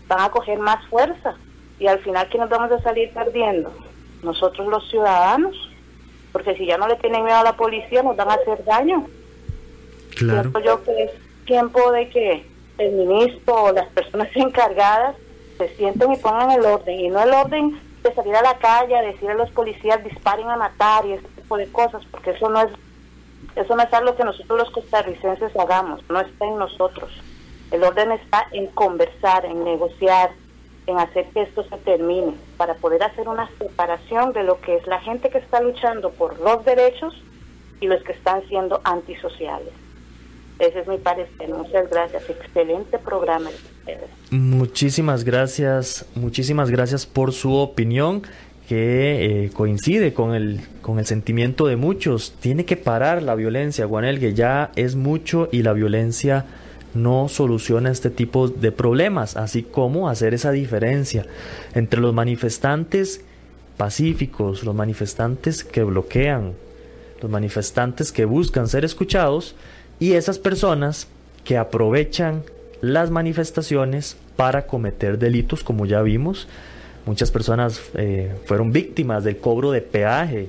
van 0.06 0.20
a 0.20 0.30
coger 0.30 0.58
más 0.58 0.86
fuerza 0.88 1.34
y 1.78 1.86
al 1.86 1.98
final 2.00 2.28
que 2.28 2.38
nos 2.38 2.50
vamos 2.50 2.72
a 2.72 2.82
salir 2.82 3.10
perdiendo 3.12 3.72
nosotros 4.22 4.66
los 4.66 4.88
ciudadanos 4.90 5.67
porque 6.32 6.54
si 6.56 6.66
ya 6.66 6.78
no 6.78 6.88
le 6.88 6.96
tienen 6.96 7.24
miedo 7.24 7.38
a 7.38 7.44
la 7.44 7.56
policía 7.56 8.02
nos 8.02 8.16
van 8.16 8.30
a 8.30 8.34
hacer 8.34 8.64
daño. 8.64 9.06
Claro. 10.16 10.50
yo 10.64 10.82
que 10.82 11.04
es 11.04 11.10
tiempo 11.44 11.92
de 11.92 12.08
que 12.08 12.44
el 12.78 12.92
ministro 12.92 13.64
o 13.64 13.72
las 13.72 13.86
personas 13.88 14.28
encargadas 14.34 15.16
se 15.58 15.68
sienten 15.76 16.12
y 16.12 16.16
pongan 16.16 16.50
el 16.52 16.64
orden, 16.64 16.98
y 16.98 17.08
no 17.08 17.22
el 17.22 17.32
orden 17.32 17.80
de 18.02 18.14
salir 18.14 18.34
a 18.34 18.42
la 18.42 18.58
calle 18.58 18.96
a 18.96 19.02
decir 19.02 19.30
a 19.30 19.34
los 19.34 19.50
policías 19.50 20.02
disparen 20.04 20.48
a 20.48 20.56
matar 20.56 21.04
y 21.06 21.12
ese 21.12 21.26
tipo 21.28 21.56
de 21.56 21.66
cosas, 21.70 22.02
porque 22.10 22.30
eso 22.30 22.48
no 22.48 22.62
es 22.62 22.70
eso 23.56 23.74
no 23.74 23.82
es 23.82 23.92
algo 23.92 24.14
que 24.14 24.24
nosotros 24.24 24.58
los 24.58 24.70
costarricenses 24.70 25.56
hagamos, 25.56 26.00
no 26.08 26.20
está 26.20 26.44
en 26.44 26.58
nosotros. 26.58 27.10
El 27.72 27.82
orden 27.82 28.12
está 28.12 28.46
en 28.52 28.66
conversar, 28.68 29.44
en 29.44 29.64
negociar, 29.64 30.30
en 30.88 30.98
hacer 30.98 31.26
que 31.34 31.42
esto 31.42 31.62
se 31.68 31.76
termine, 31.78 32.32
para 32.56 32.74
poder 32.74 33.02
hacer 33.02 33.28
una 33.28 33.48
separación 33.58 34.32
de 34.32 34.42
lo 34.42 34.60
que 34.60 34.76
es 34.76 34.86
la 34.86 35.00
gente 35.00 35.28
que 35.28 35.38
está 35.38 35.60
luchando 35.60 36.10
por 36.10 36.40
los 36.40 36.64
derechos 36.64 37.14
y 37.80 37.86
los 37.86 38.02
que 38.02 38.12
están 38.12 38.42
siendo 38.48 38.80
antisociales. 38.84 39.72
Ese 40.58 40.80
es 40.80 40.88
mi 40.88 40.96
parecer. 40.98 41.50
Muchas 41.50 41.88
gracias. 41.90 42.28
Excelente 42.28 42.98
programa. 42.98 43.50
Muchísimas 44.30 45.24
gracias. 45.24 46.06
Muchísimas 46.16 46.70
gracias 46.70 47.06
por 47.06 47.32
su 47.32 47.54
opinión 47.54 48.22
que 48.68 49.44
eh, 49.44 49.50
coincide 49.50 50.12
con 50.12 50.34
el, 50.34 50.60
con 50.82 50.98
el 50.98 51.06
sentimiento 51.06 51.66
de 51.66 51.76
muchos. 51.76 52.34
Tiene 52.40 52.64
que 52.64 52.76
parar 52.76 53.22
la 53.22 53.34
violencia, 53.34 53.86
Juanel, 53.86 54.18
que 54.18 54.34
ya 54.34 54.72
es 54.74 54.96
mucho 54.96 55.48
y 55.52 55.62
la 55.62 55.74
violencia 55.74 56.44
no 57.02 57.28
soluciona 57.28 57.90
este 57.90 58.10
tipo 58.10 58.48
de 58.48 58.72
problemas, 58.72 59.36
así 59.36 59.62
como 59.62 60.08
hacer 60.08 60.34
esa 60.34 60.50
diferencia 60.50 61.26
entre 61.74 62.00
los 62.00 62.14
manifestantes 62.14 63.22
pacíficos, 63.76 64.64
los 64.64 64.74
manifestantes 64.74 65.64
que 65.64 65.82
bloquean, 65.84 66.54
los 67.22 67.30
manifestantes 67.30 68.12
que 68.12 68.24
buscan 68.24 68.68
ser 68.68 68.84
escuchados 68.84 69.54
y 70.00 70.12
esas 70.12 70.38
personas 70.38 71.08
que 71.44 71.56
aprovechan 71.56 72.42
las 72.80 73.10
manifestaciones 73.10 74.16
para 74.36 74.66
cometer 74.66 75.18
delitos, 75.18 75.64
como 75.64 75.86
ya 75.86 76.02
vimos. 76.02 76.48
Muchas 77.06 77.30
personas 77.30 77.80
eh, 77.94 78.34
fueron 78.44 78.72
víctimas 78.72 79.24
del 79.24 79.38
cobro 79.38 79.70
de 79.70 79.80
peaje, 79.80 80.48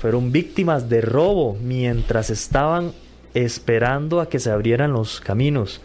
fueron 0.00 0.30
víctimas 0.30 0.88
de 0.88 1.00
robo 1.00 1.56
mientras 1.60 2.30
estaban 2.30 2.92
esperando 3.34 4.20
a 4.20 4.28
que 4.28 4.38
se 4.38 4.50
abrieran 4.50 4.92
los 4.92 5.20
caminos. 5.20 5.80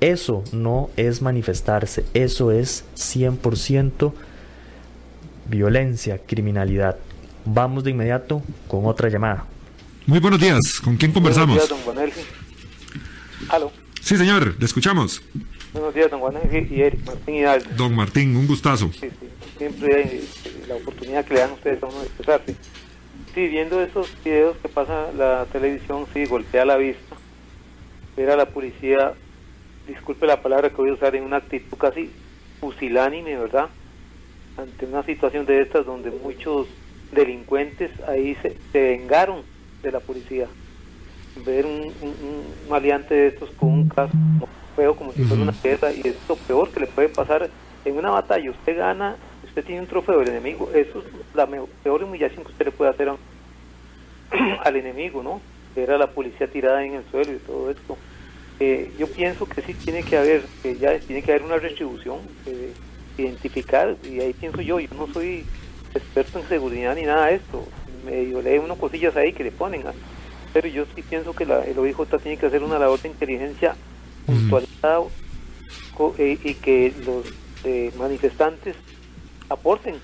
Eso 0.00 0.44
no 0.52 0.90
es 0.96 1.20
manifestarse, 1.20 2.04
eso 2.14 2.52
es 2.52 2.84
100% 2.96 4.12
violencia, 5.46 6.18
criminalidad. 6.26 6.96
Vamos 7.44 7.84
de 7.84 7.90
inmediato 7.90 8.42
con 8.68 8.86
otra 8.86 9.08
llamada. 9.08 9.44
Muy 10.06 10.18
buenos 10.18 10.40
días, 10.40 10.80
¿con 10.82 10.96
quién 10.96 11.12
conversamos? 11.12 11.56
Buenos 11.56 11.68
días, 11.68 11.84
don 11.84 11.94
Juan 11.94 12.28
¿Aló? 13.48 13.72
Sí, 14.00 14.16
señor, 14.16 14.56
le 14.58 14.64
escuchamos. 14.64 15.22
Buenos 15.72 15.94
días, 15.94 16.10
don 16.10 16.20
Juan 16.20 16.34
y 16.52 16.80
Eric, 16.80 17.04
Martín 17.04 17.34
Hidalgo. 17.36 17.70
Don 17.76 17.94
Martín, 17.94 18.36
un 18.36 18.46
gustazo. 18.46 18.90
Sí, 18.92 19.08
sí, 19.08 19.28
siempre 19.58 19.94
hay 19.94 20.28
la 20.66 20.76
oportunidad 20.76 21.24
que 21.24 21.34
le 21.34 21.40
dan 21.40 21.52
ustedes 21.52 21.82
a 21.82 21.86
uno 21.86 21.98
de 21.98 22.06
expresarse. 22.06 22.56
Sí, 23.34 23.46
viendo 23.46 23.80
esos 23.80 24.12
videos 24.24 24.56
que 24.56 24.68
pasa 24.68 25.12
la 25.16 25.46
televisión, 25.52 26.06
sí, 26.12 26.24
golpea 26.24 26.64
la 26.64 26.76
vista. 26.76 27.16
Ver 28.16 28.30
a 28.30 28.36
la 28.36 28.46
policía, 28.46 29.12
disculpe 29.86 30.26
la 30.26 30.42
palabra 30.42 30.70
que 30.70 30.76
voy 30.76 30.90
a 30.90 30.94
usar, 30.94 31.14
en 31.14 31.22
una 31.22 31.36
actitud 31.36 31.78
casi 31.78 32.10
pusilánime, 32.60 33.36
¿verdad? 33.36 33.68
Ante 34.56 34.84
una 34.84 35.04
situación 35.04 35.46
de 35.46 35.62
estas 35.62 35.86
donde 35.86 36.10
muchos 36.10 36.66
delincuentes 37.12 37.92
ahí 38.08 38.36
se, 38.42 38.56
vengaron 38.72 39.42
de 39.82 39.92
la 39.92 40.00
policía. 40.00 40.48
Ver 41.46 41.66
un, 41.66 41.82
un, 42.02 42.68
maleante 42.68 43.14
de 43.14 43.26
estos 43.28 43.50
con 43.50 43.68
un 43.68 43.88
caso 43.88 44.12
feo 44.74 44.96
como 44.96 45.12
si 45.12 45.22
fuera 45.22 45.42
una 45.42 45.52
pieza 45.52 45.92
y 45.92 46.00
es 46.04 46.16
lo 46.28 46.34
peor 46.34 46.70
que 46.70 46.80
le 46.80 46.86
puede 46.88 47.08
pasar 47.08 47.48
en 47.84 47.96
una 47.96 48.10
batalla. 48.10 48.50
Usted 48.50 48.76
gana 48.76 49.16
usted 49.60 49.66
tiene 49.66 49.82
un 49.82 49.88
trofeo 49.88 50.20
del 50.20 50.28
enemigo, 50.28 50.70
eso 50.74 51.00
es 51.00 51.34
la 51.34 51.46
peor 51.82 52.02
humillación 52.02 52.44
que 52.44 52.52
usted 52.52 52.64
le 52.66 52.72
puede 52.72 52.90
hacer 52.90 53.10
al 54.64 54.76
enemigo, 54.76 55.22
¿no? 55.22 55.40
Ver 55.76 55.90
a 55.90 55.98
la 55.98 56.06
policía 56.08 56.46
tirada 56.46 56.84
en 56.84 56.94
el 56.94 57.04
suelo 57.10 57.32
y 57.32 57.36
todo 57.36 57.70
esto. 57.70 57.98
Eh, 58.58 58.90
yo 58.98 59.06
pienso 59.06 59.46
que 59.46 59.60
sí 59.62 59.74
tiene 59.74 60.02
que 60.02 60.16
haber, 60.16 60.42
que 60.62 60.76
ya 60.76 60.98
tiene 60.98 61.22
que 61.22 61.32
haber 61.32 61.44
una 61.44 61.58
retribución, 61.58 62.20
eh, 62.46 62.72
identificar, 63.18 63.96
y 64.04 64.20
ahí 64.20 64.32
pienso 64.32 64.62
yo, 64.62 64.80
yo 64.80 64.88
no 64.96 65.06
soy 65.12 65.44
experto 65.94 66.38
en 66.38 66.48
seguridad 66.48 66.94
ni 66.94 67.02
nada 67.02 67.26
de 67.26 67.34
esto, 67.36 67.66
me 68.04 68.24
leo 68.42 68.64
unas 68.64 68.78
cosillas 68.78 69.14
ahí 69.16 69.32
que 69.32 69.44
le 69.44 69.50
ponen, 69.50 69.82
pero 70.54 70.68
yo 70.68 70.84
sí 70.94 71.02
pienso 71.02 71.34
que 71.34 71.44
la, 71.44 71.64
el 71.64 71.78
OIJ 71.78 72.18
tiene 72.22 72.38
que 72.38 72.46
hacer 72.46 72.62
una 72.62 72.78
labor 72.78 73.00
de 73.00 73.08
inteligencia 73.08 73.76
puntualizada 74.26 75.02
eh, 76.18 76.38
y 76.42 76.54
que 76.54 76.94
los 77.04 77.26
manifestantes 77.96 78.74
aporten 79.50 79.96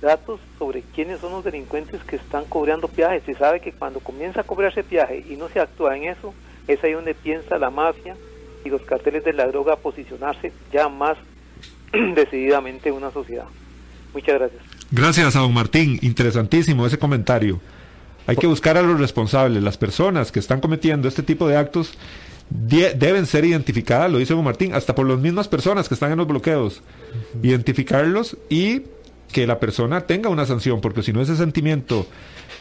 datos 0.00 0.40
sobre 0.58 0.82
quiénes 0.82 1.20
son 1.20 1.32
los 1.32 1.44
delincuentes 1.44 2.02
que 2.04 2.16
están 2.16 2.44
cobrando 2.46 2.88
peajes. 2.88 3.22
Se 3.24 3.34
sabe 3.34 3.60
que 3.60 3.72
cuando 3.72 4.00
comienza 4.00 4.40
a 4.40 4.44
cobrarse 4.44 4.82
peaje 4.82 5.24
y 5.28 5.36
no 5.36 5.48
se 5.48 5.60
actúa 5.60 5.96
en 5.96 6.04
eso, 6.04 6.32
es 6.66 6.82
ahí 6.82 6.92
donde 6.92 7.14
piensa 7.14 7.58
la 7.58 7.70
mafia 7.70 8.16
y 8.64 8.68
los 8.70 8.82
carteles 8.82 9.24
de 9.24 9.32
la 9.32 9.46
droga 9.46 9.74
a 9.74 9.76
posicionarse 9.76 10.52
ya 10.72 10.88
más 10.88 11.18
decididamente 12.14 12.88
en 12.88 12.94
una 12.94 13.10
sociedad. 13.10 13.46
Muchas 14.14 14.38
gracias. 14.38 14.62
Gracias 14.90 15.36
a 15.36 15.40
don 15.40 15.52
Martín, 15.52 15.98
interesantísimo 16.02 16.86
ese 16.86 16.98
comentario. 16.98 17.60
Hay 18.26 18.36
que 18.36 18.46
buscar 18.46 18.76
a 18.76 18.82
los 18.82 19.00
responsables, 19.00 19.62
las 19.62 19.78
personas 19.78 20.32
que 20.32 20.38
están 20.38 20.60
cometiendo 20.60 21.08
este 21.08 21.22
tipo 21.22 21.48
de 21.48 21.56
actos 21.56 21.94
deben 22.50 23.26
ser 23.26 23.44
identificadas, 23.44 24.10
lo 24.10 24.18
dice 24.18 24.34
Hugo 24.34 24.42
Martín, 24.42 24.74
hasta 24.74 24.94
por 24.94 25.08
las 25.08 25.18
mismas 25.18 25.48
personas 25.48 25.88
que 25.88 25.94
están 25.94 26.12
en 26.12 26.18
los 26.18 26.26
bloqueos. 26.26 26.82
Identificarlos 27.42 28.36
y 28.48 28.82
que 29.32 29.46
la 29.46 29.60
persona 29.60 30.02
tenga 30.02 30.30
una 30.30 30.46
sanción, 30.46 30.80
porque 30.80 31.02
si 31.02 31.12
no 31.12 31.20
ese 31.20 31.36
sentimiento 31.36 32.06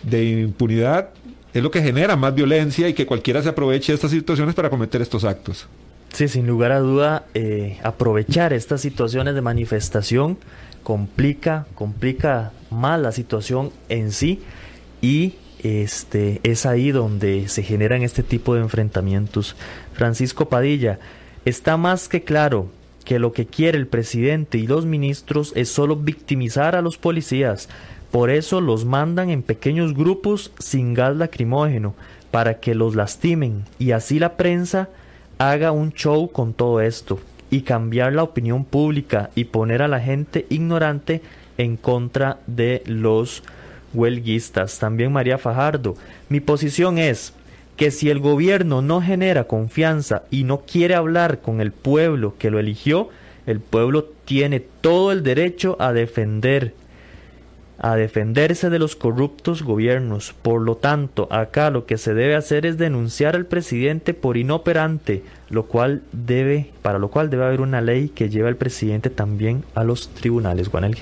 de 0.04 0.42
impunidad 0.42 1.10
es 1.54 1.64
lo 1.64 1.72
que 1.72 1.82
genera 1.82 2.16
más 2.16 2.36
violencia 2.36 2.88
y 2.88 2.94
que 2.94 3.06
cualquiera 3.06 3.42
se 3.42 3.50
aproveche 3.50 3.92
de 3.92 3.96
estas 3.96 4.12
situaciones 4.12 4.54
para 4.54 4.70
cometer 4.70 5.02
estos 5.02 5.24
actos. 5.24 5.68
Sí, 6.14 6.28
sin 6.28 6.48
lugar 6.48 6.72
a 6.72 6.80
duda, 6.80 7.26
eh, 7.34 7.80
aprovechar 7.84 8.54
estas 8.54 8.82
situaciones 8.82 9.36
de 9.36 9.42
manifestación 9.42 10.38
complica, 10.84 11.66
complica 11.76 12.52
más 12.70 13.00
la 13.00 13.12
situación 13.12 13.72
en 13.90 14.12
sí 14.12 14.42
y 15.02 15.36
este 15.64 16.40
es 16.44 16.66
ahí 16.66 16.92
donde 16.92 17.48
se 17.48 17.64
generan 17.64 18.02
este 18.04 18.24
tipo 18.24 18.56
de 18.56 18.62
enfrentamientos. 18.62 19.56
Francisco 19.94 20.50
Padilla, 20.50 21.00
está 21.46 21.78
más 21.78 22.08
que 22.10 22.24
claro 22.24 22.68
que 23.06 23.20
lo 23.20 23.32
que 23.32 23.46
quiere 23.46 23.78
el 23.78 23.88
presidente 23.88 24.58
y 24.58 24.68
los 24.68 24.86
ministros 24.86 25.54
es 25.56 25.70
solo 25.70 25.96
victimizar 25.96 26.76
a 26.76 26.82
los 26.82 26.98
policías. 26.98 27.70
Por 28.12 28.30
eso 28.30 28.62
los 28.62 28.86
mandan 28.86 29.30
en 29.30 29.44
pequeños 29.44 29.94
grupos 29.94 30.52
sin 30.60 30.94
gas 30.94 31.16
lacrimógeno, 31.16 31.96
para 32.32 32.60
que 32.60 32.76
los 32.76 32.96
lastimen 32.96 33.64
y 33.80 33.92
así 33.92 34.20
la 34.20 34.36
prensa 34.36 34.90
haga 35.38 35.72
un 35.72 35.94
show 35.94 36.30
con 36.32 36.54
todo 36.54 36.82
esto 36.82 37.20
y 37.50 37.62
cambiar 37.62 38.14
la 38.14 38.24
opinión 38.24 38.66
pública 38.66 39.30
y 39.36 39.46
poner 39.46 39.82
a 39.82 39.88
la 39.88 40.00
gente 40.00 40.46
ignorante 40.50 41.22
en 41.58 41.78
contra 41.78 42.40
de 42.48 42.84
los 42.86 43.44
huelguistas. 43.98 44.80
También 44.80 45.12
María 45.12 45.38
Fajardo, 45.38 45.96
mi 46.30 46.40
posición 46.40 46.98
es 46.98 47.34
que 47.76 47.92
si 47.92 48.10
el 48.10 48.20
gobierno 48.20 48.82
no 48.82 49.02
genera 49.02 49.46
confianza 49.46 50.24
y 50.32 50.44
no 50.44 50.62
quiere 50.62 50.96
hablar 50.96 51.42
con 51.42 51.62
el 51.62 51.72
pueblo 51.72 52.36
que 52.38 52.50
lo 52.52 52.60
eligió, 52.60 53.10
el 53.46 53.60
pueblo 53.60 54.06
tiene 54.26 54.60
todo 54.60 55.12
el 55.12 55.24
derecho 55.24 55.78
a 55.80 55.94
defender 55.94 56.74
a 57.80 57.96
defenderse 57.96 58.70
de 58.70 58.80
los 58.80 58.96
corruptos 58.96 59.62
gobiernos. 59.62 60.34
Por 60.42 60.62
lo 60.62 60.78
tanto, 60.78 61.28
acá 61.32 61.70
lo 61.70 61.86
que 61.86 61.98
se 61.98 62.14
debe 62.14 62.36
hacer 62.36 62.66
es 62.66 62.78
denunciar 62.78 63.36
al 63.36 63.46
presidente 63.46 64.14
por 64.14 64.38
inoperante, 64.38 65.24
lo 65.50 65.66
cual 65.68 66.02
debe, 66.12 66.72
para 66.82 67.00
lo 67.00 67.10
cual 67.10 67.30
debe 67.30 67.46
haber 67.46 67.62
una 67.62 67.82
ley 67.82 68.10
que 68.10 68.30
lleve 68.30 68.50
al 68.50 68.56
presidente 68.56 69.10
también 69.10 69.64
a 69.76 69.84
los 69.84 70.10
tribunales. 70.10 70.70
Juanel. 70.70 70.98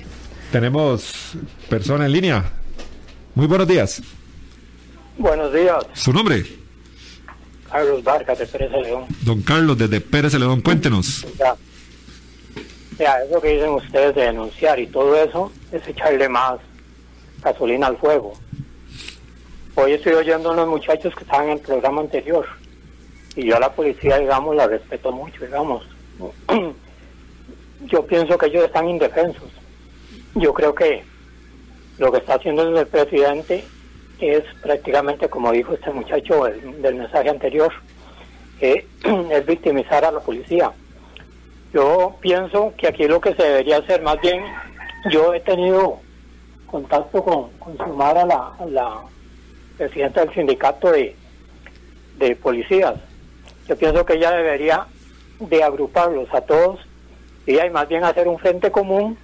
Tenemos 0.52 1.36
persona 1.68 2.06
en 2.06 2.12
línea. 2.12 2.44
Muy 3.36 3.46
buenos 3.46 3.68
días. 3.68 4.02
Buenos 5.18 5.52
días. 5.52 5.84
¿Su 5.92 6.10
nombre? 6.10 6.42
Carlos 7.70 8.02
Vargas 8.02 8.38
de 8.38 8.46
Pérez 8.46 8.70
León. 8.72 9.04
Don 9.20 9.42
Carlos, 9.42 9.76
desde 9.76 10.00
Pérez 10.00 10.32
León, 10.32 10.62
cuéntenos. 10.62 11.26
Ya. 11.38 11.54
eso 13.18 13.38
que 13.42 13.48
dicen 13.50 13.68
ustedes 13.72 14.14
de 14.14 14.22
denunciar 14.22 14.80
y 14.80 14.86
todo 14.86 15.14
eso 15.22 15.52
es 15.70 15.86
echarle 15.86 16.30
más 16.30 16.60
gasolina 17.42 17.88
al 17.88 17.98
fuego. 17.98 18.32
Hoy 19.74 19.92
estoy 19.92 20.14
oyendo 20.14 20.48
a 20.48 20.52
unos 20.54 20.68
muchachos 20.68 21.14
que 21.14 21.24
estaban 21.24 21.48
en 21.48 21.58
el 21.58 21.60
programa 21.60 22.00
anterior 22.00 22.46
y 23.36 23.44
yo 23.44 23.58
a 23.58 23.60
la 23.60 23.70
policía, 23.70 24.16
digamos, 24.18 24.56
la 24.56 24.66
respeto 24.66 25.12
mucho, 25.12 25.44
digamos. 25.44 25.86
yo 27.84 28.06
pienso 28.06 28.38
que 28.38 28.46
ellos 28.46 28.64
están 28.64 28.88
indefensos. 28.88 29.50
Yo 30.36 30.54
creo 30.54 30.74
que 30.74 31.04
lo 31.98 32.12
que 32.12 32.18
está 32.18 32.34
haciendo 32.34 32.62
el 32.62 32.86
presidente 32.86 33.64
es 34.20 34.44
prácticamente, 34.62 35.28
como 35.28 35.52
dijo 35.52 35.74
este 35.74 35.90
muchacho 35.90 36.44
del 36.44 36.94
mensaje 36.94 37.30
anterior, 37.30 37.72
es 38.60 39.46
victimizar 39.46 40.04
a 40.04 40.12
la 40.12 40.20
policía. 40.20 40.72
Yo 41.72 42.16
pienso 42.20 42.72
que 42.76 42.88
aquí 42.88 43.06
lo 43.06 43.20
que 43.20 43.34
se 43.34 43.42
debería 43.42 43.78
hacer, 43.78 44.02
más 44.02 44.20
bien, 44.20 44.42
yo 45.10 45.34
he 45.34 45.40
tenido 45.40 46.00
contacto 46.66 47.22
con, 47.22 47.50
con 47.58 47.76
Sumara, 47.76 48.24
la, 48.24 48.52
la 48.68 49.02
presidenta 49.76 50.24
del 50.24 50.34
sindicato 50.34 50.90
de, 50.90 51.14
de 52.18 52.36
policías. 52.36 52.94
Yo 53.68 53.76
pienso 53.76 54.04
que 54.04 54.14
ella 54.14 54.30
debería 54.30 54.86
de 55.40 55.62
agruparlos 55.62 56.32
a 56.32 56.40
todos 56.40 56.80
y 57.46 57.58
hay 57.58 57.70
más 57.70 57.88
bien 57.88 58.04
hacer 58.04 58.26
un 58.28 58.38
frente 58.38 58.70
común. 58.70 59.18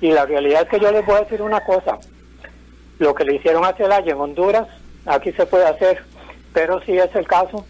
Y 0.00 0.10
la 0.10 0.26
realidad 0.26 0.62
es 0.62 0.68
que 0.68 0.80
yo 0.80 0.92
les 0.92 1.04
voy 1.06 1.16
a 1.16 1.20
decir 1.20 1.40
una 1.40 1.60
cosa, 1.60 1.98
lo 2.98 3.14
que 3.14 3.24
le 3.24 3.36
hicieron 3.36 3.64
a 3.64 3.72
Celaya 3.72 4.12
en 4.12 4.20
Honduras, 4.20 4.66
aquí 5.06 5.32
se 5.32 5.46
puede 5.46 5.66
hacer, 5.66 6.02
pero 6.52 6.80
si 6.82 6.96
es 6.96 7.14
el 7.14 7.26
caso, 7.26 7.64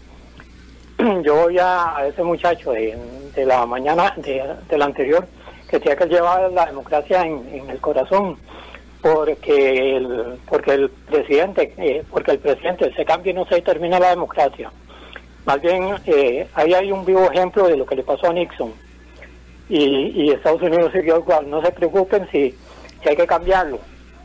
yo 1.23 1.35
voy 1.35 1.57
a, 1.59 1.95
ese 2.07 2.23
muchacho 2.23 2.71
de, 2.71 2.97
la 3.45 3.65
mañana, 3.65 4.13
de, 4.17 4.77
la 4.77 4.85
anterior, 4.85 5.25
que 5.69 5.79
tiene 5.79 5.97
que 5.97 6.05
llevar 6.05 6.51
la 6.51 6.65
democracia 6.67 7.25
en, 7.25 7.69
el 7.69 7.79
corazón, 7.79 8.37
porque 9.01 9.97
el, 9.97 10.39
porque 10.47 10.73
el 10.73 10.89
presidente, 10.89 11.73
eh, 11.77 12.03
porque 12.09 12.31
el 12.31 12.39
presidente 12.39 12.93
se 12.93 13.05
cambia 13.05 13.31
y 13.31 13.35
no 13.35 13.45
se 13.45 13.61
termina 13.61 13.99
la 13.99 14.09
democracia. 14.09 14.71
Más 15.45 15.61
bien, 15.61 15.95
eh, 16.05 16.47
ahí 16.55 16.73
hay 16.73 16.91
un 16.91 17.05
vivo 17.05 17.29
ejemplo 17.31 17.67
de 17.67 17.77
lo 17.77 17.85
que 17.85 17.95
le 17.95 18.03
pasó 18.03 18.27
a 18.27 18.33
Nixon. 18.33 18.73
Y, 19.69 20.31
Estados 20.31 20.61
Unidos 20.61 20.91
siguió 20.93 21.17
igual. 21.17 21.49
No 21.49 21.61
se 21.61 21.71
preocupen 21.71 22.27
si, 22.31 22.53
si 23.01 23.09
hay 23.09 23.15
que 23.15 23.27
cambiarlo 23.27 23.79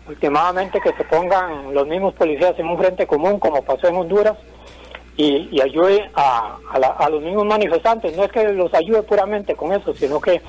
últimamente 0.09 0.81
que 0.81 0.93
se 0.93 1.05
pongan 1.05 1.73
los 1.73 1.87
mismos 1.87 2.15
policías 2.15 2.59
en 2.59 2.67
un 2.67 2.79
frente 2.79 3.07
común 3.07 3.39
como 3.39 3.63
pasó 3.63 3.87
en 3.87 3.97
Honduras 3.97 4.37
y, 5.17 5.61
ayude 5.61 6.11
a, 6.15 6.59
los 7.11 7.23
mismos 7.23 7.45
manifestantes. 7.45 8.17
No 8.17 8.25
es 8.25 8.33
que 8.33 8.53
los 8.53 8.73
ayude 8.75 9.03
puramente 9.03 9.55
con 9.55 9.73
eso, 9.73 9.95
sino 9.95 10.21
que 10.21 10.41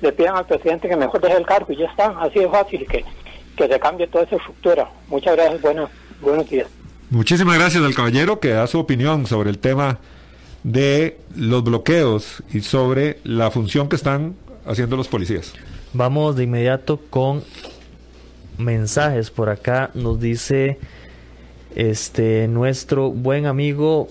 le 0.00 0.12
pidan 0.12 0.36
al 0.36 0.46
presidente 0.46 0.88
que 0.88 0.96
mejor 0.96 1.20
deje 1.20 1.36
el 1.36 1.46
cargo 1.46 1.72
y 1.72 1.76
ya 1.76 1.86
está, 1.86 2.14
así 2.20 2.38
de 2.38 2.48
fácil 2.48 2.86
que, 2.86 3.04
que 3.56 3.68
se 3.68 3.80
cambie 3.80 4.06
toda 4.06 4.24
esa 4.24 4.36
estructura. 4.36 4.88
Muchas 5.08 5.34
gracias, 5.34 5.60
buenos, 5.62 5.90
buenos 6.20 6.48
días. 6.48 6.68
Muchísimas 7.10 7.58
gracias 7.58 7.82
al 7.82 7.94
caballero 7.94 8.38
que 8.38 8.50
da 8.50 8.66
su 8.66 8.78
opinión 8.78 9.26
sobre 9.26 9.50
el 9.50 9.58
tema 9.58 9.98
de 10.62 11.18
los 11.36 11.62
bloqueos 11.64 12.42
y 12.52 12.60
sobre 12.60 13.18
la 13.24 13.50
función 13.50 13.88
que 13.88 13.96
están 13.96 14.34
haciendo 14.66 14.96
los 14.96 15.08
policías. 15.08 15.52
Vamos 15.92 16.36
de 16.36 16.44
inmediato 16.44 17.00
con 17.10 17.42
mensajes 18.58 19.30
por 19.30 19.48
acá. 19.48 19.90
Nos 19.94 20.20
dice 20.20 20.78
este 21.74 22.48
nuestro 22.48 23.10
buen 23.10 23.46
amigo 23.46 24.08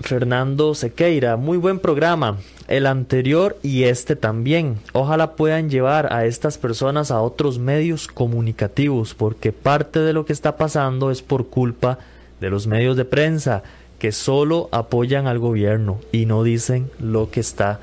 Fernando 0.00 0.74
Sequeira. 0.74 1.36
Muy 1.36 1.58
buen 1.58 1.78
programa. 1.78 2.38
El 2.66 2.86
anterior 2.86 3.58
y 3.62 3.84
este 3.84 4.16
también. 4.16 4.78
Ojalá 4.92 5.36
puedan 5.36 5.70
llevar 5.70 6.12
a 6.12 6.24
estas 6.24 6.58
personas 6.58 7.10
a 7.10 7.20
otros 7.20 7.58
medios 7.58 8.08
comunicativos, 8.08 9.14
porque 9.14 9.52
parte 9.52 10.00
de 10.00 10.12
lo 10.12 10.24
que 10.24 10.32
está 10.32 10.56
pasando 10.56 11.10
es 11.10 11.22
por 11.22 11.48
culpa 11.48 11.98
de 12.40 12.50
los 12.50 12.66
medios 12.66 12.96
de 12.96 13.04
prensa 13.04 13.62
que 14.04 14.12
solo 14.12 14.68
apoyan 14.70 15.26
al 15.26 15.38
gobierno 15.38 15.98
y 16.12 16.26
no 16.26 16.42
dicen 16.42 16.90
lo 17.00 17.30
que 17.30 17.40
está 17.40 17.80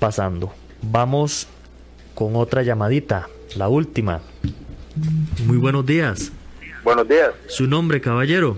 pasando. 0.00 0.52
Vamos 0.82 1.46
con 2.16 2.34
otra 2.34 2.64
llamadita, 2.64 3.28
la 3.54 3.68
última. 3.68 4.22
Muy 5.46 5.58
buenos 5.58 5.86
días. 5.86 6.32
Buenos 6.82 7.06
días. 7.06 7.30
¿Su 7.46 7.68
nombre, 7.68 8.00
caballero? 8.00 8.56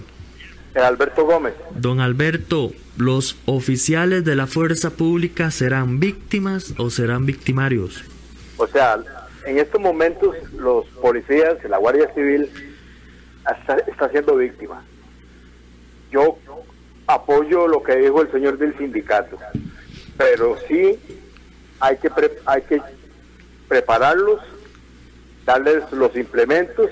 Alberto 0.74 1.26
Gómez. 1.26 1.52
Don 1.74 2.00
Alberto, 2.00 2.72
¿los 2.96 3.36
oficiales 3.44 4.24
de 4.24 4.34
la 4.34 4.46
fuerza 4.46 4.88
pública 4.88 5.50
serán 5.50 6.00
víctimas 6.00 6.72
o 6.78 6.88
serán 6.88 7.26
victimarios? 7.26 8.02
O 8.56 8.66
sea, 8.66 8.98
en 9.44 9.58
estos 9.58 9.78
momentos 9.78 10.34
los 10.56 10.86
policías, 11.02 11.62
la 11.68 11.76
Guardia 11.76 12.10
Civil, 12.14 12.48
está, 13.90 14.08
siendo 14.08 14.36
víctima. 14.36 14.82
Yo 16.10 16.38
apoyo 17.06 17.68
lo 17.68 17.82
que 17.82 17.96
dijo 17.96 18.22
el 18.22 18.30
señor 18.30 18.58
del 18.58 18.76
sindicato, 18.76 19.38
pero 20.16 20.56
sí 20.68 20.98
hay 21.80 21.96
que, 21.98 22.10
hay 22.46 22.62
que 22.62 22.80
prepararlos 23.68 24.40
darles 25.44 25.90
los 25.92 26.16
implementos 26.16 26.90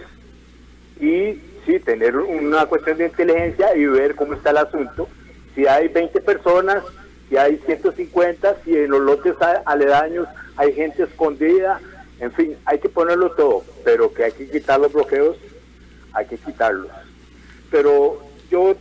y 1.00 1.40
sí, 1.64 1.80
tener 1.80 2.16
una 2.16 2.66
cuestión 2.66 2.98
de 2.98 3.06
inteligencia 3.06 3.74
y 3.76 3.86
ver 3.86 4.14
cómo 4.14 4.34
está 4.34 4.50
el 4.50 4.58
asunto. 4.58 5.08
Si 5.54 5.66
hay 5.66 5.88
20 5.88 6.20
personas, 6.20 6.82
si 7.28 7.36
hay 7.36 7.58
150, 7.64 8.56
si 8.64 8.76
en 8.76 8.90
los 8.90 9.00
lotes 9.00 9.34
aledaños 9.64 10.28
hay 10.56 10.72
gente 10.74 11.04
escondida, 11.04 11.80
en 12.20 12.32
fin, 12.32 12.56
hay 12.64 12.78
que 12.78 12.88
ponerlo 12.88 13.30
todo, 13.32 13.64
pero 13.84 14.12
que 14.12 14.24
hay 14.24 14.32
que 14.32 14.48
quitar 14.48 14.80
los 14.80 14.92
bloqueos, 14.92 15.36
hay 16.12 16.26
que 16.26 16.36
quitarlos. 16.36 16.90
Pero 17.70 18.20
yo 18.50 18.76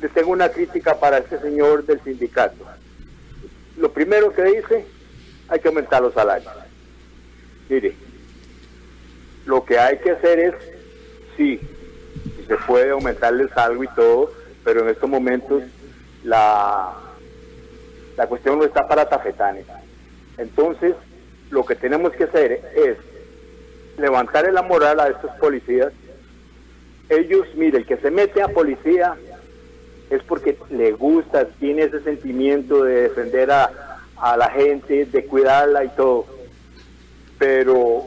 le 0.00 0.08
tengo 0.08 0.32
una 0.32 0.48
crítica 0.48 0.98
para 0.98 1.18
este 1.18 1.38
señor 1.40 1.84
del 1.84 2.02
sindicato. 2.02 2.64
Lo 3.76 3.90
primero 3.92 4.32
que 4.32 4.42
dice, 4.42 4.86
hay 5.48 5.60
que 5.60 5.68
aumentar 5.68 6.02
los 6.02 6.14
salarios. 6.14 6.52
Mire, 7.68 7.94
lo 9.46 9.64
que 9.64 9.78
hay 9.78 9.98
que 9.98 10.12
hacer 10.12 10.38
es, 10.38 10.54
sí, 11.36 11.60
se 12.46 12.56
puede 12.66 12.90
aumentarles 12.90 13.56
algo 13.56 13.84
y 13.84 13.88
todo, 13.88 14.32
pero 14.62 14.82
en 14.82 14.88
estos 14.90 15.08
momentos 15.08 15.62
la, 16.22 16.92
la 18.16 18.26
cuestión 18.26 18.58
no 18.58 18.64
está 18.64 18.86
para 18.86 19.08
tafetanes. 19.08 19.66
Entonces, 20.38 20.94
lo 21.50 21.64
que 21.64 21.74
tenemos 21.74 22.12
que 22.12 22.24
hacer 22.24 22.60
es 22.74 22.96
levantar 23.98 24.50
la 24.52 24.62
moral 24.62 25.00
a 25.00 25.08
estos 25.08 25.30
policías. 25.32 25.92
Ellos, 27.08 27.46
mire, 27.54 27.78
el 27.78 27.86
que 27.86 27.96
se 27.98 28.10
mete 28.10 28.42
a 28.42 28.48
policía 28.48 29.16
es 30.14 30.22
porque 30.22 30.58
le 30.70 30.92
gusta, 30.92 31.46
tiene 31.58 31.82
ese 31.84 32.00
sentimiento 32.02 32.84
de 32.84 33.02
defender 33.02 33.50
a, 33.50 33.70
la 34.38 34.50
gente, 34.50 35.04
de 35.04 35.24
cuidarla 35.26 35.84
y 35.84 35.88
todo. 35.90 36.26
Pero 37.38 38.04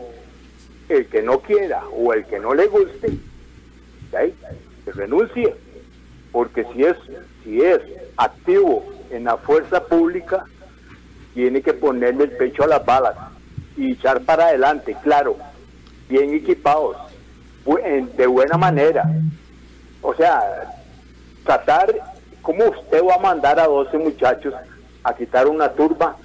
el 0.89 1.07
que 1.07 1.21
no 1.21 1.39
quiera 1.39 1.83
o 1.89 2.13
el 2.13 2.25
que 2.25 2.39
no 2.39 2.53
le 2.53 2.67
guste, 2.67 3.11
que 4.11 4.91
renuncie. 4.91 5.53
Porque 6.31 6.65
si 6.73 6.83
es, 6.83 6.97
si 7.43 7.61
es 7.61 7.79
activo 8.15 8.85
en 9.11 9.25
la 9.25 9.37
fuerza 9.37 9.83
pública, 9.83 10.45
tiene 11.33 11.61
que 11.61 11.73
ponerle 11.73 12.25
el 12.25 12.31
pecho 12.31 12.63
a 12.63 12.67
las 12.67 12.85
balas 12.85 13.15
y 13.75 13.93
echar 13.93 14.21
para 14.21 14.47
adelante, 14.47 14.95
claro, 15.03 15.37
bien 16.09 16.33
equipados, 16.33 16.97
de 18.15 18.27
buena 18.27 18.57
manera. 18.57 19.05
O 20.01 20.13
sea, 20.15 20.76
tratar, 21.47 21.95
¿cómo 22.41 22.65
usted 22.65 23.01
va 23.03 23.15
a 23.15 23.19
mandar 23.19 23.59
a 23.59 23.67
12 23.67 23.97
muchachos 23.97 24.53
a 25.03 25.15
quitar 25.15 25.47
una 25.47 25.71
turba? 25.71 26.17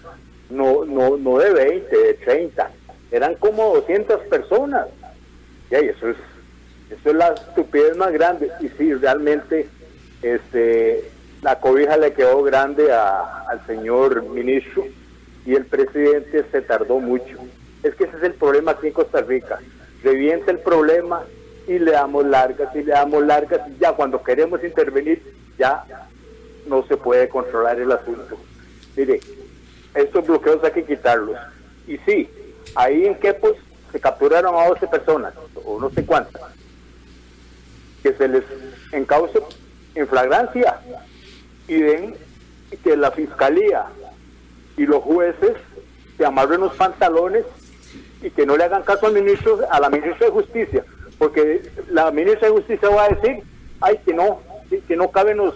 No, 0.51 0.85
no, 0.85 1.17
no 1.17 1.39
de 1.39 1.53
20, 1.53 1.97
de 1.97 2.15
30, 2.15 2.71
eran 3.11 3.37
como 3.37 3.75
200 3.77 4.21
personas. 4.23 4.89
Y 5.71 5.77
eso 5.77 6.11
es, 6.11 6.17
eso 6.91 7.11
es 7.11 7.15
la 7.15 7.29
estupidez 7.29 7.97
más 7.97 8.13
grande. 8.13 8.51
Y 8.61 8.69
sí, 8.71 8.93
realmente 8.95 9.69
este, 10.21 11.09
la 11.41 11.59
cobija 11.61 11.97
le 11.97 12.13
quedó 12.13 12.43
grande 12.43 12.93
al 12.93 13.65
señor 13.67 14.23
ministro 14.25 14.85
y 15.47 15.55
el 15.55 15.65
presidente 15.65 16.45
se 16.51 16.61
tardó 16.63 16.99
mucho. 16.99 17.39
Es 17.83 17.95
que 17.95 18.05
ese 18.05 18.17
es 18.17 18.23
el 18.25 18.35
problema 18.35 18.73
aquí 18.73 18.89
en 18.89 18.93
Costa 18.93 19.23
Rica. 19.23 19.61
Revienta 20.03 20.51
el 20.51 20.59
problema 20.59 21.23
y 21.67 21.79
le 21.79 21.93
damos 21.93 22.25
largas 22.27 22.75
y 22.75 22.83
le 22.83 22.93
damos 22.93 23.25
largas 23.25 23.61
y 23.69 23.79
ya 23.79 23.93
cuando 23.93 24.23
queremos 24.23 24.63
intervenir 24.65 25.23
ya 25.59 25.85
no 26.67 26.85
se 26.87 26.97
puede 26.97 27.29
controlar 27.29 27.79
el 27.81 27.93
asunto. 27.93 28.37
Mire, 28.97 29.21
estos 29.95 30.27
bloqueos 30.27 30.63
hay 30.65 30.73
que 30.73 30.85
quitarlos. 30.85 31.37
Y 31.87 31.99
sí, 31.99 32.29
ahí 32.75 33.07
en 33.07 33.15
Quepos 33.17 33.57
se 33.91 34.01
capturaron 34.01 34.55
a 34.55 34.69
12 34.69 34.87
personas, 34.87 35.35
o 35.65 35.79
no 35.79 35.91
sé 35.91 36.05
cuántas, 36.07 36.43
que 38.03 38.15
se 38.15 38.29
les 38.29 38.45
encauce 38.93 39.41
en 39.95 40.09
flagrancia 40.09 40.81
y 41.69 41.83
ven 41.83 42.17
que 42.83 42.97
la 42.97 43.11
fiscalía 43.11 43.87
y 44.77 44.87
los 44.87 45.03
jueces 45.03 45.53
se 46.17 46.25
amarren 46.25 46.61
los 46.61 46.75
pantalones 46.75 47.45
y 48.23 48.31
que 48.31 48.47
no 48.47 48.57
le 48.57 48.65
hagan 48.65 48.83
caso 48.83 49.07
al 49.07 49.13
ministro, 49.13 49.61
a 49.71 49.81
la 49.81 49.91
ministra 49.91 50.27
de 50.27 50.33
Justicia, 50.33 50.85
porque 51.23 51.63
la 51.93 52.11
ministra 52.11 52.49
de 52.49 52.55
Justicia 52.55 52.89
va 52.89 53.05
a 53.05 53.09
decir, 53.11 53.45
ay, 53.81 53.97
que 54.05 54.13
no, 54.13 54.41
que 54.89 54.97
no 54.97 55.13
caben 55.13 55.37
los, 55.37 55.55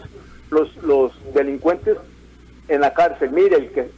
los, 0.49 0.77
los 0.77 1.11
delincuentes 1.35 1.97
en 2.69 2.83
la 2.83 2.95
cárcel. 2.95 3.33
Mire, 3.33 3.57
el 3.57 3.73
que 3.73 3.91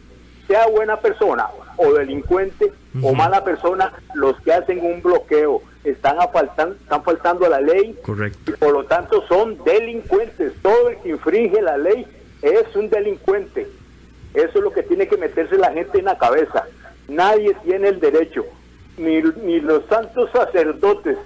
sea 0.47 0.67
buena 0.69 0.97
persona 0.99 1.47
o 1.77 1.93
delincuente 1.93 2.73
o 3.03 3.13
mala 3.13 3.45
persona, 3.45 3.93
los 4.15 4.41
que 4.41 4.55
hacen 4.55 4.83
un 4.83 5.03
bloqueo 5.03 5.61
están, 5.85 6.17
faltan, 6.33 6.75
están 6.81 7.03
faltando 7.05 7.45
a 7.45 7.51
la 7.51 7.61
ley 7.61 7.99
Correcto. 8.03 8.51
y 8.51 8.55
por 8.55 8.73
lo 8.73 8.85
tanto 8.87 9.23
son 9.29 9.63
delincuentes. 9.63 10.55
Todo 10.63 10.89
el 10.89 10.97
que 11.01 11.11
infringe 11.11 11.61
la 11.61 11.77
ley 11.77 12.07
es 12.41 12.75
un 12.77 12.89
delincuente. 12.89 13.69
Eso 14.33 14.59
es 14.59 14.65
lo 14.65 14.73
que 14.73 14.85
tiene 14.85 15.07
que 15.07 15.19
meterse 15.19 15.59
la 15.59 15.71
gente 15.71 15.99
en 15.99 16.07
la 16.07 16.17
cabeza. 16.17 16.65
Nadie 17.09 17.55
tiene 17.63 17.89
el 17.89 18.01
derecho, 18.01 18.47
ni, 18.97 19.21
ni 19.43 19.61
los 19.61 19.85
santos 19.91 20.31
sacerdotes 20.33 21.19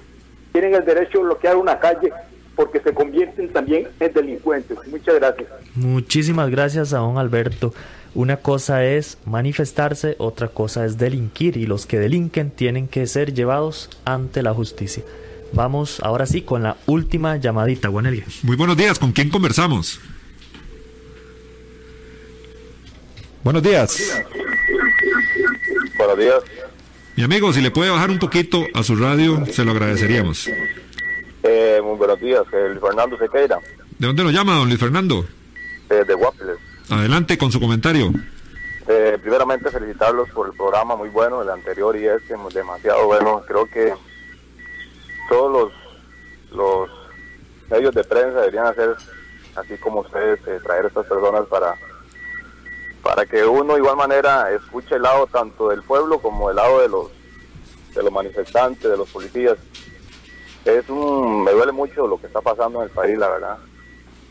tienen 0.52 0.74
el 0.74 0.84
derecho 0.84 1.18
de 1.18 1.24
bloquear 1.24 1.56
una 1.56 1.78
calle 1.78 2.12
porque 2.54 2.80
se 2.80 2.92
convierten 2.92 3.52
también 3.52 3.88
en 3.98 4.12
delincuentes. 4.12 4.76
Muchas 4.88 5.14
gracias. 5.16 5.48
Muchísimas 5.74 6.50
gracias 6.50 6.92
a 6.92 6.98
don 6.98 7.18
Alberto. 7.18 7.72
Una 8.14 8.36
cosa 8.36 8.84
es 8.84 9.16
manifestarse, 9.24 10.16
otra 10.18 10.48
cosa 10.48 10.84
es 10.84 10.98
delinquir 10.98 11.56
y 11.56 11.66
los 11.66 11.86
que 11.86 11.98
delinquen 11.98 12.50
tienen 12.50 12.86
que 12.86 13.06
ser 13.06 13.32
llevados 13.32 13.88
ante 14.04 14.42
la 14.42 14.52
justicia. 14.52 15.02
Vamos 15.54 16.00
ahora 16.00 16.26
sí 16.26 16.42
con 16.42 16.62
la 16.62 16.76
última 16.86 17.36
llamadita, 17.36 17.88
Juanelia. 17.88 18.24
Muy 18.42 18.56
buenos 18.56 18.76
días, 18.76 18.98
¿con 18.98 19.12
quién 19.12 19.30
conversamos? 19.30 20.00
Buenos 23.42 23.62
días. 23.62 24.22
Buenos 25.96 26.18
días. 26.18 26.42
Mi 27.16 27.24
amigo, 27.24 27.52
si 27.52 27.60
le 27.60 27.70
puede 27.70 27.90
bajar 27.90 28.10
un 28.10 28.18
poquito 28.18 28.64
a 28.74 28.82
su 28.82 28.96
radio, 28.96 29.44
se 29.46 29.64
lo 29.64 29.72
agradeceríamos. 29.72 30.48
Eh, 31.42 31.80
muy 31.82 31.96
buenos 31.96 32.18
días, 32.20 32.42
el 32.52 32.80
Fernando 32.80 33.18
Sequeira. 33.18 33.58
¿De 33.98 34.06
dónde 34.06 34.24
lo 34.24 34.30
llama, 34.30 34.56
don 34.56 34.68
Luis 34.68 34.80
Fernando? 34.80 35.26
Eh, 35.90 36.04
de 36.06 36.14
Guapiles. 36.14 36.56
Adelante 36.88 37.36
con 37.36 37.52
su 37.52 37.60
comentario. 37.60 38.12
Eh, 38.88 39.18
primeramente 39.20 39.70
felicitarlos 39.70 40.30
por 40.30 40.48
el 40.48 40.54
programa 40.54 40.96
muy 40.96 41.10
bueno, 41.10 41.42
el 41.42 41.50
anterior 41.50 41.96
y 41.96 42.06
este 42.06 42.34
demasiado 42.54 43.06
bueno. 43.06 43.42
Creo 43.46 43.66
que 43.66 43.92
todos 45.28 45.52
los, 45.52 46.56
los 46.56 46.90
medios 47.70 47.94
de 47.94 48.04
prensa 48.04 48.40
deberían 48.40 48.66
hacer 48.66 48.96
así 49.54 49.76
como 49.76 50.00
ustedes, 50.00 50.40
eh, 50.46 50.58
traer 50.62 50.86
a 50.86 50.88
estas 50.88 51.06
personas 51.06 51.46
para 51.48 51.74
para 53.02 53.26
que 53.26 53.44
uno 53.44 53.74
de 53.74 53.80
igual 53.80 53.96
manera 53.96 54.50
escuche 54.52 54.94
el 54.94 55.02
lado 55.02 55.26
tanto 55.26 55.68
del 55.68 55.82
pueblo 55.82 56.20
como 56.20 56.50
el 56.50 56.56
lado 56.56 56.80
de 56.80 56.88
los 56.88 57.10
de 57.94 58.02
los 58.02 58.12
manifestantes, 58.12 58.90
de 58.90 58.96
los 58.96 59.10
policías. 59.10 59.58
Es 60.64 60.88
un, 60.88 61.42
me 61.44 61.52
duele 61.52 61.72
mucho 61.72 62.06
lo 62.06 62.18
que 62.18 62.26
está 62.26 62.40
pasando 62.40 62.80
en 62.80 62.88
el 62.88 62.90
país, 62.90 63.18
la 63.18 63.28
verdad. 63.28 63.58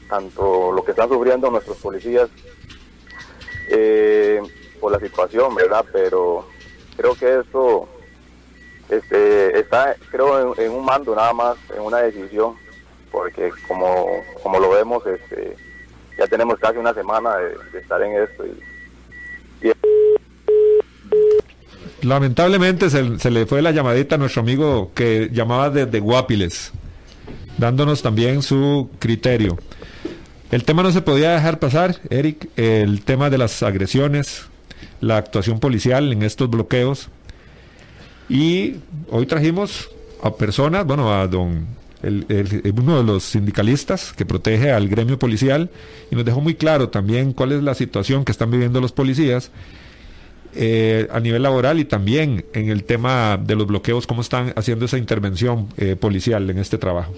Tanto 0.10 0.72
lo 0.72 0.84
que 0.84 0.92
están 0.92 1.10
sufriendo 1.10 1.52
nuestros 1.52 1.78
policías 1.78 2.30
eh, 3.70 4.42
por 4.80 4.92
la 4.92 5.00
situación, 5.00 5.54
¿verdad? 5.54 5.86
Pero 5.92 6.48
creo 6.98 7.14
que 7.16 7.40
esto 7.40 7.88
este, 8.90 9.60
está, 9.60 9.96
creo, 10.10 10.56
en, 10.56 10.72
un 10.72 10.84
mando 10.84 11.16
nada 11.16 11.34
más, 11.34 11.58
en 11.76 11.82
una 11.82 12.00
decisión, 12.00 12.56
porque 13.12 13.52
como, 13.68 14.08
como 14.42 14.60
lo 14.60 14.70
vemos, 14.70 15.06
este, 15.06 15.56
ya 16.18 16.28
tenemos 16.28 16.60
casi 16.60 16.78
una 16.78 16.94
semana 16.94 17.38
de, 17.38 17.80
estar 17.80 18.02
en 18.02 18.24
esto. 18.24 18.46
Y, 18.46 19.72
Lamentablemente 22.02 22.90
se, 22.90 23.30
le 23.30 23.46
fue 23.46 23.62
la 23.62 23.72
llamadita 23.72 24.16
a 24.16 24.18
nuestro 24.18 24.42
amigo 24.42 24.92
que 24.96 25.30
llamaba 25.32 25.70
desde 25.70 26.00
Guapiles, 26.00 26.72
dándonos 27.58 28.02
también 28.02 28.42
su 28.42 28.90
criterio. 28.98 29.58
El 30.50 30.64
tema 30.64 30.84
no 30.84 30.92
se 30.92 31.02
podía 31.02 31.32
dejar 31.32 31.60
pasar, 31.60 31.98
Eric, 32.10 32.50
el 32.58 33.04
tema 33.04 33.30
de 33.30 33.38
las 33.38 33.62
agresiones, 33.62 34.48
la 35.00 35.18
actuación 35.18 35.60
policial 35.60 36.12
en 36.12 36.24
estos 36.24 36.50
bloqueos. 36.50 37.10
Y 38.28 38.78
hoy 39.10 39.28
trajimos 39.28 39.90
a 40.24 40.32
personas, 40.36 40.86
bueno, 40.86 41.14
a 41.14 41.28
don 41.28 41.68
uno 42.04 42.98
de 42.98 43.04
los 43.04 43.24
sindicalistas 43.24 44.14
que 44.14 44.26
protege 44.26 44.72
al 44.72 44.88
gremio 44.88 45.20
policial 45.20 45.70
y 46.10 46.16
nos 46.16 46.26
dejó 46.26 46.42
muy 46.42 46.56
claro 46.56 46.90
también 46.90 47.34
cuál 47.34 47.52
es 47.52 47.64
la 47.64 47.76
situación 47.76 48.26
que 48.26 48.32
están 48.32 48.52
viviendo 48.52 48.82
los 48.82 48.92
policías 48.92 49.52
eh, 50.54 51.08
a 51.12 51.22
nivel 51.22 51.44
laboral 51.44 51.80
y 51.80 51.86
también 51.86 52.44
en 52.54 52.70
el 52.70 52.84
tema 52.84 53.38
de 53.38 53.56
los 53.56 53.68
bloqueos, 53.68 54.06
cómo 54.06 54.22
están 54.22 54.52
haciendo 54.58 54.84
esa 54.84 54.98
intervención 54.98 55.70
eh, 55.78 55.96
policial 55.96 56.50
en 56.50 56.58
este 56.58 56.78
trabajo. 56.78 57.14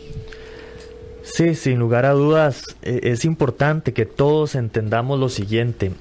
Sí, 1.23 1.55
sin 1.55 1.79
lugar 1.79 2.05
a 2.05 2.11
dudas, 2.11 2.75
eh, 2.83 2.99
es 3.03 3.25
importante 3.25 3.93
que 3.93 4.05
todos 4.05 4.53
entendamos 4.53 5.19
lo 5.19 5.29
siguiente. 5.29 5.93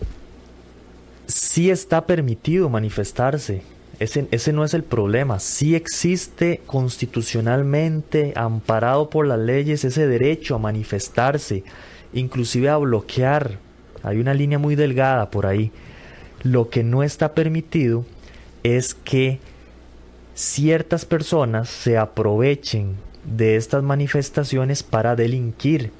Sí 1.27 1.71
está 1.71 2.05
permitido 2.05 2.69
manifestarse, 2.69 3.63
ese, 4.03 4.53
no 4.53 4.65
es 4.65 4.75
el 4.75 4.83
problema. 4.83 5.39
Sí 5.39 5.75
existe 5.75 6.61
constitucionalmente, 6.67 8.33
amparado 8.37 9.11
por 9.11 9.27
las 9.27 9.39
leyes, 9.39 9.85
ese 9.85 10.07
derecho 10.07 10.55
a 10.55 10.59
manifestarse, 10.59 11.65
inclusive 12.13 12.69
a 12.69 12.77
bloquear. 12.79 13.59
Hay 14.03 14.19
una 14.19 14.35
línea 14.35 14.59
muy 14.59 14.75
delgada 14.75 15.31
por 15.31 15.47
ahí. 15.47 15.71
Lo 16.43 16.69
que 16.71 16.83
no 16.83 17.03
está 17.03 17.35
permitido 17.35 18.05
es 18.65 18.95
que 18.95 19.39
ciertas 20.35 21.05
personas 21.05 21.69
se 21.69 21.97
aprovechen 21.97 22.97
de 23.25 23.57
estas 23.57 23.83
manifestaciones 23.85 24.83
para 24.83 25.15
delinquir. 25.15 25.93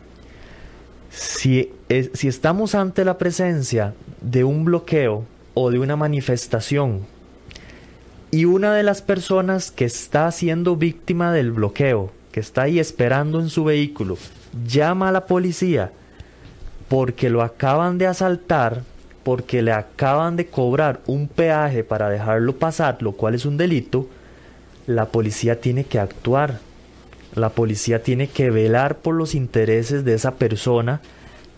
Si, 1.11 1.71
si 2.15 2.27
estamos 2.27 2.75
ante 2.75 3.05
la 3.05 3.19
presencia 3.19 3.95
de 4.21 4.43
un 4.45 4.65
bloqueo 4.65 5.25
o 5.55 5.71
de 5.71 5.79
una 5.79 5.95
manifestación 5.95 7.12
y 8.33 8.47
una 8.47 8.75
de 8.75 8.83
las 8.83 9.03
personas 9.03 9.71
que 9.71 9.85
está 9.85 10.29
siendo 10.33 10.75
víctima 10.75 11.33
del 11.33 11.53
bloqueo, 11.53 12.11
que 12.33 12.41
está 12.41 12.63
ahí 12.63 12.79
esperando 12.79 13.39
en 13.41 13.51
su 13.51 13.63
vehículo, 13.63 14.17
llama 14.67 15.11
a 15.11 15.13
la 15.13 15.27
policía 15.27 15.93
porque 16.89 17.29
lo 17.29 17.43
acaban 17.43 17.99
de 17.99 18.07
asaltar 18.07 18.85
porque 19.23 19.63
le 19.63 19.73
acaban 19.73 20.37
de 20.37 20.47
cobrar 20.47 21.01
un 21.07 21.29
peaje 21.29 21.85
para 21.85 22.09
dejarlo 22.09 22.57
pasar, 22.57 23.03
lo 23.03 23.13
cual 23.13 23.35
es 23.35 23.45
un 23.45 23.57
delito, 23.57 24.09
la 24.87 25.07
policía 25.07 25.61
tiene 25.61 25.85
que 25.85 25.99
actuar. 25.99 26.59
La 27.35 27.51
policía 27.51 28.03
tiene 28.03 28.29
que 28.29 28.51
velar 28.51 28.97
por 28.97 29.15
los 29.15 29.35
intereses 29.35 30.05
de 30.05 30.15
esa 30.15 30.33
persona 30.33 31.01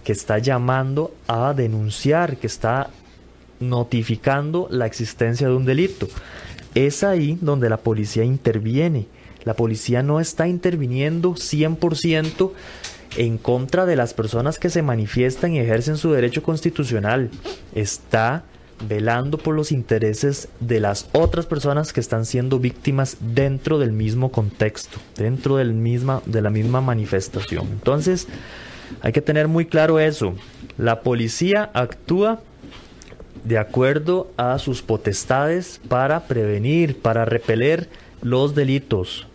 que 0.04 0.12
está 0.12 0.38
llamando 0.38 1.14
a 1.26 1.54
denunciar, 1.54 2.36
que 2.36 2.46
está 2.46 2.90
notificando 3.60 4.68
la 4.70 4.86
existencia 4.86 5.48
de 5.48 5.54
un 5.54 5.64
delito. 5.64 6.08
Es 6.74 7.04
ahí 7.04 7.38
donde 7.40 7.68
la 7.68 7.76
policía 7.78 8.24
interviene. 8.24 9.06
La 9.44 9.54
policía 9.54 10.02
no 10.02 10.20
está 10.20 10.48
interviniendo 10.48 11.34
100% 11.34 12.52
en 13.16 13.38
contra 13.38 13.86
de 13.86 13.96
las 13.96 14.14
personas 14.14 14.58
que 14.58 14.70
se 14.70 14.82
manifiestan 14.82 15.54
y 15.54 15.60
ejercen 15.60 15.96
su 15.96 16.12
derecho 16.12 16.42
constitucional. 16.42 17.30
Está 17.74 18.44
velando 18.88 19.38
por 19.38 19.54
los 19.54 19.70
intereses 19.70 20.48
de 20.60 20.80
las 20.80 21.08
otras 21.12 21.46
personas 21.46 21.92
que 21.92 22.00
están 22.00 22.26
siendo 22.26 22.58
víctimas 22.58 23.18
dentro 23.20 23.78
del 23.78 23.92
mismo 23.92 24.32
contexto, 24.32 24.98
dentro 25.16 25.56
del 25.56 25.74
misma, 25.74 26.22
de 26.26 26.42
la 26.42 26.50
misma 26.50 26.80
manifestación. 26.80 27.68
Entonces, 27.70 28.26
hay 29.00 29.12
que 29.12 29.22
tener 29.22 29.48
muy 29.48 29.66
claro 29.66 30.00
eso. 30.00 30.34
La 30.76 31.00
policía 31.00 31.70
actúa 31.72 32.40
de 33.44 33.58
acuerdo 33.58 34.30
a 34.36 34.58
sus 34.58 34.82
potestades 34.82 35.80
para 35.88 36.26
prevenir, 36.26 37.00
para 37.00 37.24
repeler 37.24 37.88
los 38.22 38.54
delitos. 38.54 39.26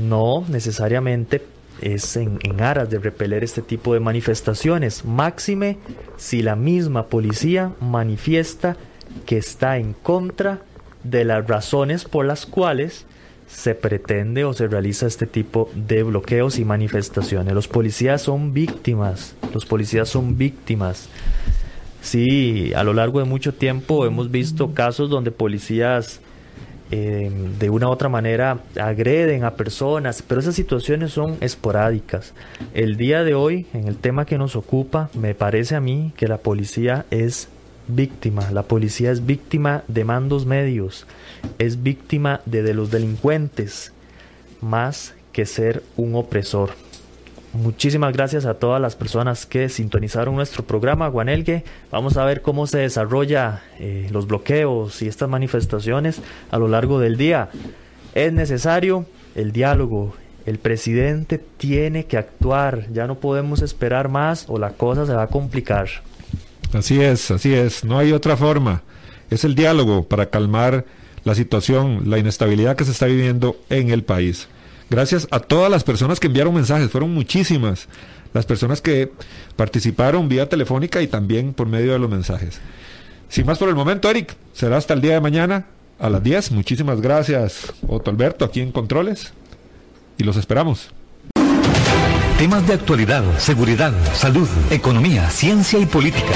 No 0.00 0.44
necesariamente 0.48 1.42
es 1.80 2.16
en, 2.16 2.38
aras 2.60 2.90
de 2.90 2.98
repeler 2.98 3.42
este 3.42 3.62
tipo 3.62 3.94
de 3.94 4.00
manifestaciones. 4.00 5.04
Máxime 5.04 5.78
si 6.16 6.42
la 6.42 6.56
misma 6.56 7.06
policía 7.06 7.72
manifiesta 7.80 8.76
que 9.26 9.38
está 9.38 9.78
en 9.78 9.92
contra 9.92 10.60
de 11.02 11.24
las 11.24 11.46
razones 11.46 12.04
por 12.04 12.26
las 12.26 12.46
cuales 12.46 13.06
se 13.48 13.74
pretende 13.74 14.44
o 14.44 14.52
se 14.52 14.68
realiza 14.68 15.06
este 15.06 15.26
tipo 15.26 15.70
de 15.74 16.04
bloqueos 16.04 16.58
y 16.58 16.64
manifestaciones. 16.64 17.52
Los 17.54 17.66
policías 17.66 18.22
son 18.22 18.52
víctimas, 18.52 19.34
los 19.52 19.66
policías 19.66 20.08
son 20.08 20.38
víctimas. 20.38 21.08
Sí, 22.02 22.72
a 22.74 22.82
lo 22.82 22.94
largo 22.94 23.18
de 23.18 23.26
mucho 23.26 23.54
tiempo 23.54 24.06
hemos 24.06 24.30
visto 24.30 24.72
casos 24.72 25.10
donde 25.10 25.30
policías 25.30 26.20
Em, 26.92 27.56
de 27.56 27.70
una 27.70 27.86
u 27.88 27.92
otra 27.92 28.08
manera 28.08 28.58
agreden 28.80 29.44
a 29.44 29.54
personas, 29.54 30.22
pero 30.26 30.40
esas 30.40 30.56
situaciones 30.56 31.12
son 31.12 31.36
esporádicas. 31.40 32.34
El 32.74 32.96
día 32.96 33.22
de 33.22 33.34
hoy, 33.34 33.66
en 33.72 33.86
el 33.86 33.96
tema 33.96 34.26
que 34.26 34.38
nos 34.38 34.56
ocupa, 34.56 35.08
me 35.14 35.36
parece 35.36 35.76
a 35.76 35.80
mí 35.80 36.12
que 36.16 36.26
la 36.26 36.38
policía 36.38 37.06
es 37.12 37.48
víctima, 37.86 38.50
la 38.50 38.64
policía 38.64 39.12
es 39.12 39.24
víctima 39.24 39.84
de 39.86 40.04
mandos 40.04 40.46
medios, 40.46 41.06
es 41.58 41.80
víctima 41.84 42.40
de, 42.44 42.64
de 42.64 42.74
los 42.74 42.90
delincuentes, 42.90 43.92
más 44.60 45.14
que 45.32 45.46
ser 45.46 45.84
un 45.96 46.16
opresor. 46.16 46.70
Muchísimas 47.52 48.12
gracias 48.12 48.46
a 48.46 48.54
todas 48.54 48.80
las 48.80 48.94
personas 48.94 49.44
que 49.44 49.68
sintonizaron 49.68 50.36
nuestro 50.36 50.64
programa 50.64 51.08
Guanelgue. 51.08 51.64
Vamos 51.90 52.16
a 52.16 52.24
ver 52.24 52.42
cómo 52.42 52.68
se 52.68 52.78
desarrolla 52.78 53.62
eh, 53.80 54.08
los 54.12 54.28
bloqueos 54.28 55.02
y 55.02 55.08
estas 55.08 55.28
manifestaciones 55.28 56.22
a 56.52 56.58
lo 56.58 56.68
largo 56.68 57.00
del 57.00 57.16
día. 57.16 57.48
Es 58.14 58.32
necesario 58.32 59.04
el 59.34 59.50
diálogo. 59.50 60.14
El 60.46 60.58
presidente 60.58 61.38
tiene 61.38 62.04
que 62.06 62.18
actuar. 62.18 62.86
Ya 62.92 63.08
no 63.08 63.16
podemos 63.16 63.62
esperar 63.62 64.08
más 64.08 64.44
o 64.48 64.56
la 64.58 64.70
cosa 64.70 65.04
se 65.04 65.12
va 65.12 65.24
a 65.24 65.28
complicar. 65.28 65.88
Así 66.72 67.00
es, 67.02 67.32
así 67.32 67.52
es. 67.52 67.84
No 67.84 67.98
hay 67.98 68.12
otra 68.12 68.36
forma. 68.36 68.82
Es 69.28 69.42
el 69.42 69.56
diálogo 69.56 70.04
para 70.04 70.30
calmar 70.30 70.84
la 71.24 71.34
situación, 71.34 72.08
la 72.08 72.18
inestabilidad 72.18 72.76
que 72.76 72.84
se 72.84 72.92
está 72.92 73.06
viviendo 73.06 73.56
en 73.70 73.90
el 73.90 74.04
país. 74.04 74.48
Gracias 74.90 75.28
a 75.30 75.38
todas 75.38 75.70
las 75.70 75.84
personas 75.84 76.18
que 76.18 76.26
enviaron 76.26 76.52
mensajes, 76.52 76.90
fueron 76.90 77.14
muchísimas 77.14 77.88
las 78.34 78.44
personas 78.44 78.80
que 78.80 79.12
participaron 79.56 80.28
vía 80.28 80.48
telefónica 80.48 81.00
y 81.00 81.06
también 81.06 81.54
por 81.54 81.68
medio 81.68 81.92
de 81.92 81.98
los 81.98 82.10
mensajes. 82.10 82.60
Sin 83.28 83.46
más 83.46 83.58
por 83.58 83.68
el 83.68 83.76
momento, 83.76 84.10
Eric, 84.10 84.34
será 84.52 84.76
hasta 84.76 84.94
el 84.94 85.00
día 85.00 85.14
de 85.14 85.20
mañana 85.20 85.66
a 86.00 86.10
las 86.10 86.22
10. 86.22 86.52
Muchísimas 86.52 87.00
gracias, 87.00 87.72
Otto 87.86 88.10
Alberto, 88.10 88.44
aquí 88.44 88.60
en 88.60 88.72
Controles, 88.72 89.32
y 90.18 90.24
los 90.24 90.36
esperamos. 90.36 90.90
Temas 92.38 92.66
de 92.66 92.74
actualidad, 92.74 93.22
seguridad, 93.38 93.92
salud, 94.14 94.48
economía, 94.70 95.30
ciencia 95.30 95.78
y 95.78 95.86
política. 95.86 96.32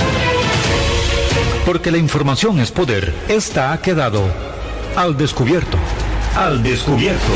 Porque 1.67 1.91
la 1.91 1.99
información 1.99 2.61
es 2.61 2.71
poder, 2.71 3.13
esta 3.29 3.73
ha 3.73 3.81
quedado 3.81 4.23
al 4.95 5.17
descubierto. 5.17 5.79
Al 6.37 6.63
descubierto. 6.63 7.33